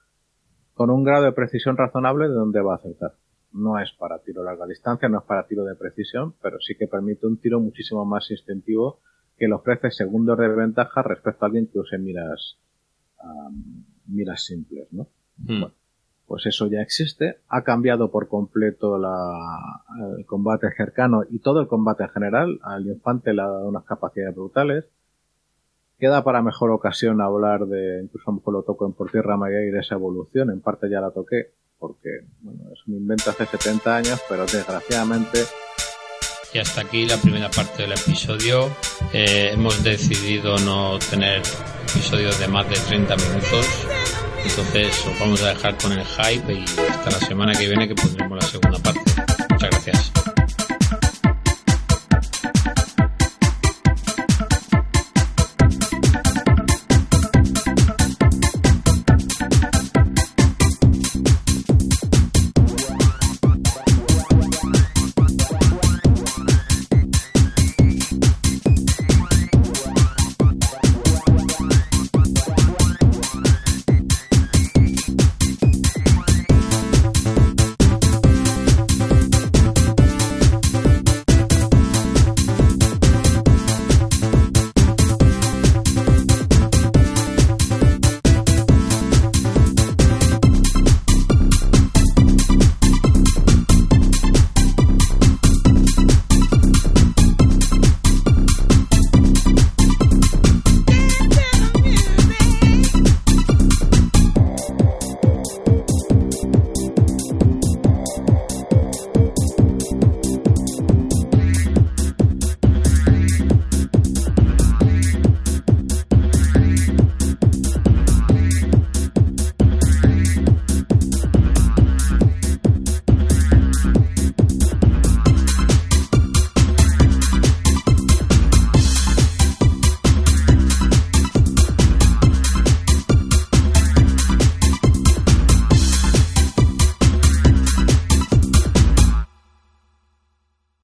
con 0.73 0.89
un 0.89 1.03
grado 1.03 1.25
de 1.25 1.31
precisión 1.31 1.75
razonable 1.75 2.27
de 2.29 2.35
donde 2.35 2.61
va 2.61 2.73
a 2.73 2.77
acertar. 2.77 3.13
No 3.51 3.79
es 3.79 3.91
para 3.93 4.19
tiro 4.19 4.43
larga 4.43 4.65
distancia, 4.65 5.09
no 5.09 5.19
es 5.19 5.25
para 5.25 5.47
tiro 5.47 5.63
de 5.65 5.75
precisión, 5.75 6.35
pero 6.41 6.57
sí 6.59 6.75
que 6.75 6.87
permite 6.87 7.25
un 7.25 7.37
tiro 7.37 7.59
muchísimo 7.59 8.05
más 8.05 8.29
instintivo 8.29 8.99
que 9.37 9.47
le 9.47 9.53
ofrece 9.53 9.91
segundos 9.91 10.37
de 10.37 10.47
ventaja 10.47 11.01
respecto 11.01 11.43
a 11.43 11.47
alguien 11.47 11.67
que 11.67 11.79
use 11.79 11.97
miras, 11.97 12.57
miras 14.07 14.43
simples, 14.43 14.87
¿no? 14.91 15.07
Hmm. 15.37 15.59
Bueno, 15.61 15.71
pues 16.27 16.45
eso 16.45 16.67
ya 16.67 16.81
existe. 16.81 17.37
Ha 17.47 17.63
cambiado 17.63 18.11
por 18.11 18.27
completo 18.27 18.97
la, 18.97 19.81
el 20.17 20.25
combate 20.25 20.67
cercano 20.75 21.23
y 21.29 21.39
todo 21.39 21.61
el 21.61 21.67
combate 21.67 22.03
en 22.03 22.09
general. 22.09 22.59
Al 22.63 22.85
infante 22.85 23.33
le 23.33 23.41
ha 23.41 23.47
dado 23.47 23.69
unas 23.69 23.85
capacidades 23.85 24.35
brutales. 24.35 24.85
Queda 25.97 26.23
para 26.23 26.43
mejor 26.43 26.69
ocasión 26.71 27.21
hablar 27.21 27.65
de, 27.65 28.03
incluso 28.03 28.29
a 28.29 28.33
lo 28.33 28.37
mejor 28.37 28.53
lo 28.53 28.63
toco 28.63 28.85
en 28.85 28.93
Por 28.93 29.09
Tierra 29.09 29.35
y 29.49 29.71
de 29.71 29.79
esa 29.79 29.95
evolución, 29.95 30.51
en 30.51 30.61
parte 30.61 30.91
ya 30.91 31.01
la 31.01 31.09
toqué, 31.09 31.53
porque 31.79 32.21
bueno, 32.41 32.65
es 32.71 32.87
un 32.87 32.95
invento 32.95 33.31
hace 33.31 33.45
70 33.45 33.95
años, 33.95 34.21
pero 34.29 34.45
desgraciadamente... 34.45 35.39
Y 36.53 36.59
hasta 36.59 36.81
aquí 36.81 37.05
la 37.05 37.17
primera 37.17 37.49
parte 37.49 37.83
del 37.83 37.91
episodio. 37.91 38.69
Eh, 39.13 39.51
hemos 39.53 39.83
decidido 39.83 40.57
no 40.59 40.97
tener 40.97 41.41
episodios 41.89 42.39
de 42.39 42.47
más 42.47 42.67
de 42.69 42.75
30 42.75 43.15
minutos, 43.17 43.87
entonces 44.49 45.05
os 45.05 45.19
vamos 45.19 45.41
a 45.43 45.49
dejar 45.49 45.77
con 45.77 45.91
el 45.91 46.05
hype 46.05 46.53
y 46.53 46.63
hasta 46.89 47.11
la 47.11 47.19
semana 47.19 47.53
que 47.53 47.67
viene 47.67 47.87
que 47.87 47.95
pondremos 47.95 48.37
la 48.39 48.49
segunda 48.49 48.79
parte. 48.79 49.01
Muchas 49.49 49.69
gracias. 49.69 50.16